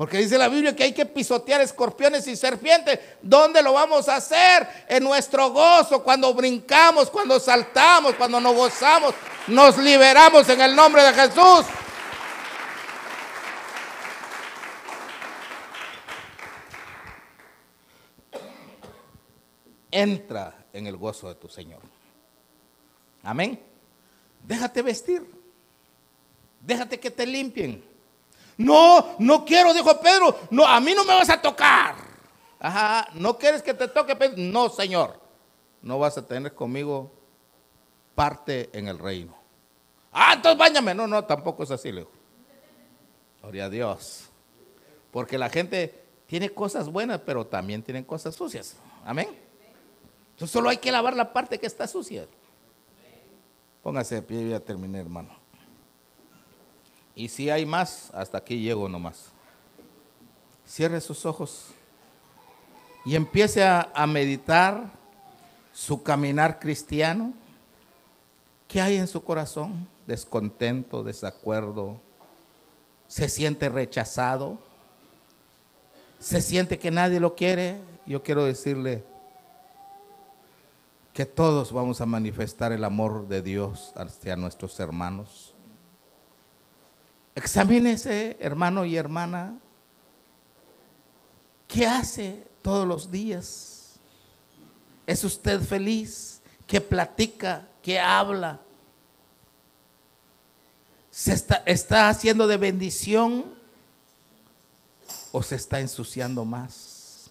Porque 0.00 0.16
dice 0.16 0.38
la 0.38 0.48
Biblia 0.48 0.74
que 0.74 0.84
hay 0.84 0.92
que 0.94 1.04
pisotear 1.04 1.60
escorpiones 1.60 2.26
y 2.26 2.34
serpientes. 2.34 2.98
¿Dónde 3.20 3.60
lo 3.60 3.74
vamos 3.74 4.08
a 4.08 4.16
hacer? 4.16 4.66
En 4.88 5.04
nuestro 5.04 5.50
gozo, 5.50 6.02
cuando 6.02 6.32
brincamos, 6.32 7.10
cuando 7.10 7.38
saltamos, 7.38 8.14
cuando 8.14 8.40
nos 8.40 8.54
gozamos, 8.54 9.14
nos 9.46 9.76
liberamos 9.76 10.48
en 10.48 10.62
el 10.62 10.74
nombre 10.74 11.02
de 11.02 11.12
Jesús. 11.12 11.66
Entra 19.90 20.64
en 20.72 20.86
el 20.86 20.96
gozo 20.96 21.28
de 21.28 21.34
tu 21.34 21.50
Señor. 21.50 21.82
Amén. 23.22 23.62
Déjate 24.44 24.80
vestir. 24.80 25.30
Déjate 26.62 26.98
que 26.98 27.10
te 27.10 27.26
limpien. 27.26 27.89
No, 28.60 29.16
no 29.18 29.42
quiero, 29.46 29.72
dijo 29.72 29.98
Pedro. 30.00 30.38
No, 30.50 30.66
a 30.66 30.78
mí 30.80 30.92
no 30.94 31.02
me 31.04 31.14
vas 31.14 31.30
a 31.30 31.40
tocar. 31.40 31.94
Ajá, 32.58 33.08
¿no 33.14 33.38
quieres 33.38 33.62
que 33.62 33.72
te 33.72 33.88
toque 33.88 34.14
Pedro? 34.14 34.34
No, 34.36 34.68
Señor. 34.68 35.18
No 35.80 35.98
vas 35.98 36.18
a 36.18 36.26
tener 36.26 36.54
conmigo 36.54 37.10
parte 38.14 38.68
en 38.74 38.88
el 38.88 38.98
reino. 38.98 39.34
Ah, 40.12 40.34
entonces 40.34 40.58
bañame. 40.58 40.94
No, 40.94 41.06
no, 41.06 41.24
tampoco 41.24 41.62
es 41.62 41.70
así, 41.70 41.90
Leo. 41.90 42.10
Gloria 43.40 43.64
a 43.64 43.70
Dios. 43.70 44.28
Porque 45.10 45.38
la 45.38 45.48
gente 45.48 45.98
tiene 46.26 46.50
cosas 46.50 46.90
buenas, 46.90 47.22
pero 47.24 47.46
también 47.46 47.82
tienen 47.82 48.04
cosas 48.04 48.34
sucias. 48.34 48.76
Amén. 49.06 49.28
Entonces 50.32 50.50
solo 50.50 50.68
hay 50.68 50.76
que 50.76 50.92
lavar 50.92 51.16
la 51.16 51.32
parte 51.32 51.58
que 51.58 51.66
está 51.66 51.86
sucia. 51.86 52.26
Póngase 53.82 54.16
de 54.16 54.22
pie 54.22 54.42
y 54.42 54.52
a 54.52 54.60
terminar, 54.60 55.00
hermano. 55.00 55.39
Y 57.14 57.28
si 57.28 57.50
hay 57.50 57.66
más, 57.66 58.10
hasta 58.14 58.38
aquí 58.38 58.60
llego 58.60 58.88
nomás. 58.88 59.26
Cierre 60.66 61.00
sus 61.00 61.26
ojos 61.26 61.66
y 63.04 63.16
empiece 63.16 63.64
a, 63.64 63.90
a 63.94 64.06
meditar 64.06 64.90
su 65.72 66.02
caminar 66.02 66.60
cristiano. 66.60 67.32
¿Qué 68.68 68.80
hay 68.80 68.96
en 68.96 69.08
su 69.08 69.22
corazón? 69.24 69.88
Descontento, 70.06 71.02
desacuerdo. 71.02 72.00
Se 73.08 73.28
siente 73.28 73.68
rechazado. 73.68 74.58
Se 76.20 76.40
siente 76.40 76.78
que 76.78 76.90
nadie 76.90 77.18
lo 77.18 77.34
quiere. 77.34 77.80
Yo 78.06 78.22
quiero 78.22 78.44
decirle 78.44 79.04
que 81.12 81.26
todos 81.26 81.72
vamos 81.72 82.00
a 82.00 82.06
manifestar 82.06 82.72
el 82.72 82.84
amor 82.84 83.26
de 83.28 83.42
Dios 83.42 83.92
hacia 83.96 84.36
nuestros 84.36 84.78
hermanos. 84.78 85.49
Examínese, 87.40 88.36
hermano 88.38 88.84
y 88.84 88.96
hermana, 88.96 89.58
¿qué 91.66 91.86
hace 91.86 92.46
todos 92.60 92.86
los 92.86 93.10
días? 93.10 93.98
¿Es 95.06 95.24
usted 95.24 95.58
feliz? 95.62 96.42
¿Qué 96.66 96.82
platica? 96.82 97.66
¿Qué 97.82 97.98
habla? 97.98 98.60
¿Se 101.10 101.32
está, 101.32 101.62
está 101.64 102.10
haciendo 102.10 102.46
de 102.46 102.58
bendición 102.58 103.46
o 105.32 105.42
se 105.42 105.54
está 105.54 105.80
ensuciando 105.80 106.44
más? 106.44 107.30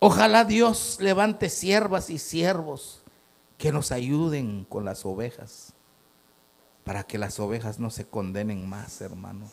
Ojalá 0.00 0.44
Dios 0.44 0.96
levante 0.98 1.48
siervas 1.48 2.10
y 2.10 2.18
siervos 2.18 3.02
que 3.56 3.70
nos 3.70 3.92
ayuden 3.92 4.64
con 4.64 4.84
las 4.84 5.06
ovejas 5.06 5.74
para 6.90 7.04
que 7.04 7.18
las 7.18 7.38
ovejas 7.38 7.78
no 7.78 7.88
se 7.88 8.04
condenen 8.04 8.68
más, 8.68 9.00
hermano. 9.00 9.46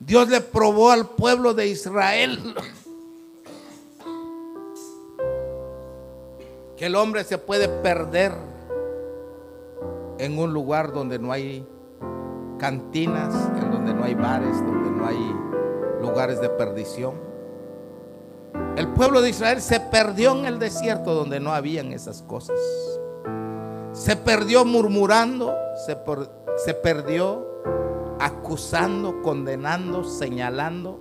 Dios 0.00 0.30
le 0.30 0.40
probó 0.40 0.90
al 0.90 1.10
pueblo 1.10 1.52
de 1.52 1.68
Israel 1.68 2.54
que 6.78 6.86
el 6.86 6.94
hombre 6.94 7.22
se 7.22 7.36
puede 7.36 7.68
perder 7.68 8.32
en 10.16 10.38
un 10.38 10.54
lugar 10.54 10.90
donde 10.94 11.18
no 11.18 11.32
hay 11.32 11.68
cantinas, 12.58 13.34
en 13.60 13.70
donde 13.70 13.92
no 13.92 14.02
hay 14.02 14.14
bares, 14.14 14.56
donde 14.64 14.90
no 14.90 15.06
hay 15.06 15.36
lugares 16.00 16.40
de 16.40 16.48
perdición. 16.48 17.12
El 18.78 18.88
pueblo 18.88 19.20
de 19.20 19.28
Israel 19.28 19.60
se 19.60 19.80
perdió 19.80 20.32
en 20.32 20.46
el 20.46 20.58
desierto 20.58 21.12
donde 21.12 21.40
no 21.40 21.52
habían 21.52 21.92
esas 21.92 22.22
cosas. 22.22 22.58
Se 24.06 24.14
perdió 24.14 24.64
murmurando, 24.64 25.52
se, 25.84 26.74
perdió 26.74 27.44
acusando, 28.20 29.20
condenando, 29.20 30.04
señalando. 30.04 31.00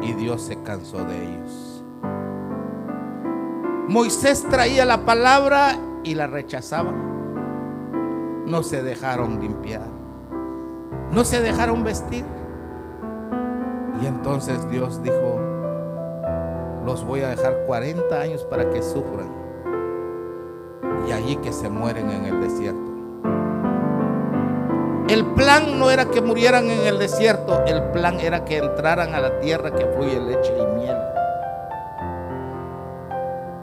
Y 0.00 0.14
Dios 0.14 0.40
se 0.40 0.62
cansó 0.62 1.04
de 1.04 1.22
ellos. 1.22 1.84
Moisés 3.86 4.46
traía 4.48 4.86
la 4.86 5.04
palabra 5.04 5.78
y 6.04 6.14
la 6.14 6.26
rechazaban. 6.26 8.46
No 8.46 8.62
se 8.62 8.82
dejaron 8.82 9.42
limpiar. 9.42 9.90
No 11.10 11.22
se 11.22 11.42
dejaron 11.42 11.84
vestir. 11.84 12.24
Y 14.00 14.06
entonces 14.06 14.66
Dios 14.70 15.02
dijo, 15.02 15.38
los 16.86 17.04
voy 17.04 17.20
a 17.20 17.28
dejar 17.28 17.66
40 17.66 18.18
años 18.18 18.42
para 18.44 18.70
que 18.70 18.82
sufran 18.82 19.43
y 21.08 21.12
allí 21.12 21.36
que 21.36 21.52
se 21.52 21.68
mueren 21.68 22.10
en 22.10 22.24
el 22.26 22.40
desierto. 22.40 22.94
El 25.08 25.26
plan 25.34 25.78
no 25.78 25.90
era 25.90 26.06
que 26.06 26.22
murieran 26.22 26.70
en 26.70 26.86
el 26.86 26.98
desierto, 26.98 27.62
el 27.66 27.82
plan 27.90 28.18
era 28.20 28.44
que 28.44 28.58
entraran 28.58 29.14
a 29.14 29.20
la 29.20 29.38
tierra 29.40 29.74
que 29.74 29.84
fluye 29.86 30.18
leche 30.18 30.52
y 30.58 30.66
miel. 30.78 30.96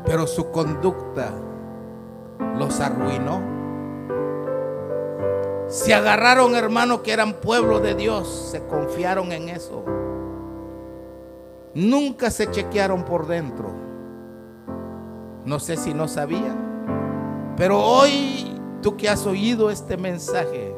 Pero 0.06 0.28
su 0.28 0.52
conducta 0.52 1.32
los 2.58 2.80
arruinó. 2.80 3.42
Se 5.68 5.94
agarraron, 5.94 6.56
hermano, 6.56 7.02
que 7.02 7.12
eran 7.12 7.34
pueblo 7.34 7.80
de 7.80 7.96
Dios, 7.96 8.50
se 8.52 8.64
confiaron 8.68 9.32
en 9.32 9.50
eso. 9.50 9.84
Nunca 11.74 12.30
se 12.30 12.52
chequearon 12.52 13.04
por 13.04 13.26
dentro. 13.26 13.72
No 15.44 15.60
sé 15.60 15.76
si 15.78 15.94
no 15.94 16.08
sabían. 16.08 16.70
Pero 17.58 17.80
hoy, 17.80 18.60
tú 18.82 18.97
que 18.97 19.10
has 19.10 19.26
oído 19.26 19.70
este 19.70 19.97
mensaje, 19.97 20.76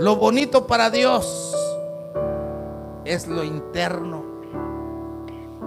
lo 0.00 0.16
bonito 0.16 0.66
para 0.66 0.90
Dios 0.90 1.56
es 3.04 3.26
lo 3.26 3.44
interno. 3.44 4.22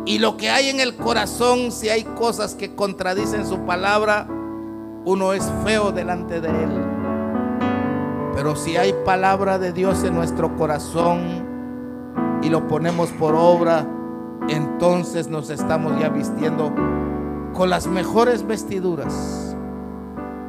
Y 0.06 0.20
lo 0.20 0.38
que 0.38 0.50
hay 0.50 0.70
en 0.70 0.80
el 0.80 0.96
corazón, 0.96 1.72
si 1.72 1.90
hay 1.90 2.04
cosas 2.04 2.56
que 2.56 2.76
contradicen 2.76 3.46
su 3.46 3.60
palabra, 3.66 4.28
uno 5.06 5.34
es 5.34 5.44
feo 5.64 5.92
delante 5.92 6.42
de 6.42 6.50
Él. 6.50 6.72
Pero 8.36 8.56
si 8.56 8.78
hay 8.78 8.94
palabra 9.06 9.60
de 9.60 9.74
Dios 9.74 10.04
en 10.04 10.16
nuestro 10.16 10.56
corazón 10.56 12.40
y 12.42 12.50
lo 12.50 12.68
ponemos 12.68 13.12
por 13.12 13.36
obra, 13.36 13.88
entonces 14.48 15.28
nos 15.28 15.50
estamos 15.50 16.00
ya 16.00 16.10
vistiendo 16.10 16.74
con 17.54 17.70
las 17.70 17.88
mejores 17.88 18.46
vestiduras 18.46 19.51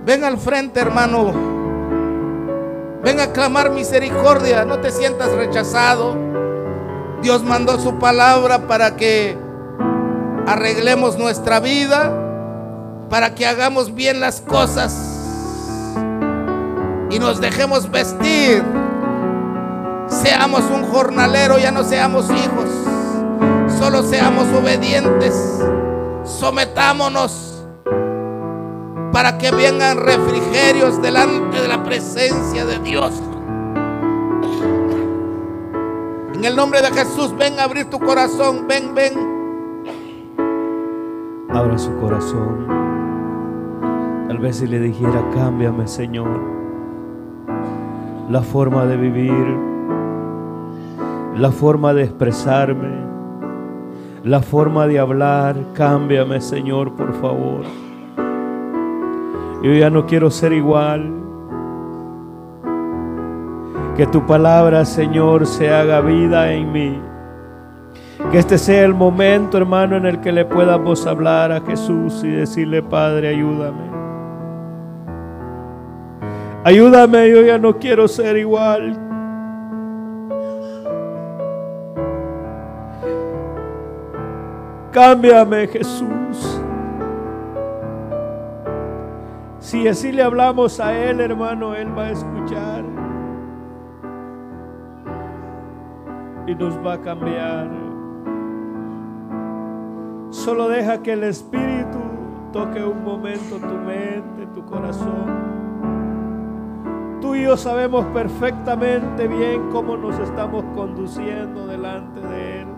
Ven 0.04 0.24
al 0.24 0.38
frente, 0.38 0.80
hermano. 0.80 1.32
Ven 3.04 3.20
a 3.20 3.32
clamar 3.32 3.70
misericordia. 3.70 4.64
No 4.64 4.80
te 4.80 4.90
sientas 4.90 5.32
rechazado. 5.32 6.16
Dios 7.22 7.44
mandó 7.44 7.78
su 7.78 7.98
palabra 7.98 8.66
para 8.66 8.96
que 8.96 9.36
arreglemos 10.46 11.18
nuestra 11.18 11.60
vida, 11.60 12.12
para 13.08 13.34
que 13.34 13.46
hagamos 13.46 13.94
bien 13.94 14.18
las 14.18 14.40
cosas 14.40 15.12
y 17.10 17.18
nos 17.18 17.40
dejemos 17.40 17.90
vestir. 17.90 18.64
Seamos 20.08 20.62
un 20.64 20.84
jornalero, 20.90 21.58
ya 21.58 21.70
no 21.70 21.84
seamos 21.84 22.26
hijos. 22.30 22.68
Solo 23.78 24.02
seamos 24.02 24.46
obedientes. 24.48 25.34
Sometámonos 26.24 27.51
para 29.12 29.36
que 29.36 29.50
vengan 29.50 29.98
refrigerios 29.98 31.00
delante 31.02 31.60
de 31.60 31.68
la 31.68 31.84
presencia 31.84 32.64
de 32.64 32.78
Dios. 32.78 33.22
En 36.34 36.44
el 36.44 36.56
nombre 36.56 36.80
de 36.80 36.88
Jesús, 36.88 37.36
ven 37.36 37.60
a 37.60 37.64
abrir 37.64 37.88
tu 37.90 38.00
corazón, 38.00 38.66
ven, 38.66 38.94
ven. 38.94 39.12
Abra 41.50 41.78
su 41.78 41.94
corazón. 42.00 42.66
Tal 44.26 44.38
vez 44.38 44.56
si 44.56 44.66
le 44.66 44.80
dijera, 44.80 45.22
cámbiame, 45.34 45.86
Señor, 45.86 46.40
la 48.30 48.40
forma 48.40 48.86
de 48.86 48.96
vivir, 48.96 49.56
la 51.36 51.52
forma 51.52 51.92
de 51.92 52.04
expresarme, 52.04 53.04
la 54.24 54.40
forma 54.40 54.86
de 54.86 54.98
hablar, 54.98 55.56
cámbiame, 55.74 56.40
Señor, 56.40 56.96
por 56.96 57.12
favor. 57.20 57.91
Yo 59.62 59.72
ya 59.72 59.90
no 59.90 60.06
quiero 60.06 60.30
ser 60.30 60.52
igual. 60.52 61.12
Que 63.96 64.06
tu 64.06 64.26
palabra, 64.26 64.84
Señor, 64.84 65.46
se 65.46 65.72
haga 65.72 66.00
vida 66.00 66.52
en 66.52 66.72
mí. 66.72 67.00
Que 68.30 68.38
este 68.38 68.58
sea 68.58 68.84
el 68.84 68.94
momento, 68.94 69.58
hermano, 69.58 69.96
en 69.96 70.06
el 70.06 70.20
que 70.20 70.32
le 70.32 70.44
podamos 70.44 71.06
hablar 71.06 71.52
a 71.52 71.60
Jesús 71.60 72.24
y 72.24 72.28
decirle, 72.28 72.82
Padre, 72.82 73.28
ayúdame. 73.28 73.90
Ayúdame, 76.64 77.30
yo 77.30 77.42
ya 77.42 77.58
no 77.58 77.78
quiero 77.78 78.08
ser 78.08 78.36
igual. 78.36 78.98
Cámbiame, 84.92 85.66
Jesús. 85.68 86.61
Si 89.62 89.86
así 89.86 90.10
le 90.10 90.24
hablamos 90.24 90.80
a 90.80 90.92
Él, 90.92 91.20
hermano, 91.20 91.76
Él 91.76 91.96
va 91.96 92.06
a 92.06 92.10
escuchar. 92.10 92.84
Y 96.48 96.54
nos 96.56 96.76
va 96.84 96.94
a 96.94 97.00
cambiar. 97.00 97.70
Solo 100.30 100.68
deja 100.68 101.00
que 101.00 101.12
el 101.12 101.22
Espíritu 101.22 102.00
toque 102.52 102.82
un 102.82 103.04
momento 103.04 103.60
tu 103.60 103.74
mente, 103.86 104.46
tu 104.52 104.64
corazón. 104.64 105.30
Tú 107.20 107.36
y 107.36 107.44
yo 107.44 107.56
sabemos 107.56 108.04
perfectamente 108.06 109.28
bien 109.28 109.70
cómo 109.70 109.96
nos 109.96 110.18
estamos 110.18 110.64
conduciendo 110.74 111.68
delante 111.68 112.20
de 112.20 112.62
Él. 112.62 112.71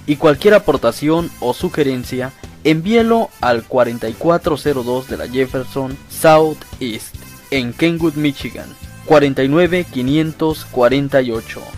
Y 0.09 0.17
cualquier 0.17 0.55
aportación 0.55 1.31
o 1.39 1.55
sugerencia, 1.55 2.33
envíelo 2.65 3.31
al 3.41 3.63
4402 3.63 5.09
de 5.09 5.17
la 5.17 5.29
Jefferson 5.29 5.97
South 6.11 6.59
East, 6.81 7.15
en 7.53 7.73
Kenwood, 7.73 8.15
Michigan, 8.15 8.67
49548. 9.07 11.78